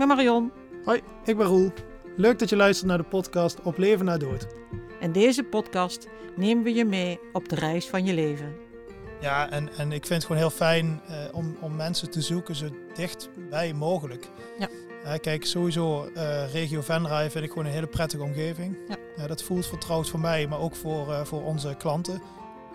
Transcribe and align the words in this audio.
ben 0.00 0.08
Marion. 0.08 0.52
Hoi, 0.84 1.00
ik 1.24 1.36
ben 1.36 1.46
Roel. 1.46 1.72
Leuk 2.16 2.38
dat 2.38 2.48
je 2.48 2.56
luistert 2.56 2.88
naar 2.88 2.98
de 2.98 3.04
podcast 3.04 3.60
Op 3.62 3.78
Leven 3.78 4.04
na 4.04 4.16
Dood. 4.16 4.46
In 5.00 5.12
deze 5.12 5.42
podcast 5.42 6.08
nemen 6.36 6.64
we 6.64 6.74
je 6.74 6.84
mee 6.84 7.20
op 7.32 7.48
de 7.48 7.54
reis 7.54 7.88
van 7.88 8.04
je 8.04 8.14
leven. 8.14 8.54
Ja, 9.20 9.50
en, 9.50 9.68
en 9.76 9.92
ik 9.92 10.06
vind 10.06 10.08
het 10.08 10.22
gewoon 10.22 10.40
heel 10.40 10.50
fijn 10.50 11.00
eh, 11.06 11.16
om, 11.32 11.56
om 11.60 11.76
mensen 11.76 12.10
te 12.10 12.20
zoeken 12.20 12.54
zo 12.54 12.66
dichtbij 12.94 13.72
mogelijk. 13.72 14.28
Ja. 14.58 14.68
Eh, 15.04 15.18
kijk, 15.18 15.46
sowieso 15.46 16.04
eh, 16.04 16.52
regio 16.52 16.80
Venray 16.80 17.30
vind 17.30 17.44
ik 17.44 17.50
gewoon 17.50 17.66
een 17.66 17.72
hele 17.72 17.86
prettige 17.86 18.22
omgeving. 18.22 18.76
Ja. 19.16 19.26
dat 19.26 19.42
voelt 19.42 19.66
vertrouwd 19.66 20.08
voor 20.08 20.20
mij, 20.20 20.46
maar 20.46 20.60
ook 20.60 20.74
voor, 20.76 21.26
voor 21.26 21.42
onze 21.42 21.74
klanten. 21.78 22.22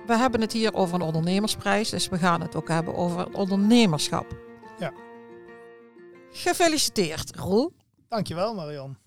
We 0.06 0.18
hebben 0.18 0.42
het 0.42 0.52
hier 0.54 0.74
over 0.74 0.96
een 0.96 1.02
ondernemersprijs, 1.02 1.90
dus 1.90 2.10
we 2.10 2.18
gaan 2.18 2.42
het 2.42 2.56
ook 2.56 2.68
hebben 2.68 2.96
over 2.96 3.20
het 3.20 3.36
ondernemerschap. 3.36 4.26
Ja. 4.80 4.94
Gefeliciteerd, 6.36 7.36
Roel. 7.36 7.74
Dankjewel 8.08 8.54
Marion. 8.54 8.98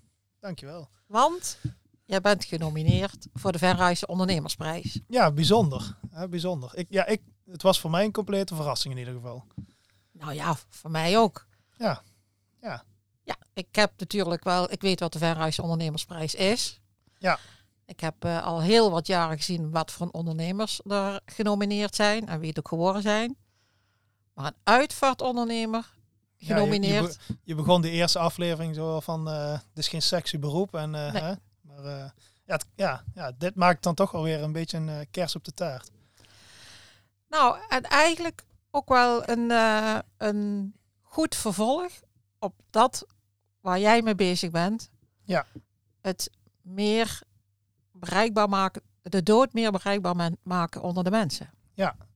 Dankjewel. 0.40 0.88
Want 1.06 1.58
jij 2.04 2.20
bent 2.20 2.44
genomineerd 2.44 3.26
voor 3.32 3.52
de 3.52 3.58
Verrijse 3.58 4.06
Ondernemersprijs. 4.06 5.00
Ja, 5.08 5.30
bijzonder. 5.30 5.96
hè, 6.10 6.28
bijzonder. 6.28 6.70
Ik, 6.74 6.86
ja, 6.90 7.06
ik, 7.06 7.22
het 7.44 7.62
was 7.62 7.80
voor 7.80 7.90
mij 7.90 8.04
een 8.04 8.12
complete 8.12 8.54
verrassing 8.54 8.94
in 8.94 9.00
ieder 9.00 9.14
geval. 9.14 9.44
Nou 10.12 10.32
ja, 10.32 10.56
voor 10.68 10.90
mij 10.90 11.18
ook. 11.18 11.46
Ja, 11.76 12.02
ja. 12.60 12.84
Ja, 13.22 13.36
ik 13.52 13.74
heb 13.74 13.92
natuurlijk 13.96 14.44
wel, 14.44 14.72
ik 14.72 14.80
weet 14.80 15.00
wat 15.00 15.12
de 15.12 15.18
Verrijse 15.18 15.62
Ondernemersprijs 15.62 16.34
is. 16.34 16.80
Ja. 17.18 17.38
Ik 17.84 18.00
heb 18.00 18.24
eh, 18.24 18.44
al 18.44 18.62
heel 18.62 18.90
wat 18.90 19.06
jaren 19.06 19.36
gezien 19.36 19.70
wat 19.70 19.92
voor 19.92 20.08
ondernemers 20.10 20.80
er 20.84 21.20
genomineerd 21.26 21.94
zijn 21.94 22.28
en 22.28 22.38
wie 22.40 22.48
het 22.48 22.58
ook 22.58 22.68
geworden 22.68 23.02
zijn. 23.02 23.36
Maar 24.34 24.46
een 24.46 24.60
uitvaartondernemer 24.64 25.96
Ja, 26.40 26.46
je- 26.46 26.54
genomineerd. 26.54 27.18
Je, 27.26 27.32
be- 27.34 27.38
je 27.44 27.54
begon 27.54 27.80
de 27.80 27.90
eerste 27.90 28.18
aflevering 28.18 28.74
zo 28.74 29.00
van, 29.00 29.28
eh 29.28 29.52
het 29.52 29.64
is 29.78 29.88
geen 29.88 30.02
sexy 30.02 30.38
beroep. 30.38 30.74
En, 30.74 30.94
eh, 30.94 31.12
Nee. 31.12 31.22
hè? 31.22 31.32
Maar 31.60 31.84
eh, 31.84 32.10
ja, 32.44 32.54
het- 32.54 32.66
ja, 32.74 33.04
ja, 33.14 33.32
dit 33.38 33.54
maakt 33.54 33.82
dan 33.82 33.94
toch 33.94 34.14
alweer 34.14 34.42
een 34.42 34.52
beetje 34.52 34.78
een 34.78 35.06
kers 35.10 35.36
op 35.36 35.44
de 35.44 35.52
taart. 35.52 35.90
Nou, 37.28 37.58
en 37.68 37.82
eigenlijk 37.82 38.44
ook 38.70 38.88
wel 38.88 39.28
een, 39.28 39.50
een 40.16 40.74
goed 41.02 41.34
vervolg 41.34 41.92
op 42.38 42.54
dat 42.70 43.06
waar 43.60 43.78
jij 43.78 44.02
mee 44.02 44.14
bezig 44.14 44.50
bent. 44.50 44.90
Ja. 45.24 45.46
Het 46.00 46.30
meer 46.62 47.20
bereikbaar 47.92 48.48
maken, 48.48 48.82
de 49.02 49.22
dood 49.22 49.52
meer 49.52 49.70
bereikbaar 49.70 50.30
maken 50.42 50.82
onder 50.82 51.04
de 51.04 51.10
mensen. 51.10 51.50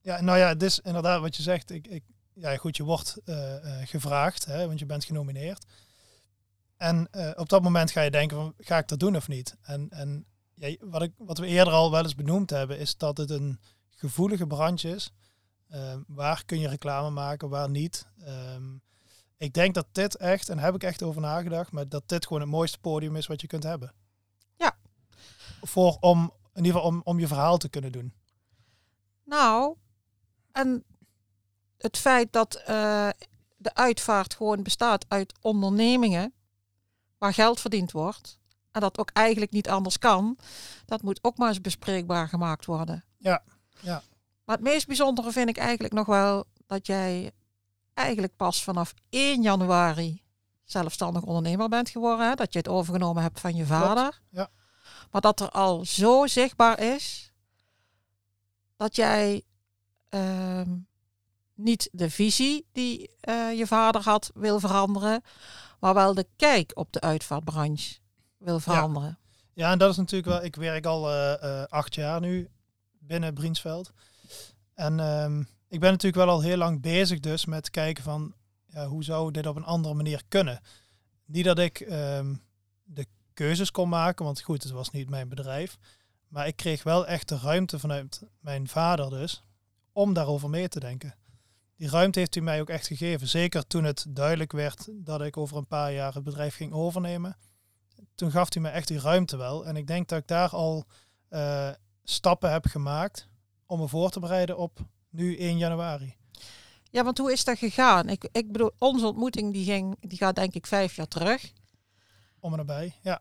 Ja, 0.05 0.21
nou 0.21 0.39
ja, 0.39 0.49
het 0.49 0.63
is 0.63 0.79
inderdaad 0.81 1.21
wat 1.21 1.37
je 1.37 1.43
zegt. 1.43 1.71
Ik, 1.71 1.87
ik, 1.87 2.03
ja, 2.35 2.57
goed, 2.57 2.77
je 2.77 2.83
wordt 2.83 3.17
eh, 3.25 3.57
eh, 3.57 3.89
gevraagd, 3.89 4.45
hè, 4.45 4.67
want 4.67 4.79
je 4.79 4.87
bent 4.87 5.05
genomineerd. 5.05 5.65
En 6.83 7.09
eh, 7.11 7.31
op 7.35 7.49
dat 7.49 7.63
moment 7.63 7.91
ga 7.91 8.01
je 8.01 8.11
denken 8.11 8.37
van, 8.37 8.55
ga 8.59 8.79
ik 8.79 8.89
dat 8.89 9.01
doen 9.01 9.17
of 9.17 9.29
niet? 9.29 9.57
En, 9.63 9.91
en 9.91 10.27
ja, 10.55 10.77
wat, 10.81 11.03
ik, 11.03 11.13
wat 11.17 11.39
we 11.39 11.47
eerder 11.47 11.73
al 11.73 11.91
wel 11.91 12.03
eens 12.03 12.15
benoemd 12.15 12.51
hebben, 12.51 12.79
is 12.79 12.97
dat 12.97 13.17
het 13.17 13.31
een 13.31 13.61
gevoelige 13.91 14.47
branche 14.47 14.89
is. 14.89 15.13
Eh, 15.69 15.95
waar 16.07 16.45
kun 16.45 16.59
je 16.59 16.69
reclame 16.69 17.11
maken, 17.11 17.49
waar 17.49 17.71
niet? 17.71 18.07
Ehm, 18.25 18.77
ik 19.37 19.53
denk 19.53 19.75
dat 19.75 19.87
dit 19.93 20.17
echt, 20.17 20.49
en 20.49 20.57
daar 20.57 20.65
heb 20.65 20.75
ik 20.75 20.83
echt 20.83 21.03
over 21.03 21.21
nagedacht, 21.21 21.73
maar 21.73 21.89
dat 21.89 22.09
dit 22.09 22.27
gewoon 22.27 22.43
het 22.43 22.51
mooiste 22.51 22.79
podium 22.79 23.17
is 23.17 23.27
wat 23.27 23.41
je 23.41 23.47
kunt 23.47 23.63
hebben. 23.63 23.95
Ja. 24.57 24.77
Voor 25.61 25.97
om, 26.01 26.33
in 26.55 26.65
ieder 26.65 26.73
geval 26.73 26.87
om, 26.87 27.01
om 27.05 27.19
je 27.19 27.27
verhaal 27.27 27.59
te 27.59 27.69
kunnen 27.69 27.93
doen. 27.93 28.13
Nou, 29.25 29.77
en 30.53 30.85
het 31.83 31.99
feit 31.99 32.33
dat 32.33 32.55
eh, 32.55 33.09
de 33.57 33.75
uitvaart 33.75 34.35
gewoon 34.35 34.63
bestaat 34.63 35.05
uit 35.09 35.35
ondernemingen 35.41 36.33
waar 37.19 37.35
geld 37.35 37.61
verdiend 37.61 37.93
wordt. 37.93 38.39
En 38.71 38.81
dat 38.81 38.99
ook 38.99 39.11
eigenlijk 39.13 39.53
niet 39.53 39.69
anders 39.69 39.99
kan. 39.99 40.39
Dat 40.87 41.03
moet 41.03 41.19
ook 41.23 41.37
maar 41.37 41.49
eens 41.49 41.61
bespreekbaar 41.61 42.29
gemaakt 42.29 42.65
worden. 42.65 43.05
Ja, 43.19 43.43
ja. 43.81 44.03
Maar 44.45 44.57
het 44.57 44.65
meest 44.65 44.87
bijzondere 44.87 45.33
vind 45.33 45.49
ik 45.49 45.57
eigenlijk 45.57 45.95
nog 45.95 46.07
wel 46.07 46.45
dat 46.67 46.87
jij 46.87 47.33
eigenlijk 47.95 48.37
pas 48.37 48.63
vanaf 48.63 48.95
1 49.11 49.43
januari 49.43 50.23
zelfstandig 50.65 51.23
ondernemer 51.23 51.69
bent 51.69 51.91
geworden. 51.91 52.29
Hè? 52.29 52.35
Dat 52.35 52.53
je 52.53 52.59
het 52.59 52.69
overgenomen 52.69 53.23
hebt 53.23 53.41
van 53.41 53.57
je 53.57 53.67
vader. 53.67 54.21
ja. 54.31 54.51
Maar 55.11 55.21
dat 55.21 55.41
er 55.41 55.51
al 55.51 55.85
zo 55.85 56.27
zichtbaar 56.27 56.81
is 56.81 57.33
dat 58.77 58.97
jij 58.97 59.43
ehm, 60.09 60.71
niet 61.63 61.89
de 61.93 62.11
visie 62.11 62.67
die 62.73 63.11
eh, 63.21 63.59
je 63.59 63.67
vader 63.67 64.03
had 64.03 64.31
wil 64.35 64.61
veranderen, 64.61 65.23
maar 65.81 65.95
wel 65.95 66.15
de 66.15 66.27
kijk 66.37 66.71
op 66.75 66.93
de 66.93 67.01
uitvaartbranche 67.01 67.99
wil 68.39 68.61
veranderen. 68.61 69.19
Ja, 69.55 69.71
en 69.71 69.79
dat 69.79 69.91
is 69.91 69.97
natuurlijk 69.97 70.33
wel. 70.33 70.45
Ik 70.45 70.57
werk 70.57 70.87
al 70.87 71.11
eh, 71.11 71.43
eh, 71.43 71.69
acht 71.69 71.95
jaar 71.95 72.21
nu 72.21 72.49
binnen 72.99 73.35
Briensveld. 73.35 73.93
En 74.75 75.01
ehm, 75.01 75.41
ik 75.69 75.81
ben 75.81 75.91
natuurlijk 75.91 76.25
wel 76.25 76.35
al 76.35 76.41
heel 76.41 76.57
lang 76.57 76.81
bezig 76.81 77.21
dus 77.21 77.45
met 77.45 77.71
kijken 77.71 78.05
van 78.05 78.35
ja, 78.67 78.87
hoe 78.87 79.05
zou 79.05 79.31
dit 79.31 79.47
op 79.47 79.57
een 79.57 79.65
andere 79.65 79.95
manier 79.95 80.23
kunnen. 80.29 80.61
Niet 81.25 81.45
dat 81.45 81.59
ik 81.59 81.81
ehm, 81.81 82.35
de 82.85 83.07
keuzes 83.35 83.71
kon 83.71 83.89
maken, 83.89 84.25
want 84.25 84.41
goed, 84.41 84.63
het 84.63 84.73
was 84.73 84.91
niet 84.91 85.11
mijn 85.11 85.29
bedrijf. 85.29 85.79
Maar 86.29 86.47
ik 86.47 86.57
kreeg 86.57 86.83
wel 86.83 87.07
echt 87.07 87.29
de 87.29 87.39
ruimte 87.39 87.79
vanuit 87.79 88.23
mijn 88.41 88.69
vader 88.69 89.11
dus 89.11 89.43
om 89.93 90.13
daarover 90.13 90.51
mee 90.51 90.69
te 90.69 90.81
denken. 90.81 91.15
Die 91.83 91.91
ruimte 91.91 92.19
heeft 92.19 92.35
hij 92.35 92.43
mij 92.43 92.61
ook 92.61 92.69
echt 92.69 92.87
gegeven. 92.87 93.29
Zeker 93.29 93.67
toen 93.67 93.85
het 93.85 94.07
duidelijk 94.09 94.53
werd 94.53 94.89
dat 94.91 95.23
ik 95.23 95.37
over 95.37 95.57
een 95.57 95.67
paar 95.67 95.93
jaar 95.93 96.15
het 96.15 96.25
bedrijf 96.25 96.55
ging 96.55 96.73
overnemen 96.73 97.37
toen 98.15 98.31
gaf 98.31 98.53
hij 98.53 98.63
me 98.63 98.69
echt 98.69 98.89
die 98.89 99.01
ruimte 99.01 99.37
wel. 99.37 99.67
En 99.67 99.77
ik 99.77 99.87
denk 99.87 100.09
dat 100.09 100.19
ik 100.19 100.27
daar 100.27 100.49
al 100.49 100.85
eh, 101.29 101.71
stappen 102.05 102.53
heb 102.53 102.67
gemaakt 102.67 103.29
om 103.67 103.79
me 103.79 103.89
voor 103.89 104.11
te 104.11 104.21
bereiden 104.21 104.59
op 104.59 104.79
nu 105.11 105.37
1 105.37 105.59
januari. 105.59 106.17
Ja, 106.91 107.05
want 107.05 107.19
hoe 107.19 107.33
is 107.33 107.45
dat 107.45 107.59
gegaan? 107.59 108.09
Ik, 108.09 108.29
ik 108.33 108.53
bedoel, 108.53 108.71
onze 108.79 109.07
ontmoeting 109.07 109.53
die 109.53 109.65
ging, 109.65 109.97
die 110.01 110.19
gaat 110.19 110.35
denk 110.35 110.55
ik 110.55 110.67
vijf 110.67 110.97
jaar 110.97 111.09
terug. 111.09 111.53
Om 112.41 112.53
en 112.53 112.59
nabij. 112.59 112.95
Ja, 113.03 113.21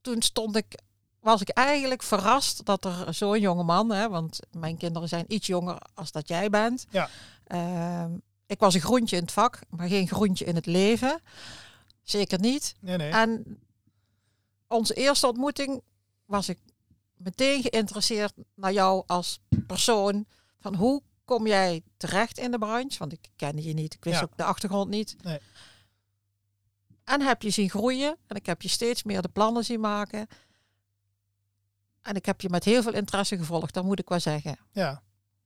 Toen 0.00 0.22
stond 0.22 0.56
ik, 0.56 0.78
was 1.24 1.40
ik 1.40 1.48
eigenlijk 1.48 2.02
verrast 2.02 2.64
dat 2.64 2.84
er 2.84 3.14
zo'n 3.14 3.40
jonge 3.40 3.62
man, 3.62 3.90
hè, 3.90 4.08
want 4.08 4.40
mijn 4.50 4.76
kinderen 4.76 5.08
zijn 5.08 5.24
iets 5.28 5.46
jonger 5.46 5.78
als 5.94 6.12
dat 6.12 6.28
jij 6.28 6.50
bent. 6.50 6.86
Ja. 6.90 7.08
Ehm, 7.46 8.12
ik 8.46 8.58
was 8.60 8.74
een 8.74 8.80
groentje 8.80 9.16
in 9.16 9.22
het 9.22 9.32
vak, 9.32 9.58
maar 9.68 9.88
geen 9.88 10.08
groentje 10.08 10.44
in 10.44 10.54
het 10.54 10.66
leven. 10.66 11.20
Zeker 12.02 12.40
niet. 12.40 12.74
nee, 12.80 12.96
nee. 12.96 13.10
En 13.10 13.58
onze 14.68 14.94
eerste 14.94 15.26
ontmoeting 15.26 15.82
was 16.24 16.48
ik 16.48 16.58
meteen 17.16 17.62
geïnteresseerd 17.62 18.32
naar 18.54 18.72
jou 18.72 19.02
als 19.06 19.40
persoon. 19.66 20.26
Van 20.60 20.74
hoe 20.74 21.02
kom 21.24 21.46
jij 21.46 21.82
terecht 21.96 22.38
in 22.38 22.50
de 22.50 22.58
branche? 22.58 22.98
Want 22.98 23.12
ik 23.12 23.28
kende 23.36 23.62
je 23.62 23.72
niet, 23.74 23.94
ik 23.94 24.04
wist 24.04 24.18
Ja. 24.18 24.22
ook 24.24 24.36
de 24.36 24.44
achtergrond 24.44 24.88
niet. 24.90 25.16
Nee. 25.22 25.38
En 27.04 27.20
heb 27.20 27.42
je 27.42 27.50
zien 27.50 27.70
groeien 27.70 28.16
en 28.26 28.36
ik 28.36 28.46
heb 28.46 28.62
je 28.62 28.68
steeds 28.68 29.02
meer 29.02 29.22
de 29.22 29.28
plannen 29.28 29.64
zien 29.64 29.80
maken. 29.80 30.26
En 32.04 32.14
ik 32.14 32.26
heb 32.26 32.40
je 32.40 32.48
met 32.50 32.64
heel 32.64 32.82
veel 32.82 32.94
interesse 32.94 33.36
gevolgd, 33.36 33.74
dat 33.74 33.84
moet 33.84 33.98
ik 33.98 34.08
wel 34.08 34.20
zeggen. 34.20 34.58
Ja, 34.72 35.02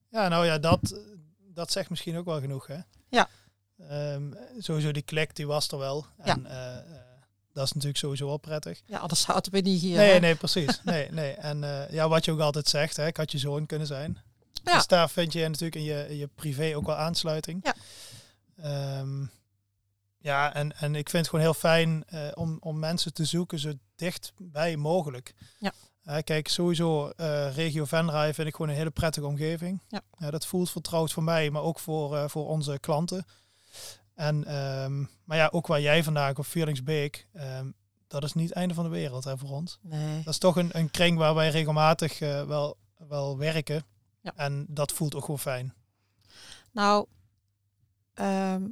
ja 0.09 0.29
nou 0.29 0.47
ja, 0.47 0.59
dat, 0.59 1.01
dat 1.55 1.73
zegt 1.73 1.91
misschien 1.91 2.17
ook 2.17 2.25
wel 2.25 2.41
genoeg. 2.41 2.67
Hè? 2.67 2.79
Ja. 3.09 3.29
Ehm, 3.89 4.33
sowieso 4.59 4.93
die 4.93 5.03
klik, 5.03 5.37
die 5.37 5.47
was 5.47 5.69
er 5.69 5.79
wel. 5.79 6.07
En 6.17 6.47
eh, 6.47 6.77
eh, 6.77 6.85
dat 7.53 7.65
is 7.65 7.73
natuurlijk 7.73 7.99
sowieso 7.99 8.27
wel 8.27 8.37
prettig. 8.37 8.83
Ja, 8.87 8.99
anders 8.99 9.21
zaten 9.21 9.53
we 9.53 9.59
niet 9.59 9.81
hier. 9.81 9.97
nee, 9.97 10.13
hè? 10.13 10.19
nee, 10.19 10.35
precies. 10.35 10.81
Nee, 10.85 11.11
nee. 11.11 11.33
En 11.33 11.65
eh, 11.65 11.91
ja, 11.91 12.09
wat 12.09 12.25
je 12.25 12.33
ook 12.33 12.41
altijd 12.41 12.69
zegt, 12.69 12.97
hè, 12.97 13.07
ik 13.07 13.17
had 13.17 13.33
je 13.33 13.39
zoon 13.39 13.67
kunnen 13.67 13.87
zijn. 13.87 14.19
Ja. 14.65 14.75
Dus 14.75 14.87
daar 14.87 15.11
vind 15.11 15.33
je 15.33 15.49
natuurlijk 15.49 15.75
in 15.75 15.83
je, 15.83 16.09
in 16.09 16.17
je 16.17 16.27
privé 16.27 16.77
ook 16.77 16.87
wel 16.87 16.97
aansluiting. 16.97 17.61
Ja. 17.63 17.75
Ehm, 18.57 19.25
ja, 20.19 20.55
en, 20.55 20.77
en 20.77 20.95
ik 20.95 21.11
vind 21.11 21.23
het 21.23 21.29
gewoon 21.29 21.45
heel 21.45 21.55
fijn 21.55 22.05
om, 22.35 22.57
om 22.61 22.79
mensen 22.79 23.13
te 23.13 23.25
zoeken 23.25 23.59
zo 23.59 23.73
dichtbij 23.97 24.77
mogelijk. 24.77 25.35
Ja. 25.59 25.73
Eh, 26.09 26.19
kijk, 26.25 26.49
sowieso 26.49 27.09
eh, 27.09 27.55
regio 27.55 27.85
Venray 27.85 28.35
vind 28.35 28.49
ik 28.49 28.55
gewoon 28.55 28.71
een 28.71 28.77
hele 28.77 28.91
prettige 28.91 29.27
omgeving. 29.27 29.83
Ja. 29.89 30.31
dat 30.31 30.47
voelt 30.47 30.71
vertrouwd 30.71 31.13
voor 31.13 31.23
mij, 31.23 31.51
maar 31.51 31.63
ook 31.63 31.79
voor, 31.79 32.17
eh, 32.17 32.29
voor 32.29 32.49
onze 32.49 32.79
klanten. 32.79 33.25
En, 34.15 34.45
ehm, 34.45 35.05
maar 35.25 35.37
ja, 35.37 35.49
ook 35.53 35.67
waar 35.67 35.81
jij 35.81 36.05
vandaan 36.05 36.35
komt, 36.35 36.47
Vierlingsbeek, 36.47 37.27
ehm, 37.33 37.71
dat 38.07 38.25
is 38.25 38.35
niet 38.35 38.49
het 38.49 38.59
einde 38.59 38.75
van 38.75 38.85
de 38.85 38.91
wereld 38.91 39.25
hè, 39.25 39.39
voor 39.39 39.51
ons. 39.51 39.79
Nee. 39.83 40.23
Dat 40.23 40.33
is 40.33 40.39
toch 40.39 40.57
een, 40.57 40.69
een 40.73 40.91
kring 40.91 41.19
waar 41.19 41.35
wij 41.35 41.51
regelmatig 41.51 42.19
wel, 42.19 42.77
wel 43.09 43.39
werken. 43.39 43.85
Ja. 44.21 44.33
En 44.37 44.67
dat 44.69 44.93
voelt 44.93 45.15
ook 45.15 45.25
gewoon 45.25 45.39
fijn. 45.39 45.75
Nou, 46.73 47.07
ehm, 48.15 48.63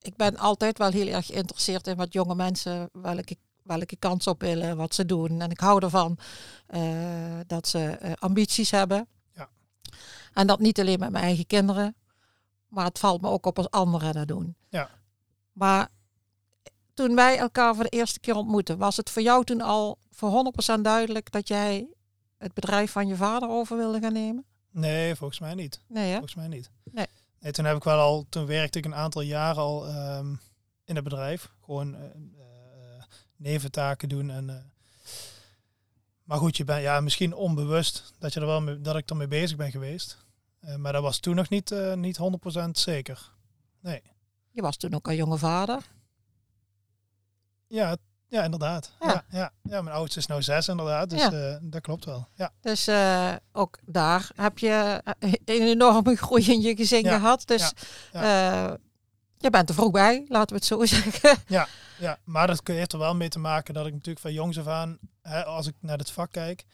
ik 0.00 0.16
ben 0.16 0.36
altijd 0.36 0.78
wel 0.78 0.90
heel 0.90 1.08
erg 1.14 1.26
geïnteresseerd 1.26 1.86
in 1.86 1.96
wat 1.96 2.12
jonge 2.12 2.34
mensen, 2.34 2.88
welke, 2.92 3.36
welke 3.66 3.96
kans 3.96 4.26
op 4.26 4.40
willen, 4.40 4.76
wat 4.76 4.94
ze 4.94 5.06
doen. 5.06 5.40
En 5.40 5.50
ik 5.50 5.60
hou 5.60 5.82
ervan 5.82 6.18
eh, 6.66 6.82
dat 7.46 7.68
ze 7.68 7.84
eh, 7.84 8.12
ambities 8.18 8.70
hebben. 8.70 9.08
Ja. 9.34 9.48
En 10.32 10.46
dat 10.46 10.58
niet 10.58 10.80
alleen 10.80 10.98
met 10.98 11.10
mijn 11.10 11.24
eigen 11.24 11.46
kinderen, 11.46 11.96
maar 12.68 12.84
het 12.84 12.98
valt 12.98 13.20
me 13.20 13.28
ook 13.28 13.46
op 13.46 13.56
als 13.56 13.70
anderen 13.70 14.12
dat 14.12 14.28
doen. 14.28 14.56
Ja. 14.68 14.90
Maar 15.52 15.88
toen 16.94 17.14
wij 17.14 17.38
elkaar 17.38 17.74
voor 17.74 17.84
de 17.84 17.96
eerste 17.96 18.20
keer 18.20 18.34
ontmoetten, 18.34 18.78
was 18.78 18.96
het 18.96 19.10
voor 19.10 19.22
jou 19.22 19.44
toen 19.44 19.60
al 19.60 19.98
voor 20.10 20.52
100% 20.78 20.80
duidelijk 20.80 21.30
dat 21.30 21.48
jij 21.48 21.88
het 22.38 22.54
bedrijf 22.54 22.90
van 22.90 23.06
je 23.06 23.16
vader 23.16 23.48
over 23.48 23.76
wilde 23.76 24.00
gaan 24.00 24.12
nemen? 24.12 24.44
Nee, 24.70 25.14
volgens 25.14 25.40
mij 25.40 25.54
niet. 25.54 25.80
Nee, 25.88 26.06
hè? 26.06 26.12
Volgens 26.12 26.34
mij 26.34 26.48
niet. 26.48 26.70
Nee. 26.84 27.06
nee. 27.40 27.52
Toen 27.52 27.64
heb 27.64 27.76
ik 27.76 27.84
wel 27.84 27.98
al, 27.98 28.26
toen 28.28 28.46
werkte 28.46 28.78
ik 28.78 28.84
een 28.84 28.94
aantal 28.94 29.22
jaren 29.22 29.62
al 29.62 29.86
ehm, 29.86 30.34
in 30.84 30.94
het 30.94 31.04
bedrijf. 31.04 31.50
Gewoon 31.60 31.94
uh, 31.94 32.00
neventaken 33.36 34.08
doen 34.08 34.30
en. 34.30 34.48
Uh, 34.48 34.54
maar 36.24 36.38
goed, 36.38 36.56
je 36.56 36.64
bent 36.64 36.82
ja, 36.82 37.00
misschien 37.00 37.34
onbewust 37.34 38.12
dat, 38.18 38.32
je 38.32 38.40
er 38.40 38.46
wel 38.46 38.60
mee, 38.60 38.80
dat 38.80 38.96
ik 38.96 39.10
ermee 39.10 39.28
bezig 39.28 39.56
ben 39.56 39.70
geweest. 39.70 40.16
maar 40.76 40.92
dat 40.92 41.02
was 41.02 41.18
toen 41.18 41.34
nog 41.34 41.48
niet, 41.48 41.74
niet 41.94 42.18
100% 42.56 42.70
zeker. 42.70 43.32
Nee. 43.80 44.02
Je 44.50 44.62
was 44.62 44.76
toen 44.76 44.94
ook 44.94 45.06
een 45.06 45.16
jonge 45.16 45.38
vader. 45.38 45.82
Ja, 47.66 47.96
ja 48.28 48.44
inderdaad. 48.44 48.92
Ja. 49.00 49.06
ja. 49.08 49.24
Ja, 49.30 49.52
ja, 49.62 49.82
mijn 49.82 49.96
oudste 49.96 50.18
is 50.18 50.26
nou 50.26 50.42
zes 50.42 50.68
inderdaad, 50.68 51.10
dus 51.10 51.20
ja. 51.20 51.58
dat 51.62 51.80
klopt 51.80 52.04
wel. 52.04 52.28
Ja. 52.34 52.52
Dus 52.60 52.88
ook 53.52 53.78
daar 53.84 54.30
heb 54.34 54.58
je 54.58 55.02
een 55.20 55.38
enorme 55.44 56.16
groei 56.22 56.52
in 56.52 56.60
je 56.60 56.76
gezin 56.76 57.04
gehad. 57.04 57.46
Dus 57.46 57.72
je 59.38 59.50
bent 59.50 59.68
er 59.68 59.74
vroeg 59.74 59.90
bij, 59.90 60.24
laten 60.28 60.48
we 60.48 60.54
het 60.54 60.64
zo 60.64 60.84
zeggen. 60.96 61.38
Ja, 61.46 61.68
ja, 61.98 62.18
maar 62.24 62.46
dat 62.46 62.60
heeft 62.64 62.92
er 62.92 62.98
wel 62.98 63.14
mee 63.14 63.28
te 63.28 63.38
maken 63.38 63.74
dat 63.74 63.86
ik 63.86 63.92
natuurlijk 63.92 64.20
van 64.20 64.32
jongs 64.32 64.58
af 64.58 64.66
aan, 64.66 64.98
hè, 65.22 65.44
als 65.44 65.66
ik 65.66 65.74
naar 65.80 65.98
het 65.98 66.10
vak 66.10 66.32
kijk, 66.32 66.64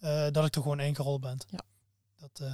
uh, 0.00 0.26
dat 0.30 0.46
ik 0.46 0.54
er 0.54 0.62
gewoon 0.62 0.80
één 0.80 0.96
rol 0.96 1.18
ben. 1.18 1.38
Ja. 1.50 1.60
Dat, 2.16 2.48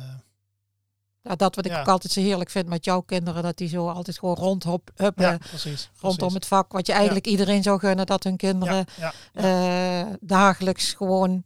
ja, 1.22 1.34
dat 1.36 1.54
wat 1.54 1.66
ik 1.66 1.76
ook 1.76 1.88
altijd 1.88 2.12
zo 2.12 2.20
heerlijk 2.20 2.50
vind 2.50 2.68
met 2.68 2.84
jouw 2.84 3.00
kinderen, 3.00 3.42
dat 3.42 3.56
die 3.56 3.68
zo 3.68 3.88
altijd 3.88 4.18
gewoon 4.18 4.34
rondhuppen 4.34 5.12
ja, 5.16 5.38
precies, 5.38 5.90
rondom 6.00 6.34
het 6.34 6.46
vak. 6.46 6.72
Wat 6.72 6.86
je 6.86 6.92
eigenlijk 6.92 7.26
iedereen 7.26 7.62
zou 7.62 7.78
gunnen, 7.78 8.06
dat 8.06 8.24
hun 8.24 8.36
kinderen 8.36 8.86
uh, 9.34 10.06
dagelijks 10.20 10.92
gewoon 10.92 11.44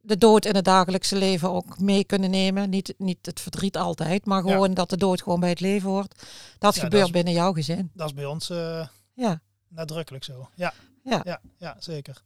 de 0.00 0.18
dood 0.18 0.44
in 0.44 0.54
het 0.54 0.64
dagelijkse 0.64 1.16
leven 1.16 1.50
ook 1.50 1.78
mee 1.78 2.04
kunnen 2.04 2.30
nemen. 2.30 2.70
Niet, 2.70 2.94
niet 2.98 3.26
het 3.26 3.40
verdriet 3.40 3.76
altijd, 3.76 4.26
maar 4.26 4.42
gewoon 4.42 4.74
dat 4.74 4.90
de 4.90 4.96
dood 4.96 5.22
gewoon 5.22 5.40
bij 5.40 5.48
het 5.48 5.60
leven 5.60 5.90
hoort. 5.90 6.22
Dat 6.58 6.78
gebeurt 6.78 7.12
binnen 7.12 7.32
jouw 7.32 7.52
gezin. 7.52 7.90
Dat 7.94 8.06
is 8.06 8.14
bij 8.14 8.24
ons 8.24 8.50
uh, 8.50 8.86
ja. 9.14 9.40
nadrukkelijk 9.68 10.24
zo. 10.24 10.48
Ja. 10.54 10.72
Ja. 11.04 11.20
Ja, 11.24 11.40
ja, 11.56 11.76
zeker. 11.78 12.22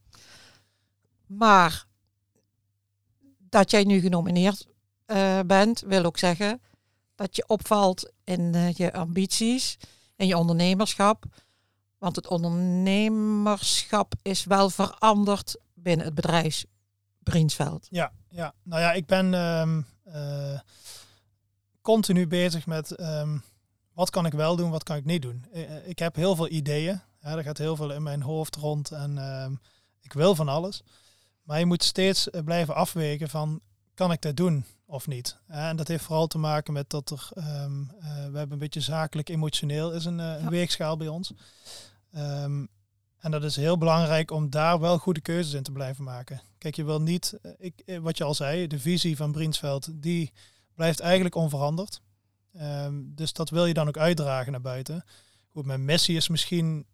Maar 1.25 1.85
dat 3.37 3.71
jij 3.71 3.83
nu 3.83 3.99
genomineerd 3.99 4.67
uh, 5.07 5.39
bent, 5.45 5.81
wil 5.81 6.03
ook 6.03 6.17
zeggen 6.17 6.61
dat 7.15 7.35
je 7.35 7.43
opvalt 7.47 8.11
in 8.23 8.53
uh, 8.55 8.73
je 8.73 8.93
ambities 8.93 9.77
en 10.15 10.27
je 10.27 10.37
ondernemerschap. 10.37 11.25
Want 11.97 12.15
het 12.15 12.27
ondernemerschap 12.27 14.13
is 14.21 14.43
wel 14.43 14.69
veranderd 14.69 15.57
binnen 15.73 16.05
het 16.05 16.15
bedrijf 16.15 16.65
Briensveld. 17.25 17.87
Ja, 17.89 18.11
ja. 18.29 18.53
nou 18.63 18.81
ja, 18.81 18.93
ik 18.93 19.05
ben 19.05 19.33
um, 19.33 19.85
uh, 20.07 20.59
continu 21.81 22.27
bezig 22.27 22.65
met 22.65 22.99
um, 22.99 23.43
wat 23.93 24.09
kan 24.09 24.25
ik 24.25 24.33
wel 24.33 24.55
doen, 24.55 24.69
wat 24.69 24.83
kan 24.83 24.95
ik 24.95 25.05
niet 25.05 25.21
doen. 25.21 25.45
Uh, 25.53 25.87
ik 25.87 25.99
heb 25.99 26.15
heel 26.15 26.35
veel 26.35 26.49
ideeën. 26.49 27.01
Ja, 27.21 27.37
er 27.37 27.43
gaat 27.43 27.57
heel 27.57 27.75
veel 27.75 27.91
in 27.91 28.03
mijn 28.03 28.21
hoofd 28.21 28.55
rond 28.55 28.91
en 28.91 29.17
um, 29.17 29.59
ik 30.01 30.13
wil 30.13 30.35
van 30.35 30.47
alles. 30.47 30.83
Maar 31.43 31.59
je 31.59 31.65
moet 31.65 31.83
steeds 31.83 32.27
blijven 32.43 32.75
afwegen 32.75 33.29
van 33.29 33.61
kan 33.93 34.11
ik 34.11 34.21
dat 34.21 34.35
doen? 34.35 34.65
of 34.85 35.07
niet. 35.07 35.37
En 35.47 35.75
dat 35.75 35.87
heeft 35.87 36.03
vooral 36.03 36.27
te 36.27 36.37
maken 36.37 36.73
met 36.73 36.89
dat 36.89 37.09
er, 37.09 37.29
um, 37.63 37.91
uh, 37.99 38.03
we 38.03 38.37
hebben 38.37 38.51
een 38.51 38.57
beetje 38.57 38.81
zakelijk 38.81 39.29
emotioneel 39.29 39.91
is 39.91 40.05
een, 40.05 40.19
uh, 40.19 40.41
een 40.41 40.49
weegschaal 40.49 40.97
bij 40.97 41.07
ons. 41.07 41.33
Um, 42.15 42.67
en 43.25 43.31
dat 43.31 43.43
is 43.43 43.55
heel 43.55 43.77
belangrijk 43.77 44.31
om 44.31 44.49
daar 44.49 44.79
wel 44.79 44.97
goede 44.97 45.21
keuzes 45.21 45.53
in 45.53 45.63
te 45.63 45.71
blijven 45.71 46.03
maken. 46.03 46.41
Kijk, 46.57 46.75
je 46.75 46.83
wil 46.83 47.01
niet, 47.01 47.37
eh, 47.41 47.51
ik, 47.57 47.99
wat 48.01 48.17
je 48.17 48.23
al 48.23 48.33
zei, 48.33 48.67
de 48.67 48.79
visie 48.79 49.15
van 49.15 49.31
Briensveld, 49.31 49.89
die 49.93 50.31
blijft 50.75 50.99
eigenlijk 50.99 51.35
onveranderd. 51.35 52.01
Um, 52.61 53.11
dus 53.15 53.33
dat 53.33 53.49
wil 53.49 53.65
je 53.65 53.73
dan 53.73 53.87
ook 53.87 53.97
uitdragen 53.97 54.51
naar 54.51 54.61
buiten. 54.61 55.03
Goed, 55.47 55.65
mijn 55.65 55.85
missie 55.85 56.15
is 56.15 56.27
misschien 56.27 56.85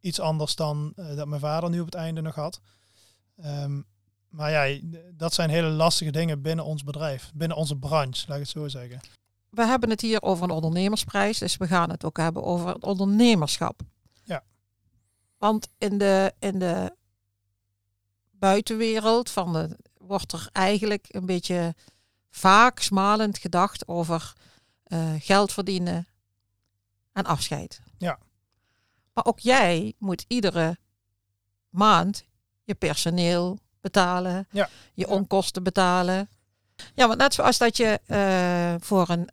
iets 0.00 0.20
anders 0.20 0.54
dan 0.54 0.92
uh, 0.96 1.16
dat 1.16 1.28
mijn 1.28 1.40
vader 1.40 1.70
nu 1.70 1.80
op 1.80 1.86
het 1.86 1.94
einde 1.94 2.20
nog 2.20 2.34
had. 2.34 2.60
Um, 3.44 3.86
maar 4.28 4.50
ja, 4.50 4.80
dat 5.14 5.34
zijn 5.34 5.50
hele 5.50 5.68
lastige 5.68 6.10
dingen 6.10 6.42
binnen 6.42 6.64
ons 6.64 6.84
bedrijf, 6.84 7.30
binnen 7.34 7.56
onze 7.56 7.76
branche, 7.76 8.24
laat 8.26 8.36
ik 8.36 8.42
het 8.42 8.52
zo 8.52 8.68
zeggen. 8.68 9.00
We 9.50 9.66
hebben 9.66 9.90
het 9.90 10.00
hier 10.00 10.22
over 10.22 10.44
een 10.44 10.50
ondernemersprijs, 10.50 11.38
dus 11.38 11.56
we 11.56 11.66
gaan 11.66 11.90
het 11.90 12.04
ook 12.04 12.16
hebben 12.16 12.42
over 12.42 12.68
het 12.68 12.84
ondernemerschap. 12.84 13.80
Want 15.40 15.68
in 15.78 15.98
de, 15.98 16.32
in 16.38 16.58
de 16.58 16.96
buitenwereld 18.30 19.30
van 19.30 19.52
de, 19.52 19.76
wordt 19.98 20.32
er 20.32 20.48
eigenlijk 20.52 21.06
een 21.08 21.26
beetje 21.26 21.74
vaak 22.30 22.80
smalend 22.80 23.38
gedacht 23.38 23.88
over 23.88 24.32
uh, 24.86 25.12
geld 25.18 25.52
verdienen 25.52 26.06
en 27.12 27.24
afscheid. 27.24 27.80
Ja. 27.98 28.18
Maar 29.12 29.24
ook 29.24 29.38
jij 29.38 29.94
moet 29.98 30.24
iedere 30.28 30.78
maand 31.68 32.24
je 32.64 32.74
personeel, 32.74 33.58
betalen, 33.80 34.48
ja. 34.50 34.68
je 34.94 35.08
onkosten 35.08 35.62
betalen. 35.62 36.28
Ja, 36.94 37.06
want 37.06 37.18
net 37.18 37.34
zoals 37.34 37.58
dat 37.58 37.76
je 37.76 38.00
uh, 38.06 38.86
voor 38.86 39.08
een 39.08 39.28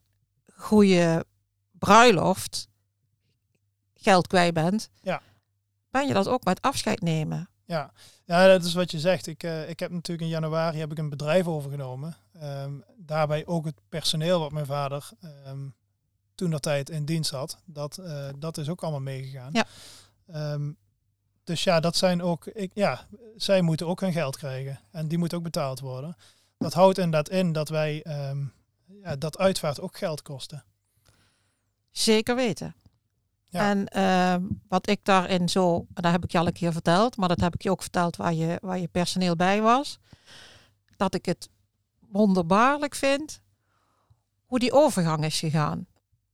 goede 0.53 1.25
bruiloft 1.71 2.67
geld 3.93 4.27
kwijt 4.27 4.53
bent, 4.53 4.89
ja. 5.01 5.21
Ben 5.97 6.07
je 6.07 6.13
dat 6.13 6.27
ook 6.27 6.43
met 6.43 6.61
afscheid 6.61 7.01
nemen. 7.01 7.49
Ja, 7.65 7.91
ja 8.25 8.47
dat 8.47 8.63
is 8.63 8.73
wat 8.73 8.91
je 8.91 8.99
zegt. 8.99 9.27
Ik, 9.27 9.43
uh, 9.43 9.69
ik 9.69 9.79
heb 9.79 9.91
natuurlijk 9.91 10.21
in 10.21 10.33
januari 10.33 10.79
heb 10.79 10.91
ik 10.91 10.97
een 10.97 11.09
bedrijf 11.09 11.47
overgenomen. 11.47 12.15
Um, 12.43 12.83
daarbij 12.97 13.45
ook 13.45 13.65
het 13.65 13.79
personeel 13.89 14.39
wat 14.39 14.51
mijn 14.51 14.65
vader 14.65 15.09
um, 15.47 15.75
toen 16.35 16.49
dat 16.49 16.61
tijd 16.61 16.89
in 16.89 17.05
dienst 17.05 17.31
had, 17.31 17.61
dat, 17.65 17.97
uh, 17.97 18.29
dat 18.37 18.57
is 18.57 18.69
ook 18.69 18.81
allemaal 18.81 19.01
meegegaan. 19.01 19.51
Ja. 19.53 19.65
Um, 20.53 20.77
dus 21.43 21.63
ja, 21.63 21.79
dat 21.79 21.95
zijn 21.95 22.21
ook, 22.21 22.45
ik, 22.45 22.71
ja, 22.73 23.07
zij 23.35 23.61
moeten 23.61 23.87
ook 23.87 24.01
hun 24.01 24.11
geld 24.11 24.37
krijgen. 24.37 24.79
En 24.91 25.07
die 25.07 25.17
moet 25.17 25.33
ook 25.33 25.43
betaald 25.43 25.79
worden. 25.79 26.15
Dat 26.57 26.73
houdt 26.73 26.97
inderdaad 26.97 27.29
in 27.29 27.51
dat 27.51 27.69
wij, 27.69 28.05
ja, 29.01 29.15
dat 29.15 29.37
uitvaart 29.37 29.79
ook 29.79 29.97
geld 29.97 30.21
kosten. 30.21 30.63
Zeker 31.91 32.35
weten. 32.35 32.75
Ja. 33.49 33.69
En 33.69 33.87
uh, 33.95 34.49
wat 34.67 34.89
ik 34.89 34.99
daarin 35.03 35.49
zo, 35.49 35.85
daar 35.93 36.11
heb 36.11 36.23
ik 36.23 36.31
je 36.31 36.37
al 36.37 36.47
een 36.47 36.53
keer 36.53 36.71
verteld, 36.71 37.17
maar 37.17 37.27
dat 37.27 37.39
heb 37.39 37.53
ik 37.53 37.61
je 37.61 37.71
ook 37.71 37.81
verteld 37.81 38.15
waar 38.15 38.33
je, 38.33 38.57
waar 38.61 38.79
je 38.79 38.87
personeel 38.87 39.35
bij 39.35 39.61
was. 39.61 39.99
Dat 40.97 41.13
ik 41.13 41.25
het 41.25 41.49
wonderbaarlijk 42.11 42.95
vind 42.95 43.41
hoe 44.45 44.59
die 44.59 44.71
overgang 44.71 45.25
is 45.25 45.39
gegaan. 45.39 45.87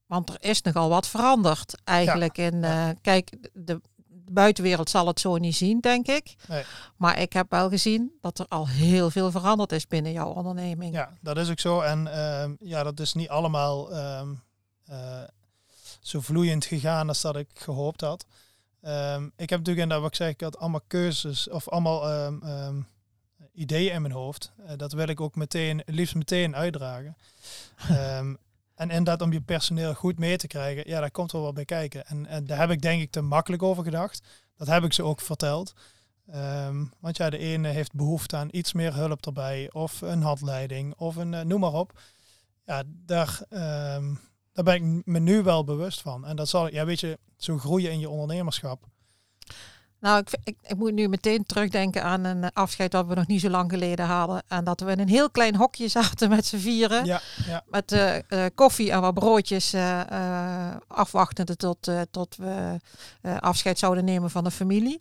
Want 0.06 0.28
er 0.28 0.36
is 0.38 0.62
nogal 0.62 0.88
wat 0.88 1.06
veranderd 1.06 1.80
eigenlijk. 1.84 2.36
Ja. 2.36 2.44
In, 2.44 2.54
uh, 2.54 2.88
kijk, 3.00 3.36
de, 3.52 3.80
de 4.06 4.32
buitenwereld 4.32 4.90
zal 4.90 5.06
het 5.06 5.20
zo 5.20 5.36
niet 5.36 5.56
zien, 5.56 5.80
denk 5.80 6.06
ik. 6.06 6.34
Nee. 6.48 6.64
Maar 6.96 7.20
ik 7.20 7.32
heb 7.32 7.50
wel 7.50 7.68
gezien 7.68 8.12
dat 8.20 8.38
er 8.38 8.46
al 8.48 8.68
heel 8.68 9.10
veel 9.10 9.30
veranderd 9.30 9.72
is 9.72 9.86
binnen 9.86 10.12
jouw 10.12 10.28
onderneming. 10.28 10.94
Ja, 10.94 11.12
dat 11.20 11.36
is 11.36 11.50
ook 11.50 11.60
zo. 11.60 11.80
En 11.80 12.06
uh, 12.06 12.68
ja, 12.68 12.82
dat 12.82 13.00
is 13.00 13.12
niet 13.12 13.28
allemaal 13.28 13.92
uh, 13.92 14.22
uh, 14.90 15.22
zo 16.06 16.20
vloeiend 16.20 16.64
gegaan 16.64 17.08
als 17.08 17.20
dat 17.20 17.36
ik 17.36 17.48
gehoopt 17.54 18.00
had. 18.00 18.26
Um, 18.82 19.32
ik 19.36 19.50
heb 19.50 19.58
natuurlijk 19.58 19.78
inderdaad, 19.78 20.00
wat 20.00 20.10
ik 20.10 20.16
zeg, 20.16 20.28
ik 20.28 20.40
had 20.40 20.58
allemaal 20.58 20.80
keuzes 20.86 21.48
of 21.48 21.68
allemaal 21.68 22.26
um, 22.26 22.86
ideeën 23.52 23.92
in 23.92 24.02
mijn 24.02 24.14
hoofd. 24.14 24.52
Uh, 24.60 24.70
dat 24.76 24.92
wil 24.92 25.08
ik 25.08 25.20
ook 25.20 25.34
meteen, 25.34 25.82
liefst 25.86 26.14
meteen 26.14 26.56
uitdragen. 26.56 27.16
En 28.74 28.90
inderdaad, 28.90 29.22
om 29.22 29.32
je 29.32 29.40
personeel 29.40 29.94
goed 29.94 30.18
mee 30.18 30.36
te 30.36 30.46
krijgen, 30.46 30.88
ja, 30.88 31.00
daar 31.00 31.10
komt 31.10 31.32
wel 31.32 31.42
wat 31.42 31.54
bij 31.54 31.64
kijken. 31.64 32.06
En, 32.06 32.26
en 32.26 32.46
daar 32.46 32.58
heb 32.58 32.70
ik 32.70 32.82
denk 32.82 33.02
ik 33.02 33.10
te 33.10 33.20
makkelijk 33.20 33.62
over 33.62 33.84
gedacht. 33.84 34.26
Dat 34.56 34.66
heb 34.66 34.84
ik 34.84 34.92
ze 34.92 35.02
ook 35.02 35.20
verteld. 35.20 35.74
Want 37.00 37.16
ja, 37.16 37.30
de 37.30 37.38
ene 37.38 37.68
heeft 37.68 37.92
behoefte 37.92 38.36
aan 38.36 38.48
iets 38.50 38.72
meer 38.72 38.94
hulp 38.94 39.26
erbij, 39.26 39.72
of 39.72 40.00
een 40.00 40.22
handleiding, 40.22 40.94
of 40.96 41.16
een 41.16 41.32
uh, 41.32 41.40
noem 41.40 41.60
maar 41.60 41.72
op. 41.72 42.00
Ja, 42.64 42.82
daar, 42.86 43.40
daar 44.54 44.64
ben 44.64 44.74
ik 44.74 45.06
me 45.06 45.18
nu 45.18 45.42
wel 45.42 45.64
bewust 45.64 46.00
van. 46.00 46.26
En 46.26 46.36
dat 46.36 46.48
zal, 46.48 46.72
ja, 46.72 46.84
weet 46.84 47.00
je, 47.00 47.18
zo 47.36 47.58
groeien 47.58 47.90
in 47.90 48.00
je 48.00 48.08
ondernemerschap. 48.08 48.84
Nou, 50.00 50.18
ik, 50.18 50.28
ik, 50.44 50.56
ik, 50.62 50.76
moet 50.76 50.92
nu 50.92 51.08
meteen 51.08 51.46
terugdenken 51.46 52.02
aan 52.02 52.24
een 52.24 52.52
afscheid 52.52 52.90
dat 52.90 53.06
we 53.06 53.14
nog 53.14 53.26
niet 53.26 53.40
zo 53.40 53.48
lang 53.48 53.70
geleden 53.70 54.06
hadden. 54.06 54.42
En 54.48 54.64
dat 54.64 54.80
we 54.80 54.90
in 54.90 54.98
een 54.98 55.08
heel 55.08 55.30
klein 55.30 55.56
hokje 55.56 55.88
zaten 55.98 56.28
met 56.28 56.46
z'n 56.46 56.56
vieren. 56.56 57.04
Ja, 57.04 57.20
ja. 57.46 57.64
Met 57.66 57.92
uh, 57.92 58.16
uh, 58.28 58.44
koffie 58.54 58.90
en 58.90 59.00
wat 59.00 59.14
broodjes 59.14 59.74
uh, 59.74 60.70
afwachtende 60.86 61.56
tot, 61.56 61.90
tot 62.10 62.36
we 62.36 62.80
afscheid 63.40 63.78
zouden 63.78 64.04
nemen 64.04 64.30
van 64.30 64.44
de 64.44 64.50
familie. 64.50 65.00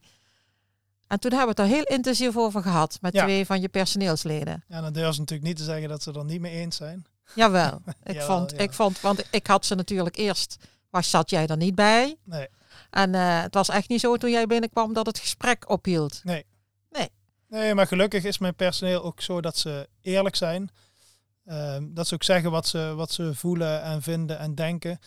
En 1.07 1.19
toen 1.19 1.31
hebben 1.31 1.55
we 1.55 1.61
het 1.61 1.71
er 1.71 1.75
heel 1.75 1.95
intensief 1.95 2.37
over 2.37 2.61
gehad 2.61 2.97
met 3.01 3.13
ja. 3.13 3.23
twee 3.23 3.45
van 3.45 3.61
je 3.61 3.69
personeelsleden. 3.69 4.63
Ja, 4.67 4.81
dan 4.81 4.93
durven 4.93 5.13
ze 5.13 5.19
natuurlijk 5.19 5.47
niet 5.47 5.57
te 5.57 5.63
zeggen 5.63 5.89
dat 5.89 6.03
ze 6.03 6.11
er 6.11 6.25
niet 6.25 6.41
mee 6.41 6.53
eens 6.53 6.75
zijn. 6.75 7.05
Jawel, 7.35 7.81
ik, 8.03 8.13
Jawel, 8.13 8.37
vond, 8.37 8.51
ja. 8.51 8.57
ik 8.57 8.73
vond, 8.73 9.01
want 9.01 9.25
ik 9.31 9.47
had 9.47 9.65
ze 9.65 9.75
natuurlijk 9.75 10.15
eerst, 10.17 10.55
was 10.89 11.09
zat 11.09 11.29
jij 11.29 11.47
er 11.47 11.57
niet 11.57 11.75
bij? 11.75 12.15
Nee. 12.23 12.47
En 12.89 13.15
eh, 13.15 13.41
het 13.41 13.53
was 13.53 13.69
echt 13.69 13.89
niet 13.89 13.99
zo 13.99 14.17
toen 14.17 14.31
jij 14.31 14.45
binnenkwam 14.47 14.93
dat 14.93 15.05
het 15.05 15.19
gesprek 15.19 15.69
ophield. 15.69 16.21
Nee, 17.47 17.73
maar 17.73 17.87
gelukkig 17.87 18.23
is 18.23 18.37
mijn 18.37 18.55
personeel 18.55 19.03
ook 19.03 19.21
zo 19.21 19.41
dat 19.41 19.57
ze 19.57 19.89
eerlijk 20.01 20.35
zijn. 20.35 20.69
Ehm, 21.45 21.93
dat 21.93 22.07
ze 22.07 22.13
ook 22.13 22.23
zeggen 22.23 22.51
wat 22.51 22.67
ze, 22.67 22.93
wat 22.95 23.11
ze 23.11 23.35
voelen 23.35 23.81
en 23.81 24.01
vinden 24.01 24.39
en 24.39 24.55
denken. 24.55 24.99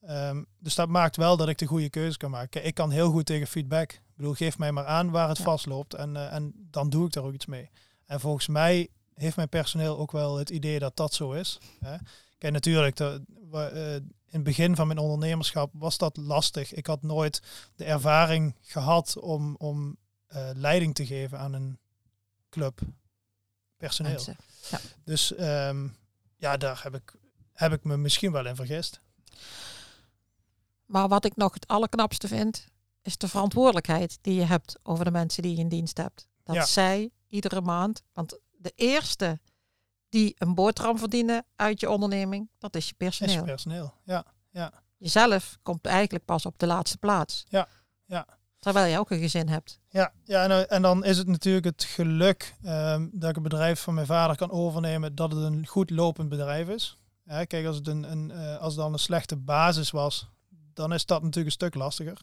Ehm, 0.00 0.42
dus 0.58 0.74
dat 0.74 0.88
maakt 0.88 1.16
wel 1.16 1.36
dat 1.36 1.48
ik 1.48 1.58
de 1.58 1.66
goede 1.66 1.90
keuze 1.90 2.16
kan 2.16 2.30
maken. 2.30 2.64
Ik 2.66 2.74
kan 2.74 2.90
heel 2.90 3.10
goed 3.10 3.26
tegen 3.26 3.46
feedback. 3.46 3.92
Ik 3.92 4.00
bedoel, 4.16 4.32
geef 4.34 4.58
mij 4.58 4.72
maar 4.72 4.86
aan 4.86 5.10
waar 5.10 5.28
het 5.28 5.38
Ja. 5.38 5.44
vastloopt 5.44 5.94
en, 5.94 6.16
eh, 6.16 6.32
en 6.32 6.52
dan 6.70 6.90
doe 6.90 7.06
ik 7.06 7.12
daar 7.12 7.24
ook 7.24 7.32
iets 7.34 7.46
mee. 7.46 7.70
En 8.06 8.20
volgens 8.20 8.46
mij 8.48 8.88
heeft 9.18 9.36
mijn 9.36 9.48
personeel 9.48 9.98
ook 9.98 10.12
wel 10.12 10.36
het 10.38 10.50
idee 10.50 10.78
dat 10.78 10.96
dat 10.96 11.14
zo 11.14 11.32
is. 11.32 11.58
Hè. 11.80 11.96
Kijk, 12.38 12.52
natuurlijk, 12.52 12.96
de, 12.96 13.22
eh, 13.52 13.94
in 13.94 14.10
het 14.30 14.42
begin 14.42 14.76
van 14.76 14.86
mijn 14.86 14.98
ondernemerschap 14.98 15.70
was 15.74 15.98
dat 15.98 16.16
lastig. 16.16 16.72
Ik 16.74 16.86
had 16.86 17.02
nooit 17.02 17.42
de 17.76 17.84
ervaring 17.84 18.54
gehad 18.60 19.18
om, 19.18 19.54
om 19.56 19.96
eh, 20.26 20.50
leiding 20.54 20.94
te 20.94 21.06
geven 21.06 21.38
aan 21.38 21.52
een 21.52 21.78
club 22.50 22.80
personeel. 23.76 24.12
Mensen. 24.12 24.36
Dus 25.04 25.34
ehm, 25.34 25.88
ja, 26.36 26.56
daar 26.56 26.82
heb 26.82 26.94
ik, 26.94 27.14
heb 27.52 27.72
ik 27.72 27.84
me 27.84 27.96
misschien 27.96 28.32
wel 28.32 28.46
in 28.46 28.56
vergist. 28.56 29.00
Maar 30.86 31.08
wat 31.08 31.24
ik 31.24 31.36
nog 31.36 31.54
het 31.54 31.66
allerknapste 31.66 32.28
vind, 32.28 32.66
is 33.02 33.16
de 33.16 33.28
verantwoordelijkheid 33.28 34.18
die 34.20 34.34
je 34.34 34.44
hebt 34.44 34.78
over 34.82 35.04
de 35.04 35.10
mensen 35.10 35.42
die 35.42 35.52
je 35.54 35.58
in 35.60 35.68
dienst 35.68 35.96
hebt. 35.96 36.28
Dat 36.42 36.54
Ja. 36.54 36.64
zij 36.64 37.10
iedere 37.28 37.60
maand, 37.60 38.02
want 38.12 38.38
de 38.58 38.72
eerste 38.74 39.40
die 40.08 40.34
een 40.38 40.54
boterham 40.54 40.98
verdienen 40.98 41.44
uit 41.56 41.80
je 41.80 41.90
onderneming, 41.90 42.50
dat 42.58 42.76
is 42.76 42.84
je 42.84 42.90
Is 42.90 42.96
personeel. 42.96 43.34
je 43.34 43.42
personeel. 43.42 43.94
Ja, 44.04 44.24
Jezelf 44.96 45.58
komt 45.62 45.86
eigenlijk 45.86 46.24
pas 46.24 46.46
op 46.46 46.58
de 46.58 46.66
laatste 46.66 46.98
plaats. 46.98 47.44
Ja, 47.48 47.68
ja. 48.04 48.26
Terwijl 48.58 48.92
je 48.92 48.98
ook 48.98 49.10
een 49.10 49.20
gezin 49.20 49.48
hebt. 49.48 49.80
ja, 49.88 50.12
ja 50.24 50.42
en, 50.42 50.50
eh, 50.50 50.72
en 50.72 50.82
dan 50.82 51.04
is 51.04 51.18
het 51.18 51.26
natuurlijk 51.26 51.64
het 51.64 51.84
geluk 51.84 52.54
ehm, 52.62 53.08
dat 53.12 53.30
ik 53.30 53.36
een 53.36 53.42
bedrijf 53.42 53.80
van 53.80 53.94
mijn 53.94 54.06
vader 54.06 54.36
kan 54.36 54.50
overnemen, 54.50 55.14
dat 55.14 55.32
het 55.32 55.42
een 55.42 55.66
goed 55.66 55.90
lopend 55.90 56.28
bedrijf 56.28 56.68
is. 56.68 56.98
Ja, 57.24 57.44
kijk, 57.44 57.66
als 57.66 57.76
het, 57.76 57.86
een, 57.86 58.10
een, 58.10 58.30
eh, 58.30 58.56
als 58.58 58.74
het 58.74 58.82
dan 58.82 58.92
een 58.92 58.98
slechte 58.98 59.36
basis 59.36 59.90
was, 59.90 60.28
dan 60.72 60.92
is 60.92 61.06
dat 61.06 61.22
natuurlijk 61.22 61.46
een 61.46 61.52
stuk 61.52 61.74
lastiger. 61.74 62.20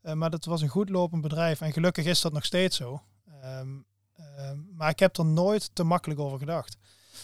Eh, 0.00 0.12
maar 0.12 0.30
dat 0.30 0.44
was 0.44 0.62
een 0.62 0.68
goed 0.68 0.88
lopend 0.88 1.22
bedrijf 1.22 1.60
en 1.60 1.72
gelukkig 1.72 2.04
is 2.04 2.20
dat 2.20 2.32
nog 2.32 2.44
steeds 2.44 2.76
zo. 2.76 3.02
Ehm, 3.42 3.68
maar 4.74 4.90
ik 4.90 4.98
heb 4.98 5.16
er 5.16 5.24
nooit 5.24 5.70
te 5.72 5.82
makkelijk 5.82 6.20
over 6.20 6.38
gedacht. 6.38 6.76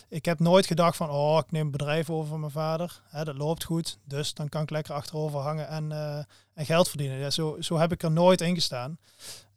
Ik 0.08 0.24
heb 0.24 0.38
nooit 0.38 0.66
gedacht 0.66 0.96
van, 0.96 1.10
oh, 1.10 1.38
ik 1.38 1.50
neem 1.50 1.64
een 1.64 1.70
bedrijf 1.70 2.10
over 2.10 2.28
van 2.28 2.40
mijn 2.40 2.52
vader. 2.52 3.02
Hè, 3.04 3.24
dat 3.24 3.36
loopt 3.36 3.64
goed, 3.64 3.98
dus 4.04 4.34
dan 4.34 4.48
kan 4.48 4.62
ik 4.62 4.70
lekker 4.70 4.94
achterover 4.94 5.40
hangen 5.40 5.68
en, 5.68 5.92
eh, 5.92 6.18
en 6.54 6.66
geld 6.66 6.88
verdienen. 6.88 7.18
Ja, 7.18 7.30
zo, 7.30 7.56
zo 7.60 7.78
heb 7.78 7.92
ik 7.92 8.02
er 8.02 8.10
nooit 8.10 8.40
in 8.40 8.54
gestaan. 8.54 8.98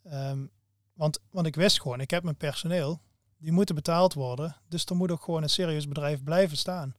Ehm, 0.04 0.46
want, 0.92 1.18
want 1.30 1.46
ik 1.46 1.54
wist 1.54 1.80
gewoon, 1.80 2.00
ik 2.00 2.10
heb 2.10 2.22
mijn 2.22 2.36
personeel, 2.36 3.00
die 3.38 3.52
moeten 3.52 3.74
betaald 3.74 4.14
worden. 4.14 4.56
Dus 4.68 4.84
er 4.84 4.96
moet 4.96 5.10
ook 5.10 5.22
gewoon 5.22 5.42
een 5.42 5.50
serieus 5.50 5.88
bedrijf 5.88 6.22
blijven 6.22 6.56
staan. 6.56 6.94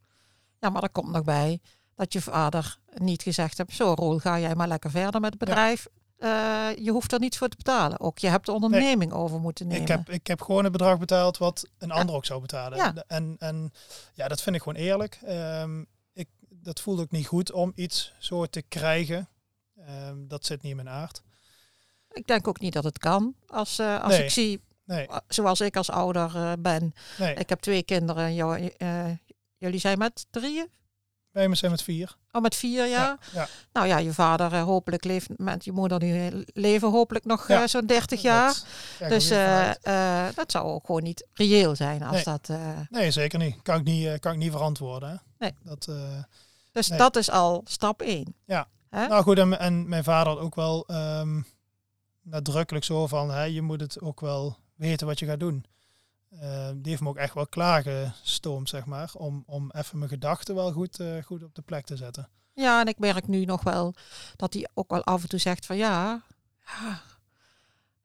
Ja, 0.60 0.70
maar 0.70 0.84
er 0.84 0.90
komt 0.90 1.12
nog 1.12 1.24
bij 1.24 1.60
dat 1.96 2.14
je 2.14 2.22
vader 2.22 2.78
niet 2.94 3.24
gezegd 3.24 3.58
hebt, 3.58 3.74
zo 3.74 3.94
Roel, 3.94 4.20
ga 4.20 4.40
jij 4.40 4.56
maar 4.56 4.68
lekker 4.68 4.92
verder 4.92 5.22
met 5.22 5.30
het 5.30 5.40
bedrijf. 5.40 5.88
Eh, 6.20 6.70
je 6.76 6.92
hoeft 6.92 7.12
er 7.12 7.20
niets 7.20 7.38
voor 7.38 7.48
te 7.48 7.56
betalen. 7.58 8.00
Ook 8.00 8.18
je 8.18 8.28
hebt 8.28 8.46
de 8.46 8.52
onderneming 8.52 9.12
over 9.14 9.40
moeten 9.40 9.68
nemen. 9.68 9.82
Ik 9.82 9.88
heb, 9.88 10.10
ik 10.10 10.28
heb 10.28 10.42
gewoon 10.42 10.66
een 10.66 10.72
bedrag 10.72 10.98
betaald 11.00 11.38
wat 11.38 11.70
een 11.78 11.92
ander 11.92 12.16
ook 12.16 12.26
zou 12.26 12.42
betalen. 12.42 12.78
Ja. 12.78 12.94
En, 13.08 13.36
en 13.40 13.72
ja, 14.14 14.28
dat 14.28 14.42
vind 14.42 14.56
ik 14.56 14.62
gewoon 14.62 14.82
eerlijk. 14.82 15.20
Ehm, 15.26 15.84
ik, 16.14 16.28
dat 16.50 16.80
voelde 16.80 17.02
ook 17.02 17.12
niet 17.12 17.28
goed 17.28 17.52
om 17.52 17.72
iets 17.76 18.14
zo 18.20 18.46
te 18.46 18.62
krijgen. 18.62 19.30
Ehm, 19.86 20.28
dat 20.28 20.46
zit 20.46 20.62
niet 20.62 20.72
in 20.72 20.76
mijn 20.84 20.90
aard. 20.90 21.22
Ik 22.12 22.28
denk 22.28 22.48
ook 22.48 22.60
niet 22.60 22.74
dat 22.74 22.84
het 22.84 22.98
kan. 22.98 23.36
Als, 23.48 23.80
eh, 23.80 24.04
als 24.04 24.14
Nee. 24.14 24.24
ik 24.24 24.30
zie, 24.30 24.62
Nee, 24.86 25.08
eh, 25.08 25.18
zoals 25.28 25.62
ik 25.62 25.76
als 25.78 25.90
ouder 25.90 26.62
ben. 26.62 26.94
Ik 27.36 27.50
heb 27.50 27.60
twee 27.60 27.84
kinderen. 27.84 28.34
Jou, 28.34 28.72
jullie 29.58 29.80
zijn 29.80 29.98
met 29.98 30.26
drieën? 30.30 30.68
Wij 31.48 31.56
zijn 31.56 31.72
met 31.72 31.82
vier. 31.82 32.16
Oh, 32.32 32.42
met 32.42 32.56
vier 32.56 32.88
jaar? 32.88 33.18
ja. 33.34 33.48
Nou 33.74 33.88
ja, 33.88 33.98
je 33.98 34.14
vader 34.14 34.54
eh, 34.54 34.64
hopelijk 34.64 35.04
leeft 35.04 35.28
met 35.38 35.66
je 35.66 35.72
moeder 35.72 36.00
nu 36.00 36.28
eh, 36.28 36.42
leven 36.54 36.90
hopelijk 36.92 37.26
nog 37.26 37.48
Ja. 37.48 37.62
eh, 37.62 37.68
zo'n 37.68 37.86
30 37.86 38.22
jaar. 38.22 38.62
Dat 39.00 39.10
dus 39.10 39.30
eh, 39.30 40.28
dat 40.36 40.52
zou 40.52 40.66
ook 40.66 40.86
gewoon 40.86 41.04
niet 41.04 41.28
reëel 41.34 41.76
zijn 41.76 42.04
als 42.04 42.16
Nee. 42.16 42.24
dat. 42.24 42.50
nee, 42.90 43.12
zeker 43.12 43.40
niet. 43.40 43.62
Kan 43.62 43.78
ik 43.80 43.84
niet, 43.84 44.20
kan 44.20 44.32
ik 44.32 44.38
niet 44.38 44.52
verantwoorden. 44.52 45.10
Hè? 45.10 45.16
Nee. 45.38 45.54
Dat, 45.64 45.90
dus 46.72 46.88
Nee. 46.90 46.98
dat 46.98 47.16
is 47.16 47.30
al 47.32 47.62
stap 47.66 48.02
1. 48.02 48.36
Ja. 48.46 48.68
Hè? 48.90 49.08
Nou 49.08 49.24
goed, 49.24 49.38
en, 49.38 49.60
en 49.60 49.90
mijn 49.90 50.04
vader 50.04 50.34
had 50.34 50.42
ook 50.42 50.56
wel 50.56 50.84
ehm, 50.88 51.42
nadrukkelijk 52.22 52.86
zo 52.86 53.08
van, 53.08 53.32
hè, 53.32 53.44
je 53.44 53.62
moet 53.62 53.82
het 53.82 54.02
ook 54.02 54.22
wel 54.22 54.58
weten 54.76 55.08
wat 55.08 55.20
je 55.20 55.26
gaat 55.26 55.40
doen. 55.40 55.66
Eh, 56.30 56.70
die 56.76 56.90
heeft 56.90 57.02
me 57.02 57.10
ook 57.10 57.18
echt 57.18 57.34
wel 57.34 57.48
klaargestoomd, 57.48 58.70
zeg 58.70 58.86
maar, 58.86 59.12
om, 59.14 59.44
om 59.46 59.72
even 59.72 59.98
mijn 59.98 60.10
gedachten 60.10 60.56
wel 60.56 60.72
goed, 60.72 61.00
eh, 61.00 61.24
goed 61.24 61.44
op 61.44 61.56
de 61.56 61.62
plek 61.62 61.86
te 61.86 61.96
zetten. 61.96 62.30
Ja, 62.54 62.80
en 62.80 62.88
ik 62.88 63.00
merk 63.00 63.28
nu 63.28 63.46
nog 63.46 63.64
wel 63.64 63.94
dat 64.36 64.54
hij 64.54 64.68
ook 64.74 64.92
wel 64.92 65.04
af 65.04 65.22
en 65.22 65.30
toe 65.30 65.40
zegt 65.40 65.66
van 65.66 65.78
ja, 65.78 66.22
ja, 66.66 67.02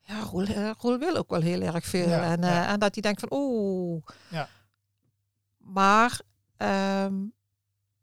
ja 0.01 0.19
Roel, 0.19 0.45
eh, 0.45 0.71
Roel 0.79 0.97
wil 0.97 1.15
ook 1.15 1.29
wel 1.29 1.41
heel 1.41 1.61
erg 1.61 1.85
veel. 1.85 2.09
Ja, 2.09 2.31
en, 2.31 2.43
eh, 2.43 2.69
en 2.69 2.79
dat 2.79 2.93
hij 2.93 3.01
denkt 3.01 3.19
van 3.19 3.29
oeh. 3.31 4.03
Ja. 4.27 4.47
Maar 5.57 6.19
ehm, 6.57 7.13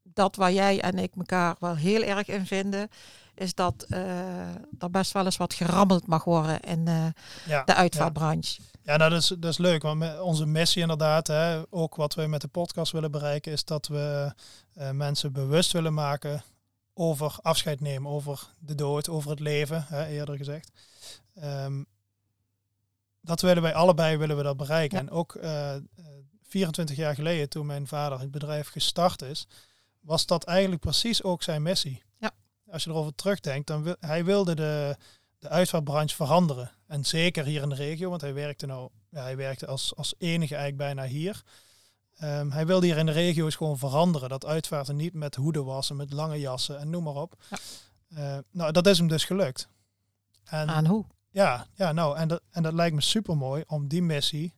dat 0.02 0.36
waar 0.36 0.52
jij 0.52 0.80
en 0.80 0.98
ik 0.98 1.14
elkaar 1.16 1.56
wel 1.58 1.76
heel 1.76 2.02
erg 2.02 2.28
in 2.28 2.46
vinden, 2.46 2.88
is 3.34 3.54
dat 3.54 3.86
er 4.78 4.90
best 4.90 5.12
wel 5.12 5.24
eens 5.24 5.36
wat 5.36 5.54
gerammeld 5.54 6.06
mag 6.06 6.24
worden 6.24 6.60
in 6.60 6.84
de 7.44 7.74
uitvaartbranche. 7.74 8.62
Ja 8.84 8.96
nou, 8.96 9.10
dat, 9.10 9.20
is, 9.20 9.28
dat 9.28 9.50
is 9.50 9.58
leuk, 9.58 9.82
want 9.82 9.98
met 9.98 10.20
onze 10.20 10.46
missie 10.46 10.82
inderdaad, 10.82 11.26
hè, 11.26 11.62
ook 11.70 11.94
wat 11.94 12.14
we 12.14 12.26
met 12.26 12.40
de 12.40 12.48
podcast 12.48 12.92
willen 12.92 13.10
bereiken, 13.10 13.52
is 13.52 13.64
dat 13.64 13.86
we 13.86 14.32
eh, 14.74 14.90
mensen 14.90 15.32
bewust 15.32 15.72
willen 15.72 15.94
maken 15.94 16.42
over 16.94 17.36
afscheid 17.42 17.80
nemen, 17.80 18.10
over 18.10 18.48
de 18.58 18.74
dood, 18.74 19.08
over 19.08 19.30
het 19.30 19.40
leven, 19.40 19.84
hè, 19.88 20.06
eerder 20.06 20.36
gezegd. 20.36 20.70
Ehm, 21.34 21.82
dat 23.20 23.40
willen 23.40 23.62
wij 23.62 23.74
allebei 23.74 24.16
willen 24.16 24.36
we 24.36 24.42
dat 24.42 24.56
bereiken. 24.56 24.98
Ja. 24.98 25.04
En 25.04 25.10
ook 25.10 25.34
eh, 25.34 25.74
eh, 25.74 25.82
24 26.42 26.96
jaar 26.96 27.14
geleden, 27.14 27.48
toen 27.48 27.66
mijn 27.66 27.86
vader 27.86 28.20
het 28.20 28.30
bedrijf 28.30 28.68
gestart 28.68 29.22
is, 29.22 29.46
was 30.00 30.26
dat 30.26 30.44
eigenlijk 30.44 30.80
precies 30.80 31.22
ook 31.22 31.42
zijn 31.42 31.62
missie. 31.62 32.02
Ja. 32.18 32.30
Als 32.70 32.84
je 32.84 32.90
erover 32.90 33.14
terugdenkt, 33.14 33.66
dan 33.66 33.82
wil, 33.82 33.96
hij 34.00 34.24
wilde 34.24 34.54
de, 34.54 34.96
de 35.42 35.48
uitvaartbranche 35.48 36.14
veranderen. 36.16 36.70
En 36.86 37.04
zeker 37.04 37.44
hier 37.44 37.62
in 37.62 37.68
de 37.68 37.74
regio, 37.74 38.08
want 38.10 38.20
hij 38.20 38.34
werkte 38.34 38.66
nou, 38.66 38.90
ja, 39.08 39.22
hij 39.22 39.36
werkte 39.36 39.66
als, 39.66 39.96
als 39.96 40.14
enige 40.18 40.54
eigenlijk 40.54 40.76
bijna 40.76 41.10
hier. 41.10 41.42
Ehm, 42.16 42.50
hij 42.50 42.66
wilde 42.66 42.86
hier 42.86 42.96
in 42.96 43.06
de 43.06 43.12
regio's 43.12 43.54
gewoon 43.54 43.78
veranderen. 43.78 44.28
Dat 44.28 44.46
uitvaarten 44.46 44.96
niet 44.96 45.14
met 45.14 45.34
hoeden 45.34 45.64
was 45.64 45.90
en 45.90 45.96
met 45.96 46.12
lange 46.12 46.40
jassen 46.40 46.78
en 46.78 46.90
noem 46.90 47.02
maar 47.02 47.14
op. 47.14 47.44
Ja. 47.50 47.56
Eh, 48.08 48.38
nou, 48.50 48.72
dat 48.72 48.86
is 48.86 48.98
hem 48.98 49.08
dus 49.08 49.24
gelukt. 49.24 49.68
En 50.44 50.68
Aan 50.68 50.86
hoe? 50.86 51.04
ja, 51.30 51.66
ja, 51.74 51.92
nou, 51.92 52.16
en 52.16 52.28
dat, 52.28 52.42
en 52.50 52.62
dat 52.62 52.72
lijkt 52.72 52.94
me 52.94 53.00
super 53.00 53.36
mooi 53.36 53.64
om 53.66 53.88
die 53.88 54.02
missie, 54.02 54.54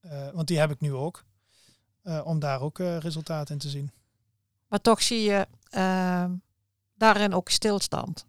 eh, 0.00 0.28
want 0.30 0.48
die 0.48 0.58
heb 0.58 0.70
ik 0.70 0.80
nu 0.80 0.94
ook, 0.94 1.24
eh, 2.02 2.20
om 2.24 2.38
daar 2.38 2.60
ook 2.60 2.78
resultaten 2.78 3.54
in 3.54 3.60
te 3.60 3.68
zien. 3.68 3.90
Maar 4.68 4.80
toch 4.80 5.02
zie 5.02 5.22
je 5.22 5.46
ehm, 5.70 6.32
daarin 6.94 7.34
ook 7.34 7.48
stilstand. 7.48 8.26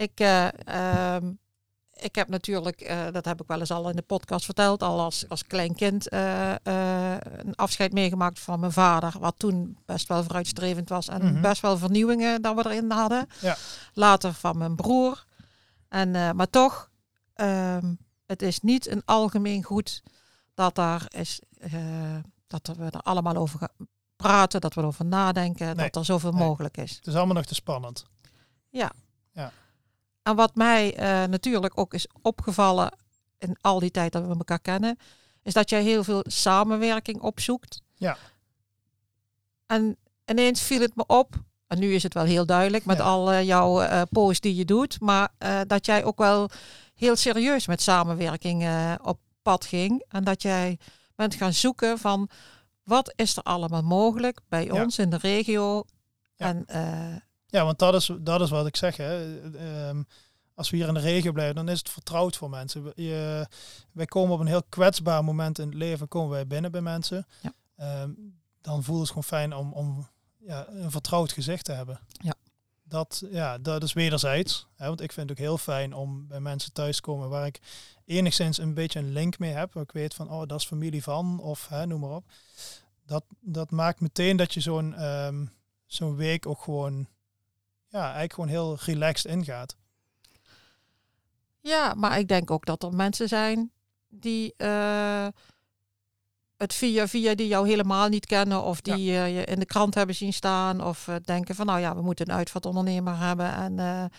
Ja. 0.00 0.04
Ik, 0.04 0.20
eh, 0.20 1.14
ehm, 1.14 1.32
ik 1.92 2.14
heb 2.14 2.28
natuurlijk, 2.28 2.80
eh, 2.80 3.06
dat 3.12 3.24
heb 3.24 3.40
ik 3.40 3.46
wel 3.46 3.58
eens 3.60 3.70
al 3.70 3.88
in 3.90 3.96
de 3.96 4.02
podcast 4.02 4.44
verteld, 4.44 4.82
al 4.82 5.00
als, 5.00 5.28
als 5.28 5.44
klein 5.46 5.74
kind 5.74 6.08
eh, 6.08 6.54
een 7.36 7.54
afscheid 7.54 7.92
meegemaakt 7.92 8.38
van 8.40 8.60
mijn 8.60 8.72
vader, 8.72 9.14
wat 9.18 9.34
toen 9.38 9.78
best 9.86 10.08
wel 10.08 10.22
vooruitstrevend 10.22 10.88
was 10.88 11.08
en 11.08 11.32
Mhm. 11.32 11.40
best 11.40 11.60
wel 11.62 11.78
vernieuwingen 11.78 12.42
dat 12.42 12.54
we 12.54 12.64
erin 12.70 12.90
hadden. 12.90 13.26
Ja. 13.40 13.56
Later 13.94 14.32
van 14.32 14.58
mijn 14.58 14.76
broer. 14.76 15.24
En, 15.88 16.10
maar 16.36 16.50
toch, 16.50 16.90
ehm, 17.34 17.94
het 18.26 18.42
is 18.42 18.60
niet 18.60 18.86
een 18.88 19.02
algemeen 19.04 19.62
goed 19.62 20.02
dat, 20.54 20.74
daar 20.74 21.04
is, 21.08 21.40
dat 22.46 22.66
we 22.76 22.84
er 22.90 23.00
allemaal 23.00 23.36
over 23.36 23.58
gaan 23.58 23.88
praten, 24.16 24.60
dat 24.60 24.74
we 24.74 24.80
erover 24.80 25.04
nadenken, 25.04 25.66
Nee. 25.66 25.84
dat 25.90 25.96
er 25.96 26.04
zoveel 26.04 26.32
Nee. 26.32 26.46
mogelijk 26.46 26.76
is. 26.76 26.96
Het 26.96 27.06
is 27.06 27.14
allemaal 27.14 27.34
nog 27.34 27.44
te 27.44 27.54
spannend. 27.54 28.04
En 30.22 30.36
wat 30.36 30.54
mij 30.54 30.96
eh, 30.96 31.28
natuurlijk 31.28 31.78
ook 31.78 31.94
is 31.94 32.06
opgevallen 32.22 32.92
in 33.38 33.56
al 33.60 33.78
die 33.78 33.90
tijd 33.90 34.12
dat 34.12 34.22
we 34.26 34.28
elkaar 34.28 34.60
kennen, 34.60 34.98
is 35.42 35.52
dat 35.52 35.70
jij 35.70 35.82
heel 35.82 36.04
veel 36.04 36.24
samenwerking 36.28 37.20
opzoekt. 37.20 37.80
Ja. 37.94 38.16
En 39.66 39.96
ineens 40.26 40.62
viel 40.62 40.80
het 40.80 40.96
me 40.96 41.04
op, 41.06 41.34
en 41.66 41.78
nu 41.78 41.94
is 41.94 42.02
het 42.02 42.14
wel 42.14 42.24
heel 42.24 42.46
duidelijk 42.46 42.84
met 42.84 42.98
Ja. 42.98 43.04
al 43.04 43.32
eh, 43.32 43.42
jouw 43.42 43.80
eh 43.80 44.02
posts 44.10 44.40
die 44.40 44.54
je 44.54 44.64
doet, 44.64 45.00
maar 45.00 45.28
dat 45.66 45.86
jij 45.86 46.04
ook 46.04 46.18
wel 46.18 46.50
heel 46.94 47.16
serieus 47.16 47.66
met 47.66 47.82
samenwerking 47.82 48.68
op 49.02 49.18
pad 49.42 49.64
ging. 49.64 50.04
En 50.08 50.24
dat 50.24 50.42
jij 50.42 50.78
bent 51.14 51.34
gaan 51.34 51.52
zoeken 51.52 51.98
van 51.98 52.28
wat 52.82 53.12
is 53.16 53.36
er 53.36 53.42
allemaal 53.42 53.82
mogelijk 53.82 54.40
bij 54.48 54.64
Ja. 54.64 54.82
ons 54.82 54.98
in 54.98 55.10
de 55.10 55.16
regio. 55.16 55.84
Ja. 56.36 56.46
En 56.46 56.66
Ja, 57.50 57.64
want 57.64 57.78
dat 57.78 57.94
is, 57.94 58.10
dat 58.20 58.40
is 58.40 58.50
wat 58.50 58.66
ik 58.66 58.76
zeg. 58.76 58.96
Hè. 58.96 59.40
Ehm, 59.56 60.02
als 60.54 60.70
we 60.70 60.76
hier 60.76 60.88
in 60.88 60.94
de 60.94 61.00
regio 61.00 61.32
blijven, 61.32 61.54
dan 61.54 61.68
is 61.68 61.78
het 61.78 61.90
vertrouwd 61.90 62.36
voor 62.36 62.50
mensen. 62.50 62.84
We- 62.84 63.02
Je, 63.02 63.46
wij 63.92 64.06
komen 64.06 64.34
op 64.34 64.40
een 64.40 64.46
heel 64.46 64.62
kwetsbaar 64.68 65.24
moment 65.24 65.58
in 65.58 65.66
het 65.66 65.74
leven, 65.74 66.08
komen 66.08 66.30
wij 66.30 66.46
binnen 66.46 66.70
bij 66.70 66.80
mensen. 66.80 67.26
Ja. 67.42 67.52
Ehm, 67.76 68.10
dan 68.60 68.82
voelt 68.84 68.98
het 68.98 69.08
gewoon 69.08 69.24
fijn 69.24 69.54
om, 69.54 69.72
om 69.72 70.08
ja, 70.38 70.68
een 70.68 70.90
vertrouwd 70.90 71.32
gezicht 71.32 71.64
te 71.64 71.72
hebben. 71.72 72.00
Ja. 72.12 72.34
Dat, 72.82 73.22
ja, 73.30 73.58
dat 73.58 73.82
is 73.82 73.92
wederzijds. 73.92 74.66
Hè, 74.76 74.86
want 74.86 75.00
ik 75.00 75.12
vind 75.12 75.28
het 75.28 75.38
ook 75.38 75.44
heel 75.44 75.58
fijn 75.58 75.94
om 75.94 76.26
bij 76.26 76.40
mensen 76.40 76.72
thuis 76.72 76.96
te 76.96 77.02
komen 77.02 77.28
waar 77.28 77.46
ik 77.46 77.60
enigszins 78.04 78.58
een 78.58 78.74
beetje 78.74 78.98
een 78.98 79.12
link 79.12 79.38
mee 79.38 79.52
heb. 79.52 79.72
Waar 79.72 79.82
ik 79.82 79.92
weet 79.92 80.14
van, 80.14 80.30
oh, 80.30 80.46
dat 80.46 80.60
is 80.60 80.66
familie 80.66 81.02
van, 81.02 81.40
of 81.40 81.68
hè, 81.68 81.86
noem 81.86 82.00
maar 82.00 82.10
op. 82.10 82.24
Dat, 83.06 83.24
dat 83.40 83.70
maakt 83.70 84.00
meteen 84.00 84.36
dat 84.36 84.54
je 84.54 84.60
zo'n 84.60 84.94
ehm, 84.94 85.46
zo'n 85.86 86.16
week 86.16 86.46
ook 86.46 86.60
gewoon, 86.62 87.06
ja, 87.90 88.02
eigenlijk 88.02 88.32
gewoon 88.32 88.48
heel 88.48 88.76
relaxed 88.84 89.32
ingaat. 89.32 89.76
Ja, 91.60 91.94
maar 91.94 92.18
ik 92.18 92.28
denk 92.28 92.50
ook 92.50 92.66
dat 92.66 92.82
er 92.82 92.94
mensen 92.94 93.28
zijn 93.28 93.70
die 94.08 94.54
eh, 94.56 95.26
het 96.56 96.74
via 96.74 97.08
via 97.08 97.34
die 97.34 97.46
jou 97.48 97.68
helemaal 97.68 98.08
niet 98.08 98.26
kennen 98.26 98.62
of 98.62 98.80
die 98.80 99.16
eh, 99.16 99.36
je 99.36 99.44
in 99.44 99.58
de 99.58 99.66
krant 99.66 99.94
hebben 99.94 100.14
zien 100.14 100.32
staan 100.32 100.84
of 100.84 101.08
eh, 101.08 101.14
denken 101.24 101.54
van 101.54 101.66
nou 101.66 101.80
ja, 101.80 101.94
we 101.94 102.02
moeten 102.02 102.28
een 102.30 102.36
uitvaartondernemer 102.36 103.18
hebben 103.18 103.54
en 103.54 104.10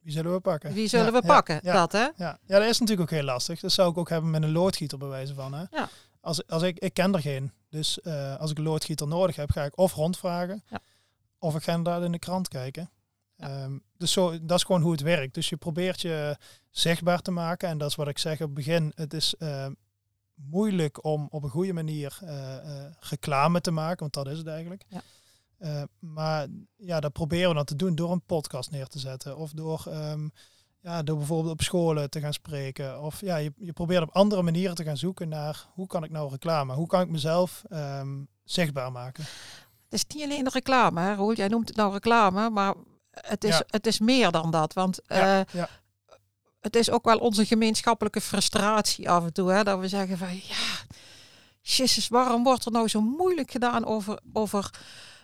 Wie 0.00 0.12
zullen 0.12 0.32
we 0.32 0.40
pakken? 0.40 0.72
wie 0.72 0.88
zullen 0.88 1.06
Ja, 1.06 1.20
we 1.20 1.26
pakken? 1.26 1.60
Ja, 1.62 1.72
Dat 1.72 1.92
hè? 1.92 2.02
Ja. 2.16 2.38
ja, 2.46 2.58
dat 2.58 2.68
is 2.68 2.78
natuurlijk 2.78 3.10
ook 3.10 3.16
heel 3.18 3.26
lastig. 3.26 3.60
Dat 3.60 3.72
zou 3.72 3.90
ik 3.90 3.98
ook 3.98 4.08
hebben 4.08 4.30
met 4.30 4.42
een 4.42 4.52
loodgieter 4.52 4.98
bij 4.98 5.08
wijze 5.08 5.34
van. 5.34 5.52
Hè? 5.54 5.64
Ja. 5.70 5.88
Als, 6.20 6.46
als 6.46 6.62
ik, 6.62 6.78
ik 6.78 6.94
ken 6.94 7.14
er 7.14 7.20
geen. 7.20 7.52
Dus 7.70 8.04
als 8.38 8.50
ik 8.50 8.58
een 8.58 8.64
loodgieter 8.64 9.06
nodig 9.08 9.36
heb, 9.36 9.50
ga 9.50 9.64
ik 9.64 9.78
of 9.78 9.94
rondvragen. 9.94 10.62
Ja. 10.68 10.78
Of 11.40 11.54
ik 11.54 11.62
ga 11.62 11.74
inderdaad 11.74 12.02
in 12.02 12.12
de 12.12 12.18
krant 12.18 12.48
kijken. 12.48 12.90
Ja. 13.34 13.48
Ehm, 13.48 13.78
dus 13.96 14.12
zo, 14.12 14.44
dat 14.44 14.56
is 14.56 14.64
gewoon 14.64 14.82
hoe 14.82 14.92
het 14.92 15.00
werkt. 15.00 15.34
Dus 15.34 15.48
je 15.48 15.56
probeert 15.56 16.00
je 16.00 16.36
zichtbaar 16.70 17.22
te 17.22 17.30
maken. 17.30 17.68
En 17.68 17.78
dat 17.78 17.90
is 17.90 17.96
wat 17.96 18.08
ik 18.08 18.18
zeg 18.18 18.34
op 18.34 18.40
het 18.40 18.54
begin. 18.54 18.92
Het 18.94 19.14
is 19.14 19.34
eh, 19.34 19.66
moeilijk 20.34 21.04
om 21.04 21.26
op 21.30 21.42
een 21.42 21.50
goede 21.50 21.72
manier 21.72 22.18
eh, 22.20 22.56
eh, 22.56 22.92
reclame 23.00 23.60
te 23.60 23.70
maken. 23.70 23.98
Want 23.98 24.12
dat 24.12 24.26
is 24.26 24.38
het 24.38 24.46
eigenlijk. 24.46 24.84
Ja. 24.88 25.02
Eh, 25.60 25.82
maar 25.98 26.46
ja, 26.76 27.00
dat 27.00 27.12
proberen 27.12 27.48
we 27.48 27.54
dan 27.54 27.64
te 27.64 27.76
doen 27.76 27.94
door 27.94 28.12
een 28.12 28.24
podcast 28.26 28.70
neer 28.70 28.86
te 28.86 28.98
zetten. 28.98 29.36
Of 29.36 29.50
door, 29.50 29.84
ehm, 29.88 30.28
ja, 30.80 31.02
door 31.02 31.16
bijvoorbeeld 31.16 31.52
op 31.52 31.62
scholen 31.62 32.10
te 32.10 32.20
gaan 32.20 32.32
spreken. 32.32 33.00
Of 33.00 33.20
ja, 33.20 33.36
je, 33.36 33.52
je 33.56 33.72
probeert 33.72 34.02
op 34.02 34.10
andere 34.10 34.42
manieren 34.42 34.74
te 34.74 34.84
gaan 34.84 34.96
zoeken 34.96 35.28
naar 35.28 35.66
hoe 35.72 35.86
kan 35.86 36.04
ik 36.04 36.10
nou 36.10 36.30
reclame? 36.30 36.74
Hoe 36.74 36.86
kan 36.86 37.00
ik 37.00 37.08
mezelf 37.08 37.62
ehm, 37.68 38.22
zichtbaar 38.44 38.92
maken? 38.92 39.24
Het 39.90 40.04
is 40.08 40.14
niet 40.14 40.24
alleen 40.24 40.44
de 40.44 40.50
reclame, 40.52 41.00
hè, 41.00 41.14
Roel? 41.14 41.34
Jij 41.34 41.48
noemt 41.48 41.68
het 41.68 41.76
nou 41.76 41.92
reclame, 41.92 42.50
maar 42.50 42.74
het 43.10 43.44
is, 43.44 43.56
Ja. 43.56 43.64
het 43.66 43.86
is 43.86 43.98
meer 43.98 44.30
dan 44.30 44.50
dat. 44.50 44.72
Want 44.72 45.00
Ja, 45.06 45.40
eh, 45.40 45.44
ja. 45.52 45.68
het 46.60 46.76
is 46.76 46.90
ook 46.90 47.04
wel 47.04 47.18
onze 47.18 47.46
gemeenschappelijke 47.46 48.20
frustratie 48.20 49.10
af 49.10 49.24
en 49.24 49.32
toe. 49.32 49.50
Hè, 49.50 49.62
dat 49.62 49.78
we 49.78 49.88
zeggen 49.88 50.18
van 50.18 50.34
ja, 50.34 50.56
jezus, 51.60 52.08
waarom 52.08 52.42
wordt 52.42 52.64
er 52.64 52.72
nou 52.72 52.88
zo 52.88 53.00
moeilijk 53.00 53.50
gedaan 53.50 53.84
over, 53.84 54.20
over, 54.32 54.70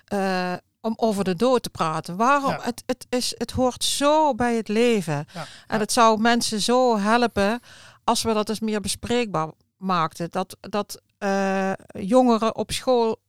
eh, 0.04 0.52
om 0.80 0.92
over 0.96 1.25
de 1.25 1.35
dood 1.37 1.62
te 1.62 1.70
praten? 1.70 2.16
Waarom? 2.16 2.56
Het, 2.61 2.82
het, 2.87 3.06
is, 3.08 3.35
het 3.38 3.50
hoort 3.50 3.85
zo 3.85 4.35
bij 4.35 4.54
het 4.56 4.68
leven. 4.68 5.26
En 5.66 5.80
het 5.80 5.92
zou 5.92 6.20
mensen 6.20 6.61
zo 6.61 6.99
helpen 6.99 7.61
als 8.04 8.23
we 8.23 8.32
dat 8.32 8.49
eens 8.49 8.61
meer 8.61 8.80
bespreekbaar 8.80 9.50
maakten. 9.76 10.30
Dat, 10.30 10.56
dat 10.61 11.00
eh, 11.18 11.73
jongeren 11.92 12.56
op 12.56 12.73
school 12.73 13.25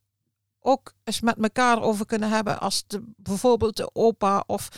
ook 0.60 0.92
eens 1.04 1.20
met 1.20 1.36
elkaar 1.42 1.82
over 1.82 2.06
kunnen 2.06 2.30
hebben 2.30 2.60
als 2.60 2.84
de, 2.86 3.02
bijvoorbeeld 3.16 3.76
de 3.76 3.90
opa 3.92 4.44
of 4.46 4.68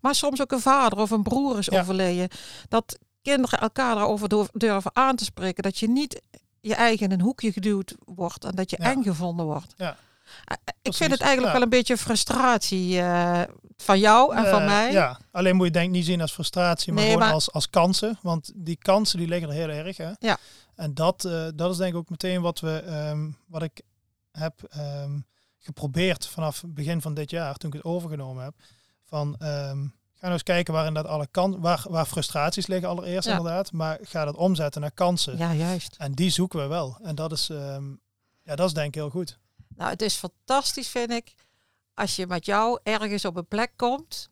maar 0.00 0.14
soms 0.14 0.40
ook 0.42 0.52
een 0.52 0.60
vader 0.60 0.98
of 0.98 1.10
een 1.10 1.22
broer 1.22 1.58
is 1.58 1.66
Ja. 1.66 1.80
overleden. 1.80 2.28
Dat 2.68 2.98
kinderen 3.22 3.60
elkaar 3.60 3.94
daarover 3.94 4.28
durven 4.52 4.90
aan 4.96 5.16
te 5.16 5.24
spreken. 5.24 5.62
Dat 5.62 5.78
je 5.78 5.88
niet 5.88 6.22
je 6.60 6.74
eigen 6.74 7.06
in 7.06 7.12
een 7.12 7.20
hoekje 7.24 7.52
geduwd 7.52 7.94
wordt 8.04 8.44
en 8.44 8.54
dat 8.54 8.70
je 8.70 8.76
Ja. 8.80 8.90
eng 8.90 9.02
gevonden 9.02 9.46
wordt. 9.46 9.74
Ja. 9.76 9.96
Eh, 10.44 10.56
Ik 10.66 10.72
Precies. 10.82 10.98
vind 11.00 11.10
het 11.10 11.20
eigenlijk 11.20 11.52
Ja. 11.52 11.58
wel 11.58 11.62
een 11.62 11.76
beetje 11.78 11.96
frustratie 11.96 13.00
eh, 13.00 13.42
van 13.76 13.98
jou 13.98 14.34
en 14.36 14.46
van 14.46 14.60
Eh, 14.60 14.66
mij. 14.66 14.92
Ja, 14.92 15.18
alleen 15.30 15.56
moet 15.56 15.66
je 15.66 15.72
denk 15.72 15.86
ik 15.86 15.92
niet 15.92 16.04
zien 16.04 16.20
als 16.20 16.32
frustratie, 16.32 16.92
maar 16.92 17.02
Nee, 17.02 17.12
gewoon 17.12 17.26
maar- 17.26 17.34
Als, 17.34 17.52
als 17.52 17.70
kansen. 17.70 18.18
Want 18.22 18.52
die 18.54 18.76
kansen 18.76 19.18
die 19.18 19.28
liggen 19.28 19.48
er 19.48 19.54
heel 19.54 19.68
erg. 19.68 19.96
Hè? 19.96 20.10
Ja. 20.18 20.38
En 20.74 20.94
dat, 20.94 21.24
eh, 21.24 21.46
dat 21.54 21.70
is 21.70 21.76
denk 21.76 21.92
ik 21.92 21.98
ook 21.98 22.10
meteen 22.10 22.40
wat, 22.40 22.60
we, 22.60 22.78
ehm, 22.78 23.30
wat 23.46 23.62
ik 23.62 23.80
heb 24.38 24.62
ehm, 24.62 25.18
geprobeerd 25.58 26.26
vanaf 26.26 26.60
het 26.60 26.74
begin 26.74 27.00
van 27.00 27.14
dit 27.14 27.30
jaar, 27.30 27.54
toen 27.56 27.70
ik 27.70 27.76
het 27.76 27.84
overgenomen 27.84 28.44
heb. 28.44 28.54
Van, 29.04 29.36
ehm, 29.38 29.86
ga 30.14 30.22
nou 30.22 30.32
eens 30.32 30.42
kijken 30.42 30.72
waar, 30.74 30.86
inderdaad 30.86 31.12
alle 31.12 31.26
kan, 31.30 31.60
waar, 31.60 31.84
waar 31.88 32.06
frustraties 32.06 32.66
liggen 32.66 32.88
allereerst 32.88 33.28
Ja. 33.28 33.36
inderdaad. 33.36 33.72
Maar 33.72 33.98
ga 34.02 34.24
dat 34.24 34.36
omzetten 34.36 34.80
naar 34.80 34.90
kansen. 34.90 35.36
ja, 35.38 35.52
juist. 35.54 35.94
En 35.98 36.12
die 36.12 36.30
zoeken 36.30 36.58
we 36.60 36.66
wel. 36.66 36.98
En 37.02 37.14
dat 37.14 37.32
is, 37.32 37.48
ehm, 37.50 37.84
ja, 38.42 38.54
dat 38.54 38.66
is 38.66 38.74
denk 38.74 38.88
ik 38.88 38.94
heel 38.94 39.10
goed. 39.10 39.38
Nou, 39.76 39.90
het 39.90 40.02
is 40.02 40.14
fantastisch, 40.14 40.88
vind 40.88 41.10
ik, 41.10 41.34
als 41.94 42.16
je 42.16 42.26
met 42.26 42.46
jou 42.46 42.78
ergens 42.82 43.24
op 43.24 43.36
een 43.36 43.46
plek 43.46 43.72
komt, 43.76 44.28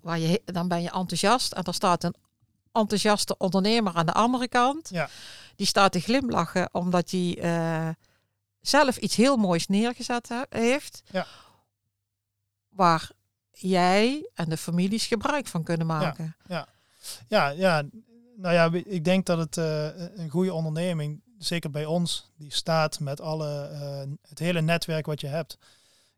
waar 0.00 0.18
je, 0.18 0.42
dan 0.44 0.68
ben 0.68 0.82
je 0.82 0.90
enthousiast 0.90 1.52
en 1.52 1.64
er 1.64 1.74
staat 1.74 2.04
een 2.04 2.14
enthousiaste 2.72 3.36
ondernemer 3.38 3.94
aan 3.94 4.06
de 4.06 4.12
andere 4.12 4.48
kant. 4.48 4.88
Ja. 4.92 5.08
Die 5.56 5.66
staat 5.66 5.92
te 5.92 6.00
glimlachen 6.00 6.68
omdat 6.72 7.10
hij 7.10 7.38
eh, 7.38 7.88
zelf 8.60 8.96
iets 8.96 9.16
heel 9.16 9.36
moois 9.36 9.66
neergezet 9.66 10.28
he- 10.28 10.44
heeft, 10.48 11.02
Ja. 11.10 11.26
waar 12.68 13.10
jij 13.50 14.30
en 14.34 14.48
de 14.48 14.56
families 14.56 15.06
gebruik 15.06 15.46
van 15.46 15.62
kunnen 15.62 15.86
maken. 15.86 16.36
Ja, 17.28 17.48
ja, 17.50 17.82
nou 18.36 18.54
ja, 18.54 18.70
ik 18.84 19.04
denk 19.04 19.26
dat 19.26 19.38
het 19.38 19.56
eh, 19.56 19.86
een 20.18 20.28
goede 20.30 20.52
onderneming, 20.52 21.22
zeker 21.38 21.70
bij 21.70 21.84
ons, 21.86 22.30
die 22.36 22.52
staat 22.52 23.00
met 23.00 23.20
alle, 23.20 23.62
eh, 23.66 24.02
het 24.28 24.38
hele 24.38 24.60
netwerk 24.60 25.06
wat 25.06 25.20
je 25.20 25.26
hebt. 25.26 25.58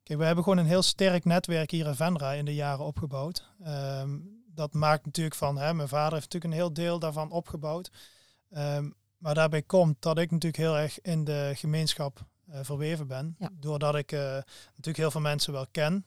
Kijk, 0.03 0.19
we 0.19 0.25
hebben 0.25 0.45
gewoon 0.45 0.59
een 0.59 0.67
heel 0.67 0.83
sterk 0.83 1.25
netwerk 1.25 1.71
hier 1.71 1.87
in 1.87 1.95
Venra 1.95 2.33
in 2.33 2.45
de 2.45 2.55
jaren 2.55 2.85
opgebouwd. 2.85 3.49
Ehm, 3.63 4.19
dat 4.47 4.73
maakt 4.73 5.05
natuurlijk 5.05 5.37
van, 5.37 5.59
hè, 5.59 5.75
mijn 5.75 5.89
vader 5.89 6.13
heeft 6.13 6.25
natuurlijk 6.33 6.53
een 6.53 6.59
heel 6.61 6.73
deel 6.73 6.99
daarvan 6.99 7.31
opgebouwd. 7.31 7.91
Ehm, 8.51 8.91
maar 9.17 9.35
daarbij 9.35 9.63
komt 9.63 9.97
dat 10.03 10.19
ik 10.19 10.31
natuurlijk 10.31 10.63
heel 10.63 10.79
erg 10.79 11.01
in 11.01 11.25
de 11.25 11.53
gemeenschap 11.55 12.21
verweven 12.63 13.07
ben. 13.07 13.37
Ja. 13.39 13.49
Doordat 13.53 13.95
ik 13.95 14.13
eh, 14.13 14.21
natuurlijk 14.67 14.97
heel 14.97 15.11
veel 15.11 15.21
mensen 15.21 15.53
wel 15.53 15.67
ken. 15.71 16.05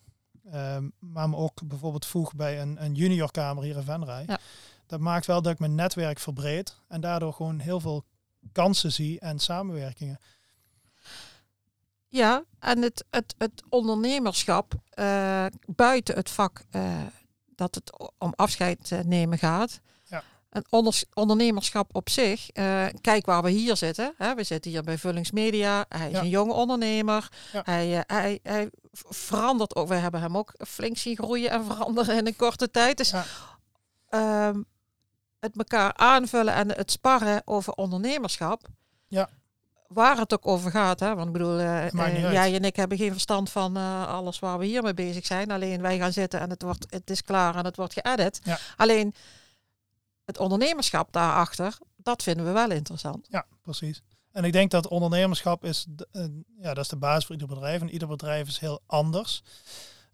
Ehm, 0.52 0.90
maar 1.00 1.30
me 1.30 1.36
ook 1.36 1.68
bijvoorbeeld 1.68 2.06
voeg 2.06 2.36
bij 2.36 2.62
een, 2.62 2.84
een 2.84 2.94
juniorkamer 2.94 3.64
hier 3.64 3.76
in 3.76 3.84
Venray. 3.84 4.24
Ja. 4.28 4.40
Dat 4.86 5.00
maakt 5.00 5.26
wel 5.26 5.42
dat 5.42 5.52
ik 5.54 5.60
mijn 5.60 5.76
netwerk 5.76 6.20
verbreed. 6.20 6.82
En 6.88 7.02
daardoor 7.02 7.34
gewoon 7.34 7.60
heel 7.60 7.80
veel 7.80 8.04
kansen 8.52 8.92
zie 8.92 9.20
en 9.20 9.40
samenwerkingen. 9.40 10.20
Ja, 12.08 12.44
en 12.60 12.82
het, 12.82 13.06
het, 13.10 13.36
het 13.38 13.64
ondernemerschap 13.70 14.74
eh, 14.90 15.46
buiten 15.66 16.16
het 16.16 16.30
vak 16.30 16.64
eh, 16.70 17.02
dat 17.56 17.76
het 17.76 18.10
om 18.18 18.34
afscheid 18.36 18.92
eh, 18.92 19.00
nemen 19.00 19.38
gaat. 19.38 19.80
Een 20.56 20.94
ondernemerschap 21.14 21.96
op 21.96 22.10
zich. 22.10 22.50
eh, 22.50 22.86
kijk 23.02 23.26
waar 23.26 23.44
we 23.44 23.50
hier 23.50 23.78
zitten. 23.78 24.14
Hè. 24.18 24.36
We 24.36 24.44
zitten 24.44 24.72
hier 24.72 24.84
bij 24.84 24.98
Vullingsmedia. 24.98 25.86
Hij 25.90 26.08
is 26.08 26.14
Ja. 26.14 26.22
een 26.22 26.30
jonge 26.30 26.54
ondernemer. 26.54 27.30
Ja. 27.54 27.62
Hij, 27.64 27.98
eh, 27.98 28.02
hij, 28.18 28.40
hij 28.44 28.70
v- 28.92 29.02
verandert 29.10 29.76
ook. 29.76 29.88
We 29.88 29.96
hebben 29.96 30.22
hem 30.22 30.38
ook 30.38 30.54
flink 30.68 30.98
zien 30.98 31.16
groeien 31.18 31.50
en 31.50 31.66
veranderen 31.66 32.18
in 32.18 32.28
een 32.28 32.36
korte 32.36 32.72
tijd. 32.72 32.98
Dus 32.98 33.10
Ja. 33.10 33.26
ehm, 34.10 34.62
het 35.40 35.58
elkaar 35.58 35.94
aanvullen 35.96 36.54
en 36.54 36.72
het 36.76 36.92
sparren 36.92 37.42
over 37.46 37.74
ondernemerschap. 37.74 38.62
Ja. 39.08 39.30
Waar 39.88 40.18
het 40.18 40.34
ook 40.34 40.48
over 40.48 40.72
gaat. 40.72 41.00
Hè? 41.00 41.16
Want 41.16 41.28
ik 41.28 41.34
bedoel, 41.34 41.60
eh, 41.60 41.92
jij 42.32 42.54
en 42.56 42.64
ik 42.64 42.76
hebben 42.76 42.98
geen 42.98 43.12
verstand 43.12 43.50
van 43.52 43.78
alles 44.08 44.40
waar 44.40 44.58
we 44.58 44.66
hier 44.66 44.84
mee 44.84 44.94
bezig 44.94 45.26
zijn. 45.26 45.52
Alleen 45.52 45.82
wij 45.82 45.98
gaan 45.98 46.14
zitten 46.14 46.40
en 46.40 46.50
het, 46.50 46.62
wordt, 46.62 46.86
het 46.90 47.10
is 47.10 47.22
klaar 47.24 47.56
en 47.56 47.66
het 47.66 47.76
wordt 47.76 47.94
geëdit. 47.94 48.42
Alleen 48.76 49.14
het 50.26 50.38
ondernemerschap 50.38 51.12
daarachter, 51.14 51.78
dat 51.96 52.24
vinden 52.24 52.46
we 52.46 52.52
wel 52.52 52.72
interessant. 52.72 53.28
Ja, 53.30 53.46
precies. 53.62 54.02
En 54.32 54.44
ik 54.44 54.52
denk 54.54 54.72
dat 54.72 54.88
ondernemerschap 54.88 55.64
is, 55.64 55.86
de- 55.90 56.08
eh, 56.12 56.26
ja, 56.62 56.74
dat 56.74 56.84
is 56.84 56.90
de 56.90 56.96
basis 56.96 57.26
voor 57.26 57.36
ieder 57.36 57.48
bedrijf. 57.50 57.82
En 57.82 57.90
ieder 57.90 58.08
bedrijf 58.08 58.48
is 58.48 58.60
heel 58.60 58.82
anders. 58.86 59.44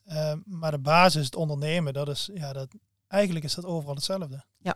Ehm, 0.06 0.40
maar 0.46 0.72
de 0.72 0.80
basis, 0.80 1.26
het 1.26 1.36
ondernemen, 1.36 1.94
dat 1.94 2.10
is, 2.10 2.30
ja, 2.34 2.54
dat, 2.54 2.68
eigenlijk 3.08 3.46
is 3.46 3.54
dat 3.56 3.66
overal 3.66 3.96
hetzelfde. 3.96 4.44
Ja. 4.58 4.76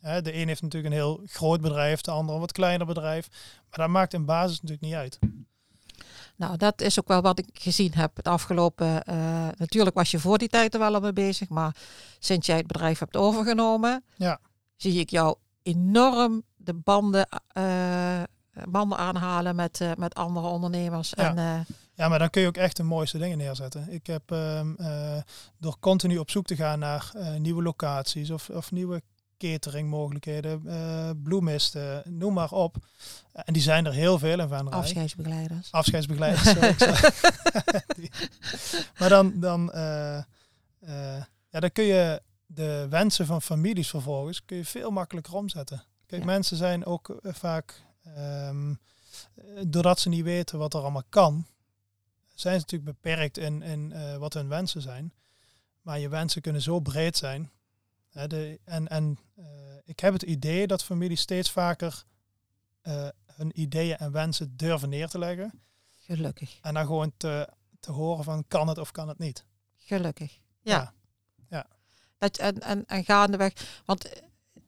Hè, 0.00 0.22
de 0.22 0.34
een 0.34 0.48
heeft 0.48 0.62
natuurlijk 0.62 0.92
een 0.94 1.00
heel 1.00 1.20
groot 1.26 1.60
bedrijf, 1.60 2.00
de 2.00 2.10
ander 2.10 2.34
een 2.34 2.40
wat 2.40 2.52
kleiner 2.52 2.86
bedrijf. 2.86 3.28
Maar 3.70 3.78
dat 3.78 3.88
maakt 3.88 4.12
in 4.14 4.24
basis 4.24 4.60
natuurlijk 4.60 4.82
niet 4.88 4.94
uit. 4.94 5.18
Nou, 6.36 6.56
dat 6.56 6.80
is 6.80 6.98
ook 7.00 7.08
wel 7.08 7.22
wat 7.22 7.38
ik 7.38 7.48
gezien 7.52 7.94
heb 7.94 8.16
het 8.16 8.28
afgelopen. 8.28 9.02
eh, 9.04 9.48
natuurlijk 9.56 9.96
was 9.96 10.10
je 10.10 10.18
voor 10.18 10.38
die 10.38 10.48
tijd 10.48 10.74
er 10.74 10.80
wel 10.80 10.94
al 10.94 11.00
mee 11.00 11.12
bezig, 11.12 11.48
maar 11.48 11.76
sinds 12.18 12.46
jij 12.46 12.56
het 12.56 12.66
bedrijf 12.66 12.98
hebt 12.98 13.16
overgenomen, 13.16 14.04
Ja. 14.16 14.40
Zie 14.82 15.00
ik 15.00 15.10
jou 15.10 15.36
enorm 15.62 16.42
de 16.56 16.74
banden 16.74 17.28
eh, 17.48 18.22
banden 18.68 18.98
aanhalen 18.98 19.56
met, 19.56 19.80
eh, 19.80 19.90
met 19.96 20.14
andere 20.14 20.46
ondernemers. 20.46 21.12
Ja. 21.16 21.28
En, 21.28 21.38
eh, 21.38 21.74
Ja, 21.94 22.08
maar 22.08 22.18
dan 22.18 22.30
kun 22.30 22.42
je 22.42 22.48
ook 22.48 22.56
echt 22.56 22.76
de 22.76 22.82
mooiste 22.82 23.18
dingen 23.18 23.38
neerzetten. 23.38 23.86
Ik 23.90 24.06
heb 24.06 24.30
ehm, 24.30 24.74
eh, 24.76 25.16
door 25.58 25.76
continu 25.80 26.18
op 26.18 26.30
zoek 26.30 26.46
te 26.46 26.56
gaan 26.56 26.78
naar 26.78 27.12
nieuwe 27.38 27.62
locaties 27.62 28.30
of, 28.30 28.48
of 28.48 28.70
nieuwe 28.70 29.02
cateringmogelijkheden, 29.38 30.62
bloemisten, 31.22 32.02
noem 32.08 32.32
maar 32.32 32.50
op. 32.50 32.76
En 33.32 33.52
die 33.52 33.62
zijn 33.62 33.86
er 33.86 33.92
heel 33.92 34.18
veel 34.18 34.40
in 34.40 34.48
Venray. 34.48 34.72
afscheidsbegeleiders. 34.72 35.72
Afscheidsbegeleiders. 35.72 36.50
sorry, 36.50 36.74
maar 38.98 39.08
dan, 39.08 39.40
dan, 39.40 39.70
ja, 41.50 41.60
dan 41.60 41.72
kun 41.72 41.84
je 41.84 42.22
de 42.54 42.86
wensen 42.90 43.26
van 43.26 43.42
families 43.42 43.88
vervolgens 43.90 44.44
kun 44.44 44.56
je 44.56 44.64
veel 44.64 44.90
makkelijker 44.90 45.34
omzetten. 45.34 45.84
Kijk, 46.06 46.20
Ja. 46.22 46.26
mensen 46.28 46.56
zijn 46.56 46.84
ook 46.84 47.08
eh, 47.10 47.32
vaak, 47.34 47.82
ehm, 48.02 48.70
eh, 49.34 49.44
doordat 49.66 50.00
ze 50.00 50.08
niet 50.08 50.24
weten 50.24 50.58
wat 50.58 50.74
er 50.74 50.80
allemaal 50.80 51.04
kan, 51.08 51.46
zijn 52.34 52.54
ze 52.54 52.60
natuurlijk 52.60 52.90
beperkt 53.00 53.38
in, 53.38 53.62
in 53.62 53.92
eh, 53.92 54.16
wat 54.16 54.34
hun 54.34 54.48
wensen 54.48 54.82
zijn. 54.82 55.12
Maar 55.82 55.98
je 55.98 56.08
wensen 56.08 56.42
kunnen 56.42 56.62
zo 56.62 56.80
breed 56.80 57.16
zijn. 57.16 57.50
Hè, 58.08 58.26
de, 58.26 58.60
en 58.64 58.88
en 58.88 59.18
eh, 59.34 59.44
ik 59.84 60.00
heb 60.00 60.12
het 60.12 60.22
idee 60.22 60.66
dat 60.66 60.84
families 60.84 61.20
steeds 61.20 61.50
vaker 61.50 62.04
eh, 62.80 63.08
hun 63.26 63.60
ideeën 63.60 63.96
en 63.96 64.12
wensen 64.12 64.56
durven 64.56 64.88
neer 64.88 65.08
te 65.08 65.18
leggen. 65.18 65.62
Gelukkig. 65.98 66.58
En 66.62 66.74
dan 66.74 66.86
gewoon 66.86 67.12
te, 67.16 67.48
te 67.80 67.92
horen 67.92 68.24
van 68.24 68.44
kan 68.48 68.68
het 68.68 68.78
of 68.78 68.90
kan 68.90 69.08
het 69.08 69.18
niet. 69.18 69.44
Gelukkig. 69.78 70.38
Ja. 70.60 70.72
Ja. 70.76 70.92
Dat, 72.22 72.36
en, 72.38 72.60
en, 72.60 72.84
en 72.86 73.04
gaandeweg, 73.04 73.52
want 73.84 74.08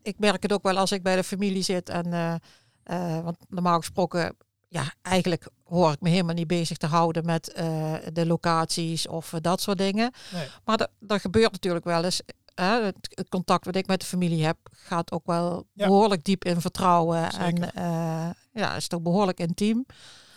ik 0.03 0.19
merk 0.19 0.43
het 0.43 0.53
ook 0.53 0.63
wel 0.63 0.79
als 0.79 0.93
ik 0.93 1.03
bij 1.03 1.17
de 1.17 1.25
familie 1.25 1.63
zit 1.63 1.89
en 1.89 2.13
eh, 2.13 2.35
eh, 2.83 3.25
want 3.25 3.37
normaal 3.49 3.79
gesproken, 3.79 4.37
ja, 4.69 4.93
eigenlijk 5.03 5.49
hoor 5.65 5.93
ik 5.93 6.01
me 6.01 6.09
helemaal 6.09 6.35
niet 6.35 6.47
bezig 6.47 6.77
te 6.77 6.87
houden 6.87 7.25
met 7.27 7.53
eh, 7.53 7.95
de 8.13 8.27
locaties 8.27 9.07
of 9.07 9.31
dat 9.41 9.61
soort 9.61 9.79
dingen. 9.79 10.13
Nee. 10.33 10.49
Maar 10.65 10.77
dat, 10.77 10.91
dat 10.99 11.21
gebeurt 11.21 11.53
natuurlijk 11.53 11.85
wel 11.85 12.05
eens. 12.05 12.23
Hè, 12.55 12.83
het, 12.85 12.97
het 13.01 13.29
contact 13.29 13.65
wat 13.65 13.77
ik 13.77 13.87
met 13.87 14.01
de 14.01 14.07
familie 14.07 14.45
heb, 14.45 14.57
gaat 14.71 15.13
ook 15.13 15.27
wel 15.27 15.67
Ja. 15.73 15.87
behoorlijk 15.87 16.25
diep 16.25 16.45
in 16.45 16.61
vertrouwen. 16.61 17.33
Zeker. 17.33 17.75
En 17.75 18.37
ja, 18.53 18.77
is 18.77 18.89
toch 18.89 19.03
behoorlijk 19.03 19.39
intiem. 19.39 19.87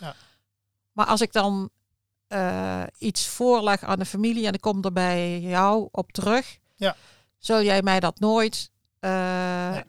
Ja. 0.00 0.14
Maar 0.92 1.06
als 1.06 1.20
ik 1.20 1.32
dan 1.32 1.70
iets 2.98 3.26
voorleg 3.26 3.84
aan 3.84 3.98
de 3.98 4.04
familie 4.04 4.46
en 4.46 4.52
ik 4.52 4.60
kom 4.60 4.84
er 4.84 4.92
bij 4.92 5.40
jou 5.40 5.88
op 5.90 6.12
terug, 6.12 6.58
Ja. 6.78 6.96
zul 7.38 7.62
jij 7.62 7.82
mij 7.82 8.00
dat 8.00 8.18
nooit 8.20 8.70
eh 9.00 9.70
Nee. 9.70 9.82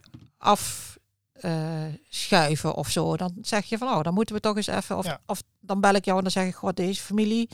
afschuiven 1.34 2.74
of 2.76 2.90
zo. 2.90 3.18
Dan 3.18 3.34
zeg 3.42 3.66
je 3.66 3.78
van, 3.78 3.88
oh, 3.88 4.02
dan 4.04 4.14
moeten 4.14 4.36
we 4.36 4.42
toch 4.42 4.56
eens 4.56 4.68
even, 4.68 4.98
of, 4.98 5.06
Ja. 5.06 5.20
of 5.26 5.44
dan 5.60 5.82
bel 5.82 5.94
ik 5.94 6.06
jou 6.06 6.18
en 6.18 6.24
dan 6.24 6.32
zeg 6.32 6.48
ik, 6.48 6.56
god, 6.56 6.76
deze 6.76 7.02
familie, 7.02 7.50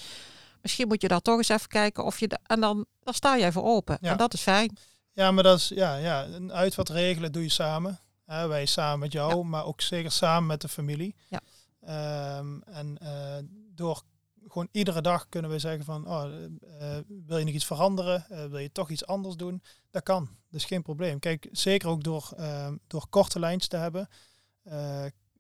misschien 0.61 0.87
moet 0.87 1.01
je 1.01 1.07
daar 1.07 1.21
toch 1.21 1.37
eens 1.37 1.49
even 1.49 1.67
kijken 1.67 2.03
of 2.05 2.19
je, 2.19 2.27
de, 2.27 2.39
en 2.43 2.59
dan, 2.59 2.85
dan 3.03 3.13
sta 3.13 3.37
jij 3.37 3.51
voor 3.51 3.63
open. 3.63 3.97
Ja. 4.01 4.11
En 4.11 4.17
dat 4.17 4.33
is 4.33 4.41
fijn. 4.41 4.77
Ja, 5.13 5.31
maar 5.31 5.43
dat 5.43 5.57
is 5.57 5.67
ja, 5.67 5.95
ja, 5.95 6.25
een 6.25 6.53
uitvat 6.53 6.89
regelen 6.89 7.31
doe 7.31 7.43
je 7.43 7.49
samen. 7.49 7.99
Hè, 8.25 8.47
wij 8.47 8.65
samen 8.65 8.99
met 8.99 9.11
jou, 9.11 9.43
maar 9.45 9.65
ook 9.65 9.81
zeker 9.81 10.11
samen 10.11 10.45
met 10.47 10.61
de 10.61 10.67
familie. 10.69 11.15
Ja. 11.27 11.39
Ehm, 11.81 12.59
en 12.61 12.97
eh, 13.01 13.35
door 13.75 14.01
gewoon 14.47 14.67
iedere 14.71 15.01
dag 15.01 15.29
kunnen 15.29 15.51
we 15.51 15.60
zeggen 15.60 15.86
van, 15.86 16.08
oh, 16.08 16.23
eh, 16.23 16.97
eh, 16.97 17.03
wil 17.25 17.38
je 17.38 17.45
nog 17.45 17.53
iets 17.53 17.65
veranderen? 17.65 18.29
Eh, 18.29 18.45
wil 18.45 18.60
je 18.60 18.71
toch 18.71 18.89
iets 18.89 19.05
anders 19.05 19.36
doen? 19.36 19.63
Dat 19.89 20.03
kan, 20.03 20.29
dat 20.49 20.60
is 20.60 20.65
geen 20.65 20.81
probleem. 20.81 21.19
Kijk, 21.19 21.47
zeker 21.51 21.89
ook 21.89 22.03
door, 22.03 22.34
ehm, 22.38 22.77
door 22.88 23.08
korte 23.10 23.39
lijns 23.39 23.67
te 23.67 23.77
hebben. 23.77 24.08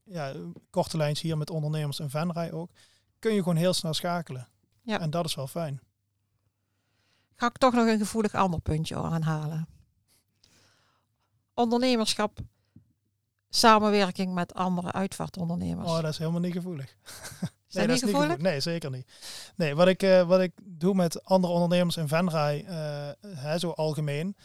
ja, 0.07 0.33
korte 0.69 0.97
lijns 0.97 1.21
hier 1.21 1.37
met 1.37 1.49
ondernemers 1.49 1.99
en 1.99 2.09
Venray 2.09 2.51
ook. 2.51 2.71
Kun 3.19 3.33
je 3.33 3.39
gewoon 3.39 3.55
heel 3.55 3.73
snel 3.73 3.93
schakelen. 3.93 4.47
Ja. 4.81 4.99
En 4.99 5.09
dat 5.09 5.25
is 5.25 5.35
wel 5.35 5.47
fijn. 5.47 5.79
Ga 7.35 7.47
ik 7.47 7.57
toch 7.57 7.73
nog 7.73 7.87
een 7.87 7.97
gevoelig 7.97 8.33
ander 8.33 8.59
puntje 8.59 8.95
aanhalen. 8.95 9.67
Ondernemerschap, 11.53 12.39
samenwerking 13.49 14.33
met 14.33 14.53
andere 14.53 14.91
uitvaartondernemers. 14.91 15.89
Oh, 15.89 16.01
dat 16.01 16.11
is 16.11 16.17
helemaal 16.17 16.39
niet 16.39 16.53
gevoelig. 16.53 16.95
is 17.75 17.81
dat 17.81 18.09
niet 18.09 18.15
gevoelig? 18.15 18.37
Nee, 18.37 18.59
zeker 18.59 18.89
niet. 18.91 19.07
Nee, 19.55 19.75
wat 19.75 19.87
ik, 19.87 20.03
eh, 20.03 20.27
wat 20.27 20.41
ik 20.41 20.51
doe 20.63 20.93
met 20.95 21.23
andere 21.23 21.53
ondernemers 21.53 21.97
in 21.97 22.07
Venray, 22.07 22.65
eh, 22.67 23.09
hè, 23.27 23.59
zo 23.59 23.69
algemeen, 23.69 24.35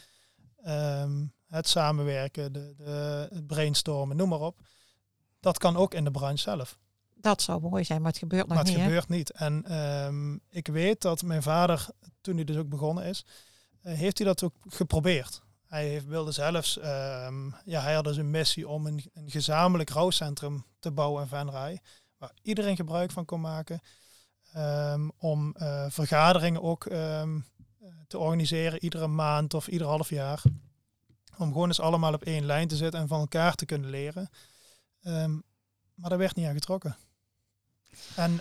ehm, 0.62 1.24
het 1.46 1.68
samenwerken, 1.68 2.52
de, 2.52 2.74
de, 2.76 3.28
het 3.32 3.46
brainstormen, 3.46 4.16
noem 4.16 4.28
maar 4.28 4.40
op. 4.40 4.58
Dat 5.40 5.58
kan 5.58 5.76
ook 5.76 5.94
in 5.94 6.04
de 6.04 6.10
branche 6.10 6.42
zelf. 6.42 6.78
Dat 7.14 7.42
zou 7.42 7.60
mooi 7.60 7.84
zijn, 7.84 8.02
maar 8.02 8.10
het 8.10 8.18
gebeurt 8.18 8.46
nog 8.46 8.56
maar 8.56 8.64
het 8.64 8.66
niet. 8.66 8.76
hè? 8.76 8.82
gebeurt 8.82 9.08
niet. 9.08 9.30
En 9.30 9.64
ehm, 9.64 10.34
ik 10.48 10.66
weet 10.66 11.00
dat 11.00 11.22
mijn 11.22 11.42
vader, 11.42 11.86
toen 12.20 12.34
hij 12.34 12.44
dus 12.44 12.56
ook 12.56 12.68
begonnen 12.68 13.04
is, 13.04 13.24
eh, 13.82 13.94
heeft 13.94 14.18
hij 14.18 14.26
dat 14.26 14.42
ook 14.42 14.54
geprobeerd. 14.68 15.42
Hij 15.66 15.88
heeft, 15.88 16.06
wilde 16.06 16.32
zelfs, 16.32 16.78
ehm, 16.78 17.50
ja, 17.64 17.80
hij 17.80 17.94
had 17.94 18.04
dus 18.04 18.16
een 18.16 18.30
missie 18.30 18.68
om 18.68 18.86
een, 18.86 19.10
een 19.14 19.30
gezamenlijk 19.30 19.90
rouwcentrum 19.90 20.64
te 20.78 20.90
bouwen 20.90 21.22
in 21.22 21.28
Venray, 21.28 21.80
waar 22.20 22.32
iedereen 22.42 22.76
gebruik 22.76 23.10
van 23.10 23.24
kon 23.24 23.40
maken. 23.40 23.80
Ehm, 24.52 25.08
om 25.18 25.54
eh, 25.56 25.86
vergaderingen 25.90 26.62
ook 26.62 26.86
ehm, 26.86 27.40
eh, 27.80 27.88
te 28.08 28.18
organiseren, 28.18 28.82
iedere 28.84 29.06
maand 29.06 29.54
of 29.54 29.68
ieder 29.68 29.86
half 29.86 30.08
jaar. 30.10 30.42
Om 31.38 31.52
gewoon 31.52 31.66
eens 31.68 31.80
allemaal 31.80 32.14
op 32.14 32.22
één 32.22 32.44
lijn 32.44 32.68
te 32.68 32.76
zitten 32.76 33.00
en 33.00 33.08
van 33.08 33.20
elkaar 33.20 33.54
te 33.54 33.64
kunnen 33.66 33.90
leren. 33.90 34.30
Ehm, 35.02 35.32
maar 35.94 36.10
daar 36.10 36.18
werd 36.18 36.36
niet 36.36 36.46
aan 36.46 36.54
getrokken. 36.54 36.96
En, 38.16 38.40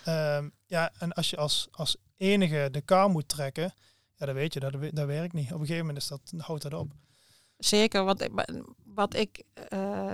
ja, 0.65 0.91
en 0.99 1.13
als 1.13 1.29
je 1.29 1.37
als, 1.37 1.67
als 1.71 1.97
enige 2.17 2.67
de 2.71 2.81
kar 2.81 3.09
moet 3.09 3.27
trekken, 3.27 3.73
ja, 4.15 4.25
dan 4.25 4.35
weet 4.35 4.53
je, 4.53 4.59
dat, 4.59 4.71
dat 4.91 5.05
werkt 5.07 5.33
niet. 5.33 5.45
Op 5.45 5.59
een 5.59 5.65
gegeven 5.65 5.85
moment 5.85 5.97
is 5.97 6.07
dat, 6.07 6.33
houdt 6.37 6.61
dat 6.61 6.73
op. 6.73 6.91
Zeker, 7.57 8.03
want 8.03 8.21
ik- 8.21 8.63
wat 8.83 9.13
ik, 9.13 9.43
eh, 9.53 10.13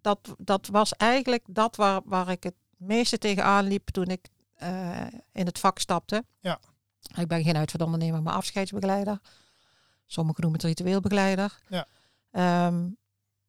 dat, 0.00 0.34
dat 0.38 0.66
was 0.66 0.92
eigenlijk 0.92 1.44
dat 1.50 1.76
waar, 1.76 2.00
waar 2.04 2.28
ik 2.30 2.42
het 2.42 2.54
meeste 2.86 3.18
tegenaan 3.18 3.64
liep 3.66 3.88
toen 3.90 4.06
ik 4.06 4.28
eh, 4.54 5.06
in 5.32 5.46
het 5.46 5.58
vak 5.58 5.78
stapte. 5.78 6.24
Ja. 6.40 6.58
Ik 7.16 7.28
ben 7.28 7.42
geen 7.44 7.56
uitvaartondernemer, 7.56 8.22
maar 8.22 8.34
afscheidsbegeleider. 8.34 9.18
Sommigen 10.06 10.42
noemen 10.42 10.60
het 10.60 10.68
ritueelbegeleider. 10.68 11.58
Ja. 11.68 11.86
Ehm, 12.30 12.88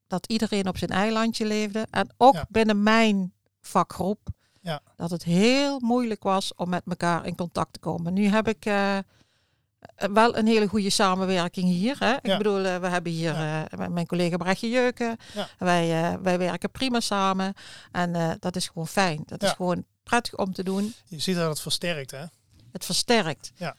dat 0.08 0.26
iedereen 0.28 0.68
op 0.68 0.78
zijn 0.78 0.90
eilandje 0.92 1.46
leefde. 1.46 1.88
En 1.90 2.14
ook 2.18 2.34
Ja. 2.34 2.46
binnen 2.50 2.84
mijn 2.84 3.34
vakgroep. 3.62 4.28
Ja. 4.62 4.82
Dat 4.96 5.10
het 5.10 5.24
heel 5.24 5.80
moeilijk 5.80 6.24
was 6.24 6.56
om 6.56 6.70
met 6.70 6.84
elkaar 6.88 7.26
in 7.26 7.36
contact 7.36 7.74
te 7.74 7.80
komen. 7.80 8.14
Nu 8.14 8.26
heb 8.28 8.48
ik 8.48 8.66
eh, 8.66 8.98
wel 9.96 10.38
een 10.38 10.48
hele 10.48 10.68
goede 10.68 10.90
samenwerking 10.90 11.68
hier. 11.68 11.96
Hè? 12.00 12.14
Ik 12.14 12.26
Ja. 12.28 12.38
bedoel, 12.38 12.66
eh, 12.66 12.78
we 12.78 12.88
hebben 12.88 13.12
hier 13.12 13.36
eh, 13.36 13.62
met 13.78 13.90
mijn 13.92 14.06
collega 14.08 14.38
Brechtje 14.38 14.70
Jeuken. 14.70 15.18
Ja. 15.34 15.48
Wij, 15.58 16.04
eh, 16.04 16.20
wij 16.22 16.38
werken 16.38 16.72
prima 16.72 17.00
samen. 17.00 17.54
En 17.92 18.16
eh, 18.16 18.32
dat 18.40 18.56
is 18.56 18.68
gewoon 18.68 18.88
fijn. 18.88 19.24
Dat 19.26 19.44
is 19.44 19.50
Ja. 19.50 19.56
gewoon 19.56 19.84
prettig 20.04 20.36
om 20.38 20.54
te 20.54 20.64
doen. 20.64 20.94
Je 21.08 21.20
ziet 21.20 21.36
dat 21.36 21.50
het 21.50 21.62
versterkt, 21.62 22.12
hè? 22.12 22.24
Het 22.72 22.86
versterkt. 22.86 23.52
Ja. 23.56 23.76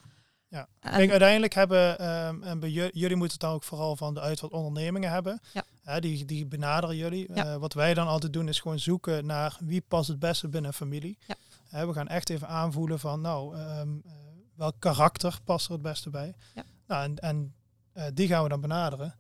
Ja. 0.49 0.69
En- 0.81 0.93
Kijk, 0.93 1.11
uiteindelijk 1.11 1.55
hebben, 1.55 1.99
ehm, 1.99 2.43
en 2.43 2.61
bij 2.61 2.71
jullie 2.71 3.17
moeten 3.17 3.39
het 3.39 3.41
dan 3.41 3.53
ook 3.53 3.63
vooral 3.63 3.97
van 3.97 4.15
de 4.15 4.21
uitvat 4.21 4.51
ondernemingen 4.51 5.11
hebben. 5.11 5.41
Ja. 5.53 6.01
Die, 6.01 6.25
die 6.25 6.47
benaderen 6.47 6.97
jullie. 6.97 7.27
Ja. 7.35 7.45
Eh, 7.47 7.57
wat 7.57 7.73
wij 7.73 7.95
dan 7.95 8.07
altijd 8.07 8.33
doen 8.33 8.49
is 8.49 8.61
gewoon 8.61 8.79
zoeken 8.79 9.27
naar 9.27 9.57
wie 9.61 9.85
past 9.89 10.09
het 10.09 10.19
beste 10.19 10.49
binnen 10.49 10.71
een 10.71 10.77
familie. 10.77 11.19
Ja. 11.27 11.87
We 11.87 11.93
gaan 11.93 12.09
echt 12.09 12.31
even 12.31 12.49
aanvoelen 12.49 12.99
van, 12.99 13.21
nou, 13.21 13.57
ehm, 13.57 13.89
eh, 14.05 14.13
welk 14.57 14.75
karakter 14.79 15.39
past 15.45 15.67
er 15.67 15.73
het 15.73 15.83
beste 15.83 16.11
bij. 16.11 16.35
Ja. 16.55 16.65
Nou, 16.87 17.05
en 17.05 17.17
en 17.19 17.55
eh, 17.93 18.05
die 18.15 18.29
gaan 18.29 18.43
we 18.43 18.49
dan 18.49 18.61
benaderen. 18.61 19.15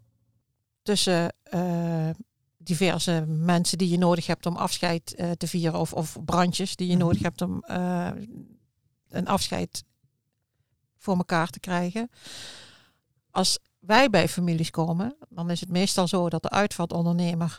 tussen 0.82 1.32
eh, 1.42 2.10
diverse 2.56 3.24
mensen 3.26 3.78
die 3.78 3.88
je 3.88 3.98
nodig 3.98 4.26
hebt 4.26 4.46
om 4.46 4.56
afscheid 4.56 5.14
eh, 5.14 5.30
te 5.30 5.46
vieren. 5.48 5.80
Of, 5.80 5.92
of 5.92 6.16
brandjes 6.24 6.76
die 6.76 6.86
je 6.86 6.94
Mhm. 6.96 7.02
nodig 7.04 7.22
hebt 7.22 7.42
om 7.42 7.62
een 9.08 9.26
afscheid 9.26 9.84
voor 10.96 11.16
elkaar 11.16 11.48
te 11.50 11.60
krijgen. 11.60 12.10
Als 13.30 13.58
wij 13.78 14.10
bij 14.10 14.28
families 14.28 14.70
komen, 14.70 15.16
dan 15.28 15.50
is 15.50 15.60
het 15.60 15.68
meestal 15.68 16.08
zo 16.08 16.28
dat 16.28 16.42
de 16.42 16.50
uitvaartondernemer 16.50 17.58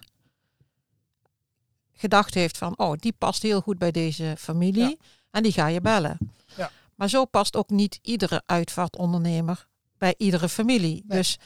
gedacht 1.94 2.34
heeft 2.34 2.58
van, 2.58 2.78
oh, 2.78 2.94
die 2.98 3.13
past 3.18 3.42
heel 3.42 3.62
goed 3.62 3.78
bij 3.78 3.92
deze 3.92 4.36
familie. 4.38 4.90
Ja. 4.90 4.96
En 5.32 5.44
die 5.44 5.52
ga 5.52 5.68
je 5.68 5.82
bellen. 5.82 6.18
Ja. 6.58 6.72
Maar 6.98 7.10
zo 7.10 7.26
past 7.26 7.56
ook 7.56 7.70
niet 7.70 8.00
iedere 8.02 8.42
uitvaartondernemer 8.46 9.68
bij 9.98 10.14
iedere 10.18 10.50
familie. 10.50 11.04
Nee. 11.08 11.18
Dus 11.18 11.40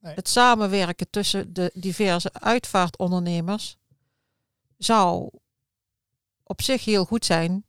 Nee. 0.00 0.14
het 0.14 0.28
samenwerken 0.28 1.10
tussen 1.10 1.52
de 1.52 1.70
diverse 1.74 2.32
uitvaartondernemers 2.32 3.76
zou 4.78 5.30
op 6.42 6.62
zich 6.62 6.84
heel 6.84 7.04
goed 7.04 7.24
zijn 7.24 7.64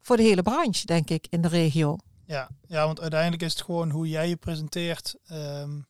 voor 0.00 0.16
de 0.16 0.22
hele 0.22 0.42
branche, 0.42 0.86
denk 0.86 1.10
ik, 1.10 1.26
in 1.30 1.42
de 1.42 1.48
regio. 1.48 1.96
Ja, 2.26 2.48
ja, 2.66 2.86
want 2.86 3.00
uiteindelijk 3.00 3.42
is 3.42 3.52
het 3.52 3.62
gewoon 3.62 3.90
hoe 3.90 4.08
jij 4.08 4.28
je 4.28 4.36
presenteert 4.36 5.14
ehm, 5.26 5.80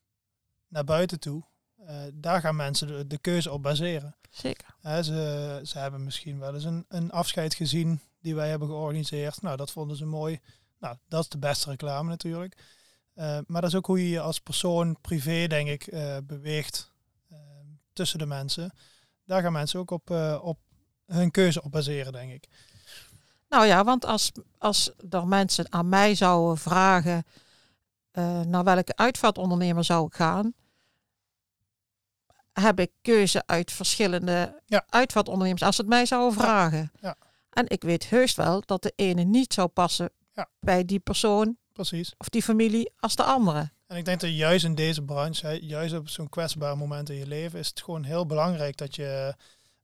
naar 0.69 0.85
buiten 0.85 1.21
toe. 1.21 1.43
eh, 1.87 1.97
daar 2.15 2.41
gaan 2.41 2.57
mensen 2.57 2.87
de, 2.87 3.07
de 3.07 3.19
keuze 3.19 3.51
op 3.51 3.63
baseren. 3.63 4.17
Zeker. 4.31 4.75
Ze, 4.83 5.61
ze 5.63 5.79
hebben 5.79 6.05
misschien 6.05 6.39
wel 6.39 6.55
eens 6.55 6.65
een, 6.65 6.85
een 6.89 7.11
afscheid 7.11 7.55
gezien 7.55 8.01
die 8.21 8.35
wij 8.35 8.49
hebben 8.49 8.69
georganiseerd. 8.69 9.43
Nou, 9.43 9.57
dat 9.57 9.71
vonden 9.71 9.97
ze 9.97 10.05
mooi. 10.05 10.41
Nou, 10.83 10.97
dat 11.09 11.21
is 11.23 11.29
de 11.29 11.39
beste 11.39 11.71
reclame 11.71 12.09
natuurlijk. 12.09 12.57
Eh, 13.15 13.39
maar 13.47 13.61
dat 13.61 13.71
is 13.71 13.77
ook 13.77 13.87
hoe 13.87 14.03
je 14.03 14.09
je 14.11 14.21
als 14.21 14.39
persoon 14.41 15.01
privé, 15.01 15.47
denk 15.47 15.69
ik, 15.69 15.87
eh, 15.87 16.17
beweegt 16.23 16.93
eh, 17.29 17.39
tussen 17.93 18.19
de 18.19 18.27
mensen. 18.27 18.73
Daar 19.25 19.43
gaan 19.43 19.53
mensen 19.53 19.81
ook 19.81 19.91
op, 19.91 20.11
eh, 20.11 20.39
op 20.43 20.59
hun 21.07 21.31
keuze 21.31 21.63
op 21.63 21.71
baseren, 21.71 22.13
denk 22.13 22.33
ik. 22.33 22.49
Nou 23.49 23.67
ja, 23.67 23.85
want 23.85 24.05
als, 24.05 24.33
als 24.59 24.91
er 25.11 25.27
mensen 25.27 25.73
aan 25.73 25.89
mij 25.89 26.15
zouden 26.15 26.59
vragen 26.59 27.25
naar 28.47 28.65
welke 28.65 28.97
uitvaartondernemer 28.97 29.85
zou 29.85 30.07
ik 30.07 30.15
gaan, 30.15 30.55
heb 32.53 32.81
ik 32.81 32.91
keuze 33.03 33.43
uit 33.47 33.73
verschillende 33.73 34.61
Ja. 34.67 34.85
uitvaartondernemers 34.89 35.63
als 35.63 35.77
ze 35.77 35.81
het 35.81 35.91
mij 35.91 36.07
zouden 36.07 36.39
vragen. 36.41 36.93
Ja. 37.01 37.17
En 37.51 37.69
ik 37.69 37.83
weet 37.83 38.09
heus 38.09 38.35
wel 38.35 38.63
dat 38.67 38.83
de 38.83 38.93
ene 38.97 39.23
niet 39.23 39.53
zou 39.53 39.69
passen 39.69 40.11
Ja. 40.35 40.49
bij 40.61 40.85
die 40.85 40.99
persoon 41.01 41.57
Precies. 41.73 42.15
of 42.19 42.29
die 42.29 42.43
familie 42.43 42.93
als 42.99 43.17
de 43.17 43.23
andere. 43.23 43.71
En 43.87 43.97
ik 43.97 44.05
denk 44.05 44.21
dat 44.21 44.37
juist 44.37 44.65
in 44.65 44.75
deze 44.75 45.03
branche, 45.03 45.47
hè, 45.47 45.53
juist 45.53 45.95
op 45.95 46.09
zo'n 46.09 46.29
kwetsbaar 46.29 46.77
moment 46.77 47.11
in 47.11 47.17
je 47.17 47.27
leven, 47.27 47.59
is 47.59 47.69
het 47.69 47.83
gewoon 47.83 48.05
heel 48.05 48.27
belangrijk 48.27 48.77
dat 48.77 48.95
je 48.97 49.35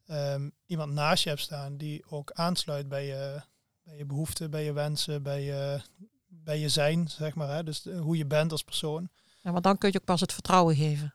ehm, 0.06 0.48
iemand 0.66 0.92
naast 0.92 1.22
je 1.22 1.28
hebt 1.28 1.40
staan 1.40 1.76
die 1.76 2.04
ook 2.08 2.30
aansluit 2.32 2.88
bij 2.88 3.06
je, 3.06 3.42
bij 3.82 3.96
je 3.96 4.04
behoeften, 4.04 4.50
bij 4.50 4.64
je 4.64 4.72
wensen, 4.72 5.22
bij 5.22 5.42
je, 5.42 5.80
bij 6.28 6.58
je 6.58 6.68
zijn, 6.68 7.08
zeg 7.08 7.34
maar. 7.34 7.48
Hè? 7.54 7.64
Dus 7.64 7.82
de- 7.82 7.96
hoe 7.96 8.16
je 8.16 8.26
bent 8.26 8.52
als 8.52 8.62
persoon. 8.62 9.08
Ja, 9.40 9.50
want 9.52 9.64
dan 9.64 9.78
kun 9.78 9.90
je 9.92 9.98
ook 9.98 10.04
pas 10.04 10.20
het 10.20 10.32
vertrouwen 10.32 10.76
geven. 10.76 11.14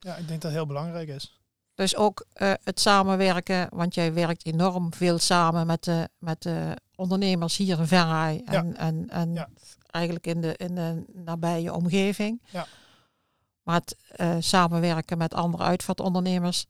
Ja, 0.00 0.16
ik 0.16 0.28
denk 0.28 0.40
dat 0.40 0.42
het 0.42 0.52
heel 0.52 0.66
belangrijk 0.66 1.08
is. 1.08 1.40
Dus 1.74 1.96
ook 1.96 2.26
eh, 2.32 2.52
het 2.64 2.80
samenwerken, 2.80 3.66
want 3.70 3.94
jij 3.94 4.12
werkt 4.14 4.46
enorm 4.46 4.94
veel 4.94 5.18
samen 5.18 5.66
met 5.66 5.84
de, 5.84 6.08
met 6.18 6.42
de 6.42 6.76
ondernemers 6.98 7.56
hier 7.56 7.78
in 7.78 7.86
Verraai 7.86 8.42
en, 8.44 8.76
en, 8.76 9.10
en 9.10 9.34
Ja. 9.34 9.48
eigenlijk 9.90 10.26
in 10.26 10.40
de, 10.40 10.56
in 10.56 10.74
de 10.74 11.04
nabije 11.12 11.72
omgeving. 11.72 12.42
Ja. 12.50 12.66
Maar 13.62 13.74
het 13.80 13.96
eh, 14.08 14.36
samenwerken 14.38 15.18
met 15.18 15.34
andere 15.34 15.62
uitvaartondernemers 15.62 16.66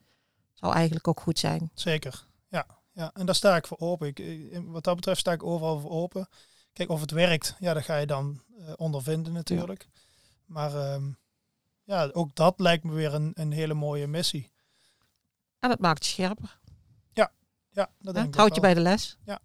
zou 0.54 0.74
eigenlijk 0.74 1.08
ook 1.08 1.20
goed 1.20 1.38
zijn. 1.38 1.70
Zeker. 1.74 2.26
Ja, 2.48 2.66
ja. 2.92 3.10
en 3.14 3.26
daar 3.26 3.34
sta 3.34 3.56
ik 3.56 3.66
voor 3.66 3.78
open. 3.78 4.06
Ik, 4.06 4.60
wat 4.64 4.84
dat 4.84 4.94
betreft 4.94 5.20
sta 5.20 5.32
ik 5.32 5.42
overal 5.42 5.80
voor 5.80 5.90
open. 5.90 6.28
Kijk, 6.72 6.90
of 6.90 7.00
het 7.00 7.10
werkt, 7.10 7.56
ja, 7.58 7.74
dat 7.74 7.84
ga 7.84 7.96
je 7.96 8.06
dan 8.06 8.42
eh, 8.58 8.72
ondervinden 8.76 9.32
natuurlijk. 9.32 9.88
Maar 10.44 10.74
ehm, 10.74 11.10
ja, 11.84 12.10
ook 12.12 12.34
dat 12.34 12.60
lijkt 12.60 12.84
me 12.84 12.92
weer 12.92 13.14
een, 13.14 13.30
een 13.34 13.52
hele 13.52 13.74
mooie 13.74 14.06
missie. 14.06 14.50
En 15.58 15.70
het 15.70 15.80
maakt 15.80 16.04
je 16.04 16.10
scherper. 16.12 16.58
Ja, 17.78 17.90
dat 17.98 18.14
hè? 18.14 18.20
denk 18.20 18.34
ik 18.34 18.40
houdt 18.40 18.54
je 18.54 18.60
bij 18.60 18.74
de 18.74 18.80
les. 18.80 19.16
Ja. 19.24 19.32
Ja. 19.32 19.40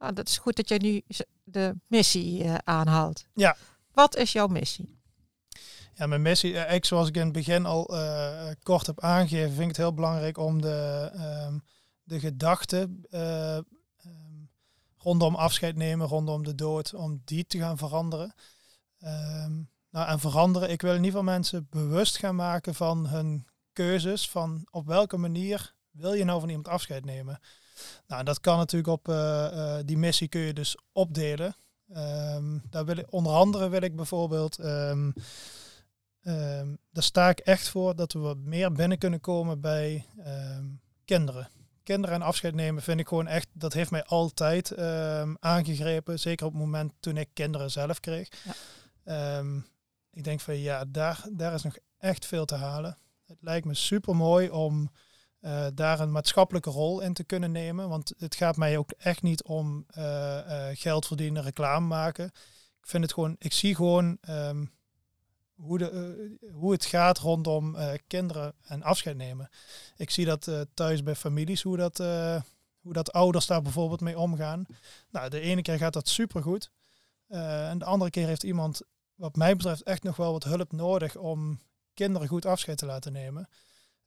Ah, 0.00 0.14
dat 0.14 0.28
is 0.28 0.38
goed 0.38 0.56
dat 0.56 0.68
jij 0.68 0.78
nu 0.78 1.02
de 1.44 1.74
missie 1.86 2.44
eh, 2.44 2.54
aanhaalt. 2.64 3.24
Ja. 3.34 3.56
Wat 3.92 4.16
is 4.16 4.32
jouw 4.32 4.46
missie? 4.46 5.00
Ja, 6.00 6.06
mijn 6.06 6.22
missie, 6.22 6.50
eh, 6.50 6.56
eigenlijk 6.56 6.84
zoals 6.84 7.08
ik 7.08 7.14
in 7.14 7.22
het 7.24 7.32
begin 7.32 7.66
al 7.66 7.96
eh, 7.96 8.50
kort 8.62 8.86
heb 8.86 9.00
aangegeven, 9.00 9.50
vind 9.50 9.60
ik 9.60 9.66
het 9.66 9.76
heel 9.76 9.94
belangrijk 9.94 10.38
om 10.38 10.60
de, 10.60 11.10
ehm, 11.14 11.58
de 12.02 12.20
gedachten 12.20 13.04
eh, 13.10 13.56
ehm, 13.56 13.64
rondom 14.98 15.34
afscheid 15.34 15.76
nemen, 15.76 16.06
rondom 16.06 16.44
de 16.44 16.54
dood, 16.54 16.94
om 16.94 17.22
die 17.24 17.46
te 17.46 17.58
gaan 17.58 17.78
veranderen. 17.78 18.34
Ehm, 18.98 19.52
nou, 19.90 20.08
en 20.08 20.20
veranderen, 20.20 20.70
ik 20.70 20.82
wil 20.82 20.90
in 20.90 21.04
ieder 21.04 21.10
geval 21.10 21.32
mensen 21.34 21.66
bewust 21.70 22.16
gaan 22.16 22.36
maken 22.36 22.74
van 22.74 23.06
hun 23.06 23.46
keuzes, 23.72 24.28
van 24.28 24.66
op 24.70 24.86
welke 24.86 25.16
manier 25.16 25.74
wil 25.90 26.12
je 26.12 26.24
nou 26.24 26.40
van 26.40 26.48
iemand 26.48 26.68
afscheid 26.68 27.04
nemen. 27.04 27.40
Nou, 28.06 28.24
dat 28.24 28.40
kan 28.40 28.56
natuurlijk 28.56 28.92
op 28.92 29.08
eh, 29.08 29.46
eh, 29.46 29.86
die 29.86 29.98
missie 29.98 30.28
kun 30.28 30.40
je 30.40 30.52
dus 30.52 30.76
opdelen. 30.92 31.56
Ehm, 31.92 32.58
daar 32.70 32.84
wil 32.84 32.96
ik, 32.96 33.12
onder 33.12 33.32
andere 33.32 33.68
wil 33.68 33.82
ik 33.82 33.96
bijvoorbeeld 33.96 34.58
ehm, 34.58 35.10
Ehm, 36.22 36.74
daar 36.90 37.02
sta 37.02 37.28
ik 37.28 37.38
echt 37.38 37.68
voor 37.68 37.96
dat 37.96 38.12
we 38.12 38.18
wat 38.18 38.38
meer 38.38 38.72
binnen 38.72 38.98
kunnen 38.98 39.20
komen 39.20 39.60
bij 39.60 40.06
kinderen. 41.04 41.48
Kinderen 41.82 42.14
en 42.16 42.22
afscheid 42.22 42.54
nemen 42.54 42.82
vind 42.82 43.00
ik 43.00 43.08
gewoon 43.08 43.26
echt, 43.26 43.48
dat 43.52 43.72
heeft 43.72 43.90
mij 43.90 44.04
altijd 44.04 44.78
aangegrepen. 45.38 46.18
Zeker 46.18 46.46
op 46.46 46.52
het 46.52 46.60
moment 46.60 46.92
toen 47.00 47.16
ik 47.16 47.28
kinderen 47.32 47.70
zelf 47.70 48.00
kreeg. 48.00 48.28
Ja. 49.04 49.42
Ik 50.12 50.24
denk 50.24 50.40
van 50.40 50.58
ja, 50.58 50.84
daar, 50.88 51.24
daar 51.32 51.54
is 51.54 51.62
nog 51.62 51.76
echt 51.98 52.26
veel 52.26 52.44
te 52.44 52.54
halen. 52.54 52.96
Het 53.26 53.38
lijkt 53.40 53.66
me 53.66 53.74
super 53.74 54.16
mooi 54.16 54.50
om 54.50 54.90
eh, 55.40 55.66
daar 55.74 56.00
een 56.00 56.12
maatschappelijke 56.12 56.70
rol 56.70 57.00
in 57.00 57.12
te 57.12 57.24
kunnen 57.24 57.52
nemen. 57.52 57.88
Want 57.88 58.12
het 58.18 58.34
gaat 58.34 58.56
mij 58.56 58.78
ook 58.78 58.90
echt 58.90 59.22
niet 59.22 59.42
om 59.42 59.84
eh, 59.86 60.68
geld 60.72 61.06
verdienen, 61.06 61.42
reclame 61.42 61.86
maken. 61.86 62.24
Ik 62.80 62.86
vind 62.86 63.02
het 63.02 63.12
gewoon, 63.12 63.36
ik 63.38 63.52
zie 63.52 63.74
gewoon 63.74 64.18
ehm, 64.20 64.64
hoe, 65.54 65.78
de, 65.78 66.36
hoe 66.52 66.72
het 66.72 66.84
gaat 66.84 67.18
rondom 67.18 67.76
kinderen 68.06 68.54
en 68.62 68.82
afscheid 68.82 69.16
nemen. 69.16 69.50
Ik 69.96 70.10
zie 70.10 70.24
dat 70.24 70.50
thuis 70.74 71.02
bij 71.02 71.14
families, 71.14 71.62
hoe 71.62 71.76
dat, 71.76 71.98
hoe 72.80 72.92
dat 72.92 73.12
ouders 73.12 73.46
daar 73.46 73.62
bijvoorbeeld 73.62 74.00
mee 74.00 74.18
omgaan. 74.18 74.66
Nou, 75.10 75.28
de 75.28 75.40
ene 75.40 75.62
keer 75.62 75.78
gaat 75.78 75.92
dat 75.92 76.08
supergoed. 76.08 76.70
En 77.28 77.78
de 77.78 77.84
andere 77.84 78.10
keer 78.10 78.26
heeft 78.26 78.42
iemand, 78.42 78.80
wat 79.14 79.36
mij 79.36 79.56
betreft, 79.56 79.82
echt 79.82 80.02
nog 80.02 80.16
wel 80.16 80.32
wat 80.32 80.44
hulp 80.44 80.72
nodig 80.72 81.16
om 81.16 81.60
kinderen 81.94 82.28
goed 82.28 82.46
afscheid 82.46 82.78
te 82.78 82.86
laten 82.86 83.12
nemen. 83.12 83.48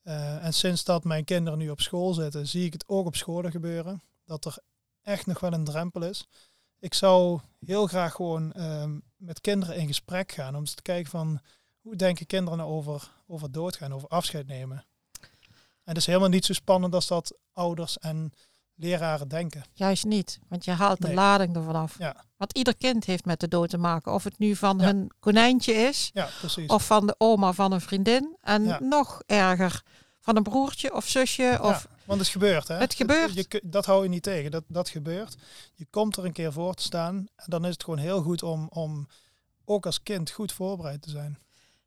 Eh, 0.04 0.46
en 0.46 0.54
sinds 0.54 0.84
dat 0.84 1.04
mijn 1.04 1.24
kinderen 1.24 1.60
nu 1.60 1.70
op 1.70 1.82
school 1.82 2.14
zitten, 2.14 2.48
zie 2.48 2.66
ik 2.66 2.74
het 2.74 2.88
ook 2.88 3.06
op 3.06 3.16
scholen 3.16 3.52
gebeuren. 3.52 4.02
Dat 4.26 4.46
er 4.46 4.58
echt 5.02 5.26
nog 5.26 5.40
wel 5.40 5.54
een 5.54 5.64
drempel 5.64 6.02
is. 6.02 6.28
Ik 6.80 6.94
zou 6.94 7.40
heel 7.66 7.88
graag 7.88 8.14
gewoon 8.14 8.52
ehm, 8.54 9.00
met 9.16 9.42
kinderen 9.42 9.76
in 9.76 9.88
gesprek 9.88 10.32
gaan 10.32 10.56
om 10.56 10.60
eens 10.60 10.74
te 10.74 10.82
kijken 10.82 11.12
van 11.12 11.40
hoe 11.82 11.96
denken 11.96 12.26
kinderen 12.26 12.58
nou 12.58 12.72
over, 12.72 13.12
over 13.28 13.52
doodgaan, 13.52 13.94
over 13.94 14.08
afscheid 14.08 14.48
nemen. 14.48 14.86
En 15.84 15.90
het 15.94 15.98
is 15.98 16.06
helemaal 16.06 16.30
niet 16.30 16.46
zo 16.46 16.54
spannend 16.54 16.94
als 16.94 17.08
dat 17.08 17.38
ouders 17.52 17.98
en 17.98 18.34
leraren 18.76 19.28
denken. 19.28 19.64
Juist 19.74 20.06
niet, 20.06 20.40
want 20.48 20.66
je 20.66 20.72
haalt 20.72 21.02
de 21.02 21.08
Nee. 21.08 21.16
lading 21.16 21.56
ervan 21.56 21.76
af. 21.76 21.96
Ja. 21.98 22.26
Want 22.38 22.54
ieder 22.58 22.76
kind 22.78 23.06
heeft 23.06 23.26
met 23.26 23.40
de 23.40 23.48
dood 23.48 23.70
te 23.70 23.78
maken. 23.78 24.14
Of 24.14 24.24
het 24.24 24.38
nu 24.40 24.56
van 24.56 24.78
Ja. 24.80 24.86
hun 24.86 25.12
konijntje 25.20 25.74
is, 25.74 26.10
Ja, 26.14 26.30
precies. 26.40 26.68
of 26.70 26.86
van 26.86 27.08
de 27.08 27.16
oma 27.18 27.54
van 27.54 27.72
een 27.72 27.82
vriendin. 27.82 28.38
En 28.42 28.78
nog 28.90 29.22
erger, 29.26 29.82
van 30.20 30.36
een 30.36 30.44
broertje 30.44 30.94
of 30.94 31.08
zusje. 31.08 31.60
Of, 31.62 31.84
ja, 31.84 31.96
want 32.06 32.20
het 32.20 32.30
gebeurt, 32.30 32.68
hè? 32.68 32.76
Het 32.78 32.94
gebeurt. 32.94 33.34
Je, 33.34 33.62
dat 33.66 33.86
hou 33.86 34.04
je 34.04 34.10
niet 34.10 34.24
tegen. 34.24 34.52
Dat, 34.52 34.64
dat 34.68 34.90
gebeurt. 34.90 35.36
Je 35.74 35.86
komt 35.90 36.18
er 36.18 36.26
een 36.26 36.32
keer 36.34 36.52
voor 36.54 36.74
te 36.74 36.84
staan. 36.84 37.16
En 37.36 37.46
dan 37.46 37.66
is 37.66 37.74
het 37.74 37.84
gewoon 37.84 38.00
heel 38.00 38.22
goed 38.22 38.44
om, 38.44 38.68
om 38.70 39.08
ook 39.66 39.86
als 39.86 40.04
kind 40.04 40.32
goed 40.32 40.52
voorbereid 40.52 41.02
te 41.02 41.10
zijn. 41.10 41.38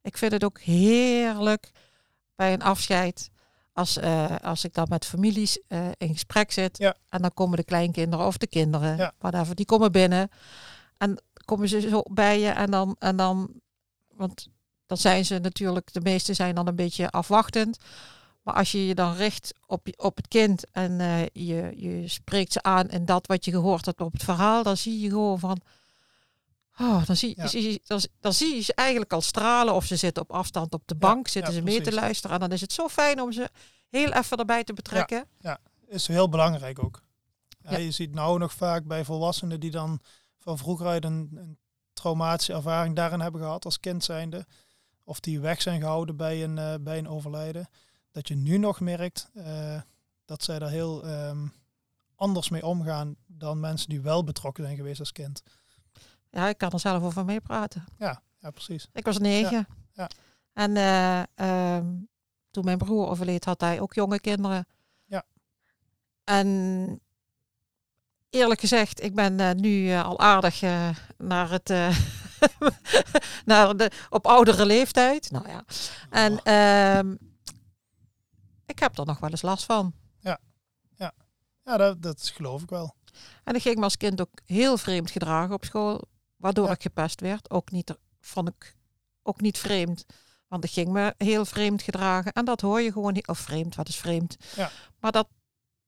Ik 0.03 0.17
vind 0.19 0.33
het 0.33 0.45
ook 0.45 0.61
heerlijk 0.61 1.71
bij 2.35 2.53
een 2.53 2.63
afscheid. 2.63 3.31
Als, 3.77 3.97
eh, 3.97 4.37
als 4.43 4.65
ik 4.65 4.75
dan 4.75 4.87
met 4.89 5.05
families 5.05 5.59
eh, 5.69 5.89
in 5.97 6.13
gesprek 6.13 6.53
zit. 6.53 6.79
Ja. 6.79 6.97
En 7.09 7.23
dan 7.23 7.35
komen 7.35 7.57
de 7.57 7.65
kleinkinderen 7.65 8.27
of 8.27 8.37
de 8.37 8.47
kinderen. 8.47 8.97
Ja. 8.97 9.13
Whatever, 9.19 9.55
die 9.55 9.67
komen 9.67 9.93
binnen. 9.93 10.31
En 10.99 11.23
komen 11.45 11.69
ze 11.69 11.81
zo 11.81 12.03
bij 12.11 12.41
je. 12.41 12.49
En 12.49 12.71
dan, 12.71 12.97
en 12.99 13.17
dan 13.17 13.51
want 14.15 14.49
dan 14.87 14.97
zijn 14.97 15.25
ze 15.25 15.39
natuurlijk, 15.39 15.93
de 15.93 16.01
meeste 16.01 16.35
zijn 16.35 16.55
dan 16.55 16.67
een 16.67 16.77
beetje 16.77 17.11
afwachtend. 17.11 17.79
Maar 18.43 18.55
als 18.55 18.73
je 18.73 18.87
je 18.87 18.95
dan 18.95 19.15
richt 19.15 19.55
op, 19.67 19.89
op 19.97 20.17
het 20.17 20.29
kind 20.29 20.71
en 20.71 21.01
eh, 21.01 21.27
je, 21.33 21.73
je 21.77 22.09
spreekt 22.09 22.53
ze 22.53 22.63
aan 22.63 22.89
en 22.89 23.05
dat 23.05 23.27
wat 23.27 23.45
je 23.45 23.51
gehoord 23.51 23.87
hebt 23.87 24.01
op 24.01 24.13
het 24.13 24.23
verhaal, 24.23 24.63
dan 24.63 24.77
zie 24.77 25.01
je 25.01 25.09
gewoon 25.09 25.39
van. 25.39 25.61
Oh, 26.81 27.07
dan, 27.07 27.17
zie, 27.17 27.35
Ja. 27.37 27.79
dan, 27.87 28.01
dan 28.21 28.33
zie 28.33 28.55
je 28.55 28.61
ze 28.61 28.75
eigenlijk 28.75 29.13
al 29.13 29.21
stralen 29.21 29.75
of 29.75 29.85
ze 29.85 29.97
zitten 29.97 30.23
op 30.23 30.33
afstand 30.33 30.75
op 30.75 30.83
de 30.87 30.95
bank, 30.95 31.29
zitten 31.29 31.53
ja, 31.53 31.59
ze 31.59 31.65
mee 31.65 31.81
te 31.81 31.93
luisteren. 31.93 32.35
En 32.37 32.41
dan 32.43 32.53
is 32.53 32.61
het 32.61 32.73
zo 32.73 32.89
fijn 32.89 33.21
om 33.21 33.33
ze 33.33 33.49
heel 33.89 34.13
even 34.13 34.37
erbij 34.39 34.65
te 34.65 34.73
betrekken. 34.73 35.25
Is 35.89 36.07
heel 36.07 36.29
belangrijk 36.29 36.85
ook. 36.85 37.03
Ja, 37.61 37.71
Ja. 37.71 37.77
Je 37.79 37.91
ziet 37.91 38.15
nou 38.15 38.39
nog 38.39 38.53
vaak 38.53 38.85
bij 38.85 39.05
volwassenen 39.05 39.61
die 39.61 39.71
dan 39.71 40.01
van 40.39 40.59
vroeger 40.59 40.87
uit 40.87 41.05
een, 41.05 41.31
een 41.35 41.59
traumatische 41.93 42.53
ervaring 42.53 42.97
daarin 42.97 43.21
hebben 43.21 43.41
gehad 43.41 43.65
als 43.65 43.81
kind 43.81 44.05
zijnde. 44.05 44.47
Of 45.05 45.21
die 45.21 45.41
weg 45.41 45.63
zijn 45.63 45.81
gehouden 45.81 46.17
bij 46.17 46.45
een, 46.45 46.59
eh, 46.59 46.75
bij 46.81 46.99
een 46.99 47.09
overlijden. 47.09 47.69
Dat 48.11 48.29
je 48.29 48.37
nu 48.37 48.59
nog 48.59 48.81
merkt 48.81 49.31
eh, 49.35 49.81
dat 50.25 50.43
zij 50.43 50.59
daar 50.59 50.71
heel 50.71 51.05
ehm, 51.05 51.47
anders 52.15 52.49
mee 52.49 52.67
omgaan 52.67 53.17
dan 53.27 53.61
mensen 53.61 53.89
die 53.89 54.01
wel 54.01 54.25
betrokken 54.25 54.65
zijn 54.65 54.77
geweest 54.77 55.01
als 55.01 55.13
kind. 55.13 55.43
Ja, 56.37 56.49
ik 56.49 56.59
kan 56.59 56.71
er 56.71 56.81
zelf 56.81 57.03
over 57.03 57.25
meepraten. 57.25 57.85
Ja, 57.99 58.23
ja 58.39 58.51
precies. 58.51 58.89
Ik 58.93 59.05
was 59.05 59.19
negen. 59.19 59.67
ja. 59.93 60.09
En 60.53 60.77
eh, 60.77 61.23
ehm, 61.35 61.87
toen 62.51 62.65
mijn 62.65 62.79
broer 62.79 63.09
overleed, 63.09 63.45
had 63.45 63.61
hij 63.61 63.81
ook 63.81 63.95
jonge 63.95 64.21
kinderen. 64.21 64.67
Ja. 65.05 65.23
En 66.25 67.01
eerlijk 68.31 68.61
gezegd, 68.61 69.03
ik 69.03 69.15
ben 69.15 69.41
eh, 69.41 69.51
nu 69.51 69.91
eh, 69.91 70.05
al 70.05 70.19
aardig 70.19 70.61
naar 71.19 71.51
het, 71.51 71.69
naar 73.45 73.77
de, 73.77 73.91
op 74.11 74.27
oudere 74.27 74.67
leeftijd. 74.67 75.31
Nou 75.31 75.49
ja. 75.49 75.65
En 76.11 76.43
ehm, 76.43 77.17
ik 78.67 78.79
heb 78.79 78.99
er 78.99 79.07
nog 79.07 79.19
wel 79.19 79.31
eens 79.31 79.43
last 79.43 79.65
van. 79.65 79.95
Ja, 81.65 81.77
dat, 81.77 82.03
dat 82.03 82.33
geloof 82.35 82.63
ik 82.63 82.71
wel. 82.71 82.95
En 83.45 83.55
ik 83.55 83.63
ging 83.63 83.77
me 83.77 83.83
als 83.83 83.97
kind 83.97 84.21
ook 84.21 84.41
heel 84.45 84.79
vreemd 84.79 85.11
gedragen 85.11 85.55
op 85.55 85.65
school, 85.65 86.05
waardoor 86.37 86.67
Ja. 86.67 86.73
ik 86.73 86.83
gepest 86.83 87.21
werd. 87.21 87.51
Ook 87.51 87.71
niet, 87.71 87.95
vond 88.21 88.49
ik 88.49 88.77
ook 89.23 89.41
niet 89.41 89.59
vreemd. 89.59 90.07
Want 90.49 90.65
ik 90.65 90.71
ging 90.71 90.89
me 90.89 91.15
heel 91.19 91.45
vreemd 91.45 91.83
gedragen. 91.83 92.33
En 92.33 92.45
dat 92.45 92.61
hoor 92.61 92.81
je 92.81 92.93
gewoon 92.93 93.13
niet. 93.13 93.29
Of 93.29 93.39
vreemd, 93.39 93.75
wat 93.75 93.89
is 93.89 93.97
vreemd? 93.97 94.37
Ja. 94.57 94.71
Maar 95.01 95.13
dat, 95.13 95.29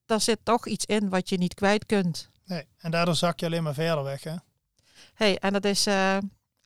daar 0.04 0.20
zit 0.20 0.38
toch 0.42 0.66
iets 0.66 0.84
in 0.84 1.08
wat 1.08 1.28
je 1.28 1.36
niet 1.38 1.54
kwijt 1.54 1.86
kunt. 1.86 2.30
Nee. 2.44 2.66
En 2.78 2.90
daardoor 2.90 3.14
zak 3.14 3.40
je 3.40 3.46
alleen 3.46 3.62
maar 3.62 3.74
verder 3.74 4.04
weg, 4.04 4.22
hè? 4.24 4.34
hey, 5.14 5.38
en 5.38 5.52
dat 5.52 5.64
is 5.64 5.86
eh 5.86 6.18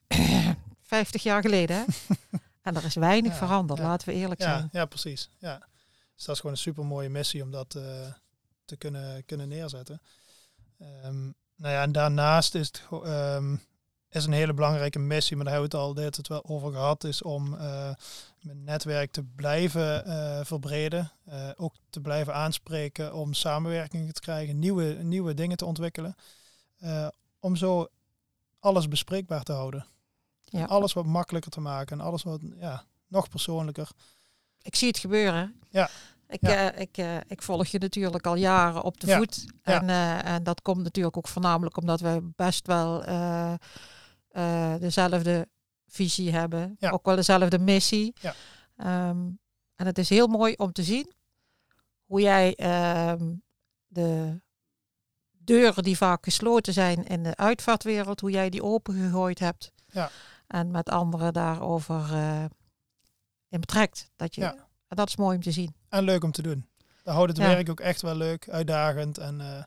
50 0.81 1.23
jaar 1.23 1.41
geleden. 1.41 1.75
Hè? 1.77 1.83
en 2.61 2.75
er 2.75 2.85
is 2.85 2.95
weinig 2.95 3.31
Ja, 3.31 3.37
veranderd, 3.37 3.79
ja. 3.79 3.85
laten 3.85 4.07
we 4.07 4.13
eerlijk 4.13 4.41
zijn. 4.41 4.69
ja, 4.71 4.85
precies. 4.85 5.29
Ja. 5.39 5.57
Dus 6.15 6.25
dat 6.25 6.35
is 6.35 6.41
gewoon 6.41 6.55
een 6.55 6.61
super 6.61 6.85
mooie 6.85 7.09
missie 7.09 7.43
om 7.43 7.51
dat 7.51 7.75
eh, 7.75 7.83
te 8.65 8.75
kunnen, 8.77 9.25
kunnen 9.25 9.47
neerzetten. 9.47 10.01
Ehm, 10.79 11.21
nou 11.55 11.73
ja, 11.73 11.81
en 11.81 11.91
daarnaast 11.91 12.55
is 12.55 12.67
het 12.67 12.81
ehm, 13.03 13.55
is 14.21 14.25
een 14.25 14.33
hele 14.33 14.53
belangrijke 14.53 14.99
missie, 14.99 15.35
maar 15.35 15.45
daar 15.45 15.53
hebben 15.53 15.71
we 15.71 15.77
het 15.77 15.85
al 15.87 15.95
hele 15.95 16.09
tijd 16.11 16.27
wel 16.27 16.45
over 16.45 16.71
gehad, 16.71 17.03
is 17.03 17.21
om 17.21 17.53
eh 17.53 17.91
mijn 18.41 18.63
netwerk 18.63 19.11
te 19.11 19.23
blijven 19.23 20.05
eh, 20.05 20.39
verbreden. 20.45 21.11
eh, 21.25 21.49
ook 21.55 21.73
te 21.89 22.01
blijven 22.01 22.33
aanspreken 22.33 23.13
om 23.13 23.33
samenwerkingen 23.33 24.13
te 24.13 24.21
krijgen, 24.21 24.59
nieuwe, 24.59 24.83
nieuwe 25.01 25.33
dingen 25.33 25.57
te 25.57 25.65
ontwikkelen. 25.65 26.15
om 27.39 27.55
zo 27.55 27.87
alles 28.59 28.87
bespreekbaar 28.87 29.43
te 29.43 29.51
houden. 29.51 29.85
Ja. 30.43 30.65
Alles 30.65 30.93
wat 30.93 31.05
makkelijker 31.05 31.51
te 31.51 31.59
maken 31.59 31.99
en 31.99 32.05
alles 32.05 32.23
wat 32.23 32.39
ja, 32.59 32.83
nog 33.07 33.29
persoonlijker. 33.29 33.89
Ik 34.61 34.75
zie 34.75 34.87
het 34.87 34.97
gebeuren. 34.97 35.59
Ja. 35.69 35.89
Ik, 36.27 36.39
Ja. 36.41 36.71
ik, 36.71 36.97
ik 37.27 37.41
volg 37.41 37.67
je 37.67 37.79
natuurlijk 37.79 38.27
al 38.27 38.35
jaren 38.35 38.83
op 38.83 38.99
de 38.99 39.07
Ja. 39.07 39.17
voet. 39.17 39.45
Ja. 39.63 39.81
En, 39.81 39.89
en 40.25 40.43
dat 40.43 40.61
komt 40.61 40.83
natuurlijk 40.83 41.17
ook 41.17 41.27
voornamelijk 41.27 41.77
omdat 41.77 41.99
we 41.99 42.31
best 42.35 42.67
wel 42.67 43.03
eh, 44.33 44.75
dezelfde 44.79 45.47
visie 45.87 46.31
hebben. 46.31 46.75
Ja. 46.79 46.89
Ook 46.89 47.05
wel 47.05 47.15
dezelfde 47.15 47.59
missie. 47.59 48.13
Ja. 48.21 48.33
Ehm, 48.75 49.29
en 49.75 49.85
het 49.85 49.97
is 49.97 50.09
heel 50.09 50.27
mooi 50.27 50.53
om 50.53 50.71
te 50.71 50.83
zien 50.83 51.13
hoe 52.05 52.21
jij 52.21 52.55
ehm, 52.55 53.33
de 53.87 54.41
deuren 55.31 55.83
die 55.83 55.97
vaak 55.97 56.23
gesloten 56.23 56.73
zijn 56.73 57.05
in 57.05 57.23
de 57.23 57.35
uitvaartwereld, 57.35 58.19
hoe 58.19 58.31
jij 58.31 58.49
die 58.49 58.63
opengegooid 58.63 59.39
hebt. 59.39 59.71
Ja. 59.87 60.09
En 60.47 60.71
met 60.71 60.89
anderen 60.89 61.33
daarover 61.33 62.13
eh, 62.13 62.45
in 63.49 63.59
betrekt. 63.59 64.09
Dat 64.15 64.35
je, 64.35 64.41
Ja. 64.41 64.53
en 64.87 64.95
dat 64.95 65.07
is 65.07 65.15
mooi 65.15 65.35
om 65.35 65.41
te 65.43 65.51
zien. 65.51 65.75
En 65.89 66.03
leuk 66.03 66.23
om 66.23 66.31
te 66.31 66.41
doen. 66.41 66.67
Dat 67.03 67.13
houdt 67.13 67.29
het 67.31 67.41
Ja. 67.41 67.47
werk 67.47 67.69
ook 67.69 67.79
echt 67.79 68.01
wel 68.01 68.15
leuk, 68.15 68.49
uitdagend. 68.49 69.17
En 69.17 69.41
eh, 69.41 69.63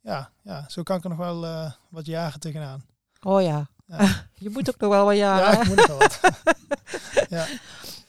ja, 0.00 0.32
ja, 0.42 0.68
zo 0.68 0.82
kan 0.82 0.96
ik 0.96 1.02
er 1.04 1.08
nog 1.10 1.18
wel 1.18 1.72
wat 1.88 2.06
jaren 2.06 2.40
tegenaan. 2.40 2.84
Oh 3.20 3.42
ja. 3.42 3.68
Ja. 3.88 4.26
je 4.44 4.50
moet 4.50 4.68
ook 4.68 4.80
nog 4.80 4.90
wel 4.90 5.04
wat 5.04 5.16
jaren. 5.16 5.52
Ja, 5.52 5.60
ik 5.60 5.66
moet 5.68 5.76
nog 5.76 5.86
wel 5.86 5.98
wat. 5.98 6.20
ja, 7.38 7.46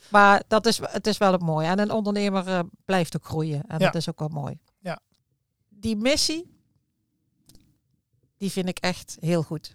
Maar 0.10 0.44
dat 0.48 0.66
is, 0.66 0.80
het 0.84 1.08
is 1.08 1.18
wel 1.18 1.32
het 1.32 1.42
mooie. 1.42 1.68
En 1.68 1.80
een 1.80 1.92
ondernemer 1.92 2.48
eh, 2.48 2.60
blijft 2.86 3.16
ook 3.16 3.26
groeien. 3.26 3.64
En 3.68 3.80
Ja. 3.80 3.86
dat 3.86 3.96
is 3.96 4.10
ook 4.10 4.20
wel 4.20 4.28
mooi. 4.28 4.60
Ja. 4.80 5.00
Die 5.70 5.96
missie, 5.96 6.58
die 8.38 8.52
vind 8.52 8.68
ik 8.70 8.78
echt 8.80 9.18
heel 9.20 9.44
goed. 9.44 9.72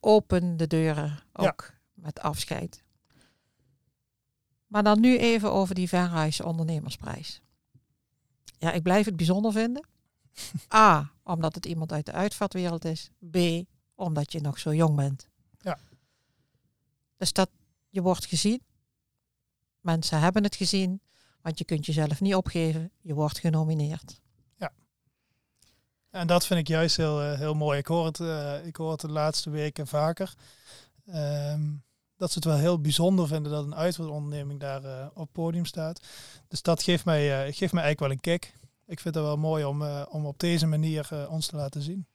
Open 0.00 0.56
de 0.56 0.66
deuren, 0.66 1.18
ook 1.32 1.72
met 1.94 2.20
afscheid. 2.20 2.84
Maar 4.66 4.82
dan 4.82 5.00
nu 5.00 5.18
even 5.18 5.52
over 5.52 5.74
die 5.74 5.88
Verhuis 5.88 6.40
Ondernemersprijs. 6.40 7.40
Ja, 8.58 8.72
ik 8.72 8.82
blijf 8.82 9.04
het 9.06 9.16
bijzonder 9.16 9.52
vinden. 9.52 9.86
A, 10.74 11.10
omdat 11.22 11.54
het 11.54 11.66
iemand 11.66 11.92
uit 11.92 12.06
de 12.06 12.12
uitvaartwereld 12.12 12.84
is. 12.84 13.10
B, 13.30 13.36
omdat 13.94 14.32
je 14.32 14.40
nog 14.40 14.58
zo 14.58 14.74
jong 14.74 14.96
bent. 14.96 15.28
Ja. 17.16 17.24
Dus 17.24 17.32
dat 17.32 17.50
je 17.88 18.02
wordt 18.02 18.26
gezien. 18.26 18.62
Mensen 19.80 20.20
hebben 20.20 20.42
het 20.42 20.56
gezien, 20.56 21.00
want 21.40 21.58
je 21.58 21.64
kunt 21.64 21.86
jezelf 21.86 22.20
niet 22.20 22.34
opgeven. 22.34 22.90
Je 23.00 23.14
wordt 23.14 23.38
genomineerd. 23.38 24.20
en 26.10 26.26
dat 26.26 26.46
vind 26.46 26.60
ik 26.60 26.68
juist 26.68 26.96
heel, 26.96 27.22
eh, 27.22 27.38
heel 27.38 27.54
mooi. 27.54 27.78
Ik 27.78 27.86
hoor, 27.86 28.06
het, 28.06 28.20
eh, 28.20 28.66
ik 28.66 28.76
hoor 28.76 28.90
het 28.90 29.00
de 29.00 29.10
laatste 29.10 29.50
weken 29.50 29.86
vaker. 29.86 30.34
Ehm, 31.06 31.62
dat 32.16 32.30
ze 32.30 32.38
het 32.38 32.44
wel 32.44 32.56
heel 32.56 32.80
bijzonder 32.80 33.26
vinden 33.26 33.52
dat 33.52 33.64
een 33.64 33.74
uitvaartonderneming 33.74 34.60
daar 34.60 34.84
eh, 34.84 35.06
op 35.14 35.32
podium 35.32 35.64
staat. 35.64 36.06
Dus 36.48 36.62
dat 36.62 36.82
geeft 36.82 37.04
mij, 37.04 37.52
geeft 37.52 37.72
mij 37.72 37.82
eigenlijk 37.82 38.00
wel 38.00 38.10
een 38.10 38.20
kick. 38.38 38.58
Ik 38.86 39.00
vind 39.00 39.14
het 39.14 39.24
wel 39.24 39.36
mooi 39.36 39.64
om, 39.64 39.82
om 40.08 40.26
op 40.26 40.38
deze 40.38 40.66
manier 40.66 41.28
ons 41.28 41.46
te 41.46 41.56
laten 41.56 41.82
zien. 41.82 42.06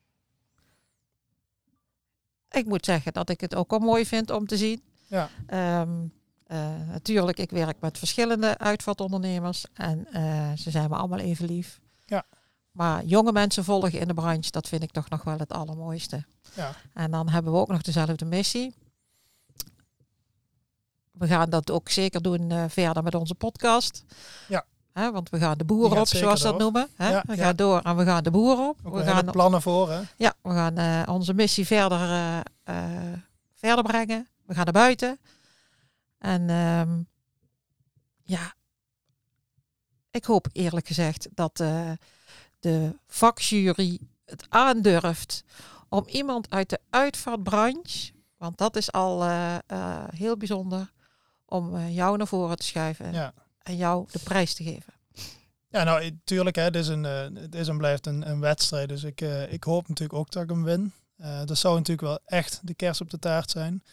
Ik 2.49 2.65
moet 2.65 2.85
zeggen 2.85 3.13
dat 3.13 3.29
ik 3.29 3.41
het 3.41 3.55
ook 3.55 3.69
wel 3.69 3.79
mooi 3.79 4.05
vind 4.05 4.29
om 4.29 4.47
te 4.47 4.57
zien. 4.57 4.83
Ja. 5.11 5.29
Ehm, 5.47 5.89
eh, 6.47 6.87
natuurlijk, 6.87 7.37
ik 7.37 7.49
werk 7.49 7.79
met 7.79 7.97
verschillende 7.97 8.57
uitvaartondernemers 8.57 9.65
en 9.73 10.07
eh, 10.11 10.51
ze 10.57 10.71
zijn 10.71 10.89
me 10.89 10.95
allemaal 10.95 11.19
even 11.19 11.45
lief. 11.45 11.79
Ja. 12.05 12.23
Maar 12.71 13.03
jonge 13.03 13.31
mensen 13.31 13.63
volgen 13.63 13.99
in 13.99 14.07
de 14.07 14.13
branche, 14.13 14.51
dat 14.51 14.67
vind 14.67 14.83
ik 14.83 14.91
toch 14.91 15.09
nog 15.09 15.23
wel 15.23 15.37
het 15.37 15.53
allermooiste. 15.53 16.25
Ja. 16.53 16.73
En 16.93 17.11
dan 17.11 17.29
hebben 17.29 17.51
we 17.51 17.57
ook 17.57 17.67
nog 17.67 17.81
dezelfde 17.81 18.25
missie. 18.25 18.73
We 21.11 21.27
gaan 21.27 21.49
dat 21.49 21.71
ook 21.71 21.89
zeker 21.89 22.21
doen 22.21 22.51
eh, 22.51 22.63
verder 22.67 23.03
met 23.03 23.15
onze 23.15 23.35
podcast. 23.35 24.03
Ja. 24.47 24.65
Want 24.93 25.29
we 25.29 25.37
gaan 25.37 25.57
de 25.57 25.89
gaat 25.89 25.99
op, 25.99 26.07
zoals 26.07 26.41
ze 26.41 26.47
dat 26.47 26.57
noemen. 26.57 26.87
Ja, 26.97 27.23
we 27.27 27.35
ja. 27.35 27.43
gaan 27.43 27.55
door 27.55 27.79
en 27.81 27.95
we 27.95 28.05
gaan 28.05 28.23
de 28.23 28.31
boeren 28.31 28.69
op. 28.69 28.79
Ook 28.83 28.93
we 28.93 29.03
gaan 29.03 29.25
plannen 29.25 29.61
voor, 29.61 29.91
hè? 29.91 30.01
ja, 30.17 30.33
we 30.41 30.49
gaan 30.49 31.07
onze 31.09 31.33
missie 31.33 31.65
verder, 31.65 32.43
verder 33.55 33.83
brengen. 33.83 34.30
We 34.51 34.57
gaan 34.57 34.65
naar 34.65 34.83
buiten. 34.83 35.19
En 36.17 36.49
ehm, 36.49 37.01
ja, 38.23 38.53
ik 40.09 40.25
hoop 40.25 40.47
eerlijk 40.51 40.87
gezegd 40.87 41.27
dat 41.33 41.59
eh, 41.59 41.91
de 42.59 42.99
vakjury 43.07 43.99
het 44.25 44.45
aandurft 44.49 45.43
om 45.89 46.07
iemand 46.07 46.49
uit 46.49 46.69
de 46.69 46.79
uitvaartbranche, 46.89 48.11
want 48.37 48.57
dat 48.57 48.75
is 48.75 48.91
al 48.91 49.23
eh, 49.23 49.55
eh, 49.67 50.03
heel 50.15 50.37
bijzonder, 50.37 50.91
om 51.45 51.87
jou 51.87 52.17
naar 52.17 52.27
voren 52.27 52.57
te 52.57 52.65
schuiven 52.65 53.13
Ja. 53.13 53.33
en 53.59 53.75
jou 53.75 54.07
de 54.11 54.19
prijs 54.19 54.53
te 54.53 54.63
geven. 54.63 54.93
Ja, 55.67 55.83
nou, 55.83 56.19
tuurlijk, 56.23 56.55
hè, 56.55 56.61
het 56.63 56.75
is, 56.75 56.87
een, 56.87 57.03
het 57.03 57.55
is 57.55 57.67
en 57.67 57.77
blijft 57.77 58.05
een, 58.05 58.29
een 58.29 58.39
wedstrijd. 58.39 58.89
Dus 58.89 59.03
ik, 59.03 59.21
ik 59.49 59.63
hoop 59.63 59.87
natuurlijk 59.87 60.19
ook 60.19 60.31
dat 60.31 60.43
ik 60.43 60.49
hem 60.49 60.63
win. 60.63 60.93
Eh, 61.21 61.45
dat 61.45 61.57
zou 61.57 61.75
natuurlijk 61.75 62.07
wel 62.07 62.19
echt 62.25 62.59
de 62.63 62.73
kers 62.73 63.01
op 63.01 63.09
de 63.09 63.19
taart 63.19 63.51
zijn. 63.51 63.83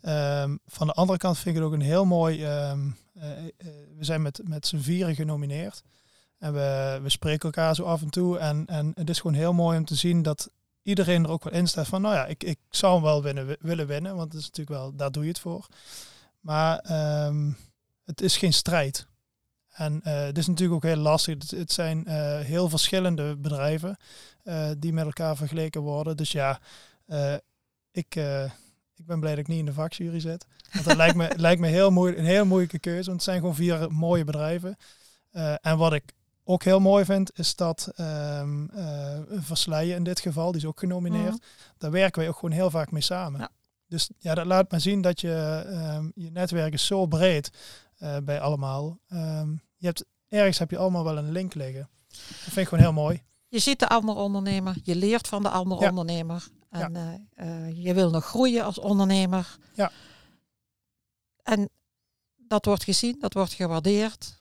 Ehm, 0.00 0.56
van 0.66 0.86
de 0.86 0.92
andere 0.92 1.18
kant 1.18 1.38
vind 1.38 1.48
ik 1.48 1.54
het 1.54 1.64
ook 1.64 1.72
een 1.72 1.86
heel 1.86 2.04
mooi... 2.04 2.44
ehm, 2.44 2.90
eh, 3.14 3.38
eh, 3.38 3.48
we 3.96 4.04
zijn 4.04 4.22
met, 4.22 4.40
met 4.44 4.66
z'n 4.66 4.78
vieren 4.78 5.14
genomineerd. 5.14 5.82
En 6.38 6.52
we, 6.52 6.98
we 7.02 7.08
spreken 7.08 7.42
elkaar 7.42 7.74
zo 7.74 7.82
af 7.82 8.02
en 8.02 8.10
toe. 8.10 8.38
En, 8.38 8.66
en 8.66 8.92
het 8.94 9.10
is 9.10 9.20
gewoon 9.20 9.36
heel 9.36 9.52
mooi 9.52 9.78
om 9.78 9.84
te 9.84 9.94
zien 9.94 10.22
dat 10.22 10.50
iedereen 10.82 11.24
er 11.24 11.30
ook 11.30 11.44
wel 11.44 11.52
in 11.52 11.68
staat 11.68 11.88
van... 11.88 12.02
Nou 12.02 12.14
ja, 12.14 12.26
ik, 12.26 12.44
ik 12.44 12.58
zou 12.70 12.94
hem 12.94 13.02
wel 13.02 13.22
winnen, 13.22 13.56
willen 13.60 13.86
winnen. 13.86 14.16
Want 14.16 14.32
het 14.32 14.40
is 14.40 14.46
natuurlijk 14.46 14.78
wel, 14.78 14.96
daar 14.96 15.10
doe 15.10 15.22
je 15.22 15.28
het 15.28 15.38
voor. 15.38 15.66
Maar 16.40 16.78
ehm, 16.78 17.52
het 18.04 18.20
is 18.20 18.36
geen 18.36 18.52
strijd. 18.52 19.06
En 19.72 20.00
eh 20.02 20.22
het 20.22 20.38
is 20.38 20.46
natuurlijk 20.46 20.84
ook 20.84 20.90
heel 20.90 21.02
lastig. 21.02 21.34
Het, 21.34 21.50
het 21.50 21.72
zijn 21.72 22.06
eh, 22.06 22.38
heel 22.38 22.68
verschillende 22.68 23.36
bedrijven 23.36 23.96
eh, 24.42 24.70
die 24.78 24.92
met 24.92 25.04
elkaar 25.04 25.36
vergeleken 25.36 25.80
worden. 25.80 26.16
Dus 26.16 26.32
ja, 26.32 26.60
ik, 27.90 28.14
ik 28.94 29.06
ben 29.06 29.20
blij 29.20 29.30
dat 29.30 29.38
ik 29.38 29.48
niet 29.48 29.58
in 29.58 29.64
de 29.64 29.72
vakjury 29.72 30.20
zit. 30.20 30.46
Want 30.72 30.84
dat 30.84 30.96
lijkt 30.96 31.16
me, 31.16 31.32
lijkt 31.46 31.60
me 31.60 31.66
heel 31.66 31.90
moeilijk, 31.90 32.18
een 32.18 32.24
heel 32.24 32.46
moeilijke 32.46 32.78
keuze. 32.78 33.04
Want 33.04 33.12
het 33.16 33.22
zijn 33.22 33.38
gewoon 33.38 33.54
vier 33.54 33.92
mooie 33.92 34.24
bedrijven. 34.24 34.76
En 35.60 35.78
wat 35.78 35.92
ik 35.92 36.12
ook 36.44 36.62
heel 36.62 36.80
mooi 36.80 37.04
vind, 37.04 37.38
is 37.38 37.56
dat 37.56 37.92
Versleien 39.28 39.96
in 39.96 40.04
dit 40.04 40.20
geval, 40.20 40.52
die 40.52 40.60
is 40.60 40.66
ook 40.66 40.78
genomineerd. 40.78 41.30
Mhm. 41.30 41.42
Daar 41.78 41.90
werken 41.90 42.20
wij 42.20 42.28
ook 42.28 42.34
gewoon 42.34 42.54
heel 42.54 42.70
vaak 42.70 42.90
mee 42.90 43.02
samen. 43.02 43.40
Ja. 43.40 43.50
Dus 43.92 44.10
ja, 44.18 44.34
dat 44.34 44.46
laat 44.46 44.70
maar 44.70 44.80
zien 44.80 45.00
dat 45.00 45.20
je, 45.20 45.64
ehm, 45.66 46.10
je 46.14 46.30
netwerk 46.30 46.72
is 46.72 46.86
zo 46.86 47.06
breed 47.06 47.50
eh, 48.02 48.16
bij 48.24 48.40
allemaal. 48.40 48.98
Ehm, 49.08 49.50
je 49.76 49.86
hebt, 49.86 50.04
ergens 50.28 50.58
heb 50.58 50.70
je 50.70 50.78
allemaal 50.78 51.04
wel 51.04 51.16
een 51.18 51.30
link 51.32 51.54
liggen. 51.54 51.88
Dat 52.08 52.18
vind 52.28 52.56
ik 52.56 52.68
gewoon 52.68 52.84
heel 52.84 52.92
mooi. 52.92 53.22
Je 53.48 53.58
ziet 53.58 53.78
de 53.78 53.88
andere 53.88 54.18
ondernemer, 54.18 54.76
je 54.82 54.96
leert 54.96 55.28
van 55.28 55.42
de 55.42 55.48
andere 55.48 55.80
Ja. 55.80 55.88
ondernemer. 55.88 56.48
En 56.70 56.96
eh, 56.96 57.14
eh, 57.68 57.84
je 57.84 57.94
wil 57.94 58.10
nog 58.10 58.24
groeien 58.24 58.64
als 58.64 58.78
ondernemer. 58.78 59.56
Ja. 59.74 59.90
En 61.42 61.68
dat 62.36 62.64
wordt 62.64 62.84
gezien, 62.84 63.16
dat 63.18 63.32
wordt 63.34 63.52
gewaardeerd. 63.52 64.36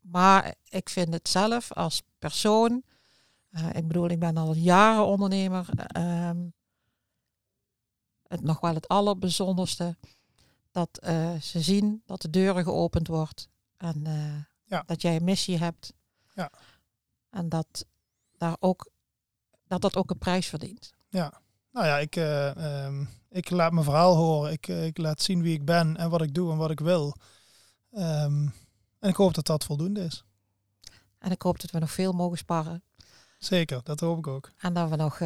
Maar 0.00 0.54
ik 0.68 0.88
vind 0.88 1.12
het 1.12 1.28
zelf 1.28 1.72
als 1.72 2.02
persoon, 2.18 2.82
ik 3.72 3.86
bedoel, 3.86 4.08
ik 4.08 4.18
ben 4.18 4.36
al 4.36 4.54
jaren 4.54 5.06
ondernemer. 5.06 5.66
ehm, 5.86 6.46
het 8.26 8.42
nog 8.42 8.60
wel 8.60 8.74
het 8.74 8.88
allerbijzonderste. 8.88 9.96
Dat 10.78 10.98
eh, 10.98 11.40
ze 11.40 11.60
zien 11.60 12.02
dat 12.06 12.22
de 12.22 12.30
deuren 12.30 12.64
geopend 12.64 13.06
wordt. 13.06 13.48
En 13.76 14.06
eh, 14.06 14.44
Ja. 14.64 14.82
dat 14.86 15.02
jij 15.02 15.16
een 15.16 15.24
missie 15.24 15.58
hebt. 15.58 15.92
Ja. 16.34 16.50
En 17.30 17.48
dat, 17.48 17.86
daar 18.36 18.56
ook, 18.60 18.90
dat 19.66 19.80
dat 19.80 19.96
ook 19.96 20.10
een 20.10 20.18
prijs 20.18 20.46
verdient. 20.46 20.92
Nou 21.10 21.86
ja, 21.86 21.98
ik, 21.98 22.16
eh, 22.16 22.84
ehm, 22.84 23.04
ik 23.28 23.50
laat 23.50 23.72
mijn 23.72 23.84
verhaal 23.84 24.16
horen. 24.16 24.52
Ik, 24.52 24.68
ik 24.68 24.98
laat 24.98 25.22
zien 25.22 25.42
wie 25.42 25.54
ik 25.54 25.64
ben 25.64 25.96
en 25.96 26.10
wat 26.10 26.22
ik 26.22 26.34
doe 26.34 26.52
en 26.52 26.56
wat 26.56 26.70
ik 26.70 26.80
wil. 26.80 27.16
Ehm, 27.90 28.48
en 28.98 29.08
ik 29.08 29.16
hoop 29.16 29.34
dat 29.34 29.46
dat 29.46 29.64
voldoende 29.64 30.04
is. 30.04 30.24
En 31.18 31.30
ik 31.30 31.42
hoop 31.42 31.60
dat 31.60 31.70
we 31.70 31.78
nog 31.78 31.90
veel 31.90 32.12
mogen 32.12 32.38
sparren. 32.38 32.82
Zeker, 33.38 33.80
dat 33.82 34.00
hoop 34.00 34.18
ik 34.18 34.26
ook. 34.26 34.50
En 34.58 34.74
dat 34.74 34.88
we 34.90 34.96
nog 34.96 35.20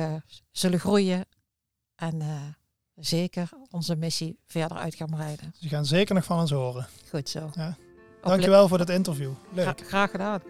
zullen 0.51 0.81
groeien. 0.81 1.27
En 1.95 2.21
zeker 2.97 3.49
onze 3.71 3.97
missie 3.97 4.39
verder 4.47 4.77
uit 4.77 4.95
gaan 4.95 5.11
breiden. 5.11 5.55
Je 5.59 5.69
gaat 5.69 5.87
zeker 5.87 6.15
nog 6.15 6.25
van 6.25 6.39
ons 6.39 6.51
horen. 6.51 6.87
Goed 7.11 7.29
zo. 7.29 7.51
Ja. 7.55 7.77
Dankjewel 8.23 8.69
voor 8.69 8.79
dit 8.79 8.91
interview. 8.91 9.33
Leuk. 9.53 9.65
Gra- 9.65 9.75
graag 9.87 10.11
gedaan. 10.11 10.41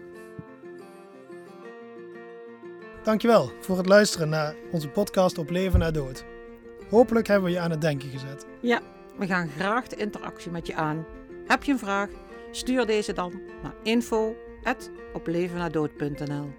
Dankjewel 3.03 3.51
voor 3.61 3.77
het 3.77 3.85
luisteren 3.85 4.29
naar 4.29 4.55
onze 4.71 4.87
podcast 4.87 5.37
Op 5.37 5.49
Leven 5.49 5.79
na 5.79 5.91
Dood. 5.91 6.23
Hopelijk 6.89 7.27
hebben 7.27 7.45
we 7.45 7.51
je 7.55 7.59
aan 7.59 7.71
het 7.71 7.81
denken 7.81 8.09
gezet. 8.09 8.45
Ja, 8.61 8.81
we 9.17 9.25
gaan 9.27 9.49
graag 9.49 9.87
de 9.87 9.95
interactie 9.95 10.51
met 10.51 10.67
je 10.67 10.75
aan. 10.75 11.05
Heb 11.47 11.63
je 11.63 11.71
een 11.71 11.79
vraag? 11.79 12.09
Stuur 12.51 12.85
deze 12.85 13.13
dan 13.13 13.41
naar 13.63 13.73
info.oplevennadood.nl 13.83 16.53